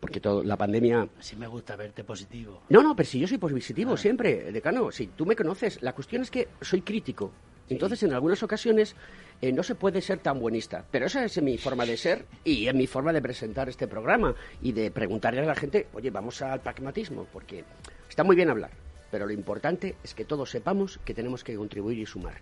porque 0.00 0.20
todo, 0.20 0.42
la 0.42 0.56
pandemia... 0.56 1.06
Sí 1.20 1.36
me 1.36 1.46
gusta 1.46 1.76
verte 1.76 2.02
positivo. 2.04 2.62
No, 2.70 2.82
no, 2.82 2.96
pero 2.96 3.08
si 3.08 3.20
yo 3.20 3.28
soy 3.28 3.38
positivo 3.38 3.96
siempre, 3.96 4.50
decano, 4.50 4.90
si 4.90 5.08
tú 5.08 5.26
me 5.26 5.36
conoces, 5.36 5.82
la 5.82 5.92
cuestión 5.92 6.22
es 6.22 6.30
que 6.30 6.48
soy 6.60 6.80
crítico. 6.80 7.30
Entonces, 7.68 8.02
en 8.02 8.12
algunas 8.12 8.42
ocasiones 8.42 8.96
eh, 9.40 9.52
no 9.52 9.62
se 9.62 9.76
puede 9.76 10.00
ser 10.00 10.18
tan 10.18 10.40
buenista, 10.40 10.84
pero 10.90 11.06
esa 11.06 11.24
es 11.24 11.40
mi 11.40 11.56
forma 11.56 11.86
de 11.86 11.96
ser 11.96 12.26
y 12.42 12.66
es 12.66 12.74
mi 12.74 12.86
forma 12.88 13.12
de 13.12 13.22
presentar 13.22 13.68
este 13.68 13.86
programa 13.86 14.34
y 14.60 14.72
de 14.72 14.90
preguntarle 14.90 15.40
a 15.40 15.44
la 15.44 15.54
gente, 15.54 15.86
oye, 15.92 16.10
vamos 16.10 16.42
al 16.42 16.60
pragmatismo, 16.60 17.26
porque 17.32 17.64
está 18.08 18.24
muy 18.24 18.34
bien 18.34 18.50
hablar, 18.50 18.72
pero 19.10 19.26
lo 19.26 19.32
importante 19.32 19.94
es 20.02 20.14
que 20.14 20.24
todos 20.24 20.50
sepamos 20.50 20.98
que 21.04 21.14
tenemos 21.14 21.44
que 21.44 21.54
contribuir 21.54 21.98
y 21.98 22.06
sumar. 22.06 22.40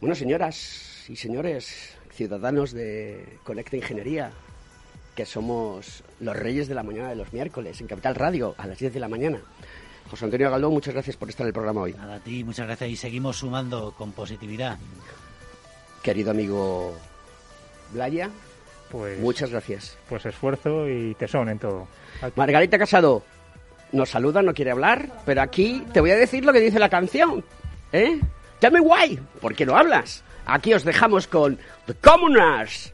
Bueno, 0.00 0.14
señoras 0.14 1.06
y 1.08 1.16
señores, 1.16 1.96
ciudadanos 2.12 2.72
de 2.72 3.38
Conecta 3.44 3.76
Ingeniería, 3.76 4.30
que 5.14 5.26
somos 5.26 6.02
los 6.20 6.36
reyes 6.36 6.68
de 6.68 6.74
la 6.74 6.82
mañana 6.82 7.10
de 7.10 7.16
los 7.16 7.32
miércoles 7.32 7.80
en 7.80 7.86
Capital 7.86 8.14
Radio 8.14 8.54
a 8.58 8.66
las 8.66 8.78
10 8.78 8.94
de 8.94 9.00
la 9.00 9.08
mañana. 9.08 9.40
José 10.10 10.24
Antonio 10.24 10.50
Galdón, 10.50 10.72
muchas 10.72 10.94
gracias 10.94 11.16
por 11.16 11.28
estar 11.28 11.44
en 11.44 11.48
el 11.48 11.54
programa 11.54 11.82
hoy. 11.82 11.94
Nada, 11.94 12.16
a 12.16 12.20
ti, 12.20 12.44
muchas 12.44 12.66
gracias 12.66 12.90
y 12.90 12.96
seguimos 12.96 13.38
sumando 13.38 13.94
con 13.96 14.12
positividad. 14.12 14.78
Querido 16.02 16.32
amigo 16.32 16.94
Blaya, 17.92 18.30
pues, 18.90 19.18
muchas 19.20 19.50
gracias. 19.50 19.96
Pues 20.08 20.26
esfuerzo 20.26 20.88
y 20.88 21.14
tesón 21.14 21.48
en 21.48 21.58
todo. 21.58 21.88
Margarita 22.36 22.78
Casado 22.78 23.22
nos 23.92 24.10
saluda, 24.10 24.42
no 24.42 24.54
quiere 24.54 24.70
hablar, 24.70 25.08
pero 25.24 25.42
aquí 25.42 25.84
te 25.92 26.00
voy 26.00 26.10
a 26.10 26.16
decir 26.16 26.44
lo 26.44 26.52
que 26.52 26.60
dice 26.60 26.78
la 26.78 26.88
canción. 26.88 27.44
¿Eh? 27.92 28.20
Tell 28.58 28.72
me 28.72 28.80
why, 28.80 29.18
¿por 29.40 29.54
qué 29.54 29.66
no 29.66 29.76
hablas? 29.76 30.24
Aquí 30.46 30.74
os 30.74 30.84
dejamos 30.84 31.26
con 31.26 31.58
The 31.86 31.94
Commoners. 31.94 32.92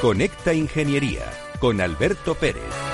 Conecta 0.00 0.54
Ingeniería 0.54 1.28
con 1.58 1.80
Alberto 1.80 2.36
Pérez. 2.36 2.87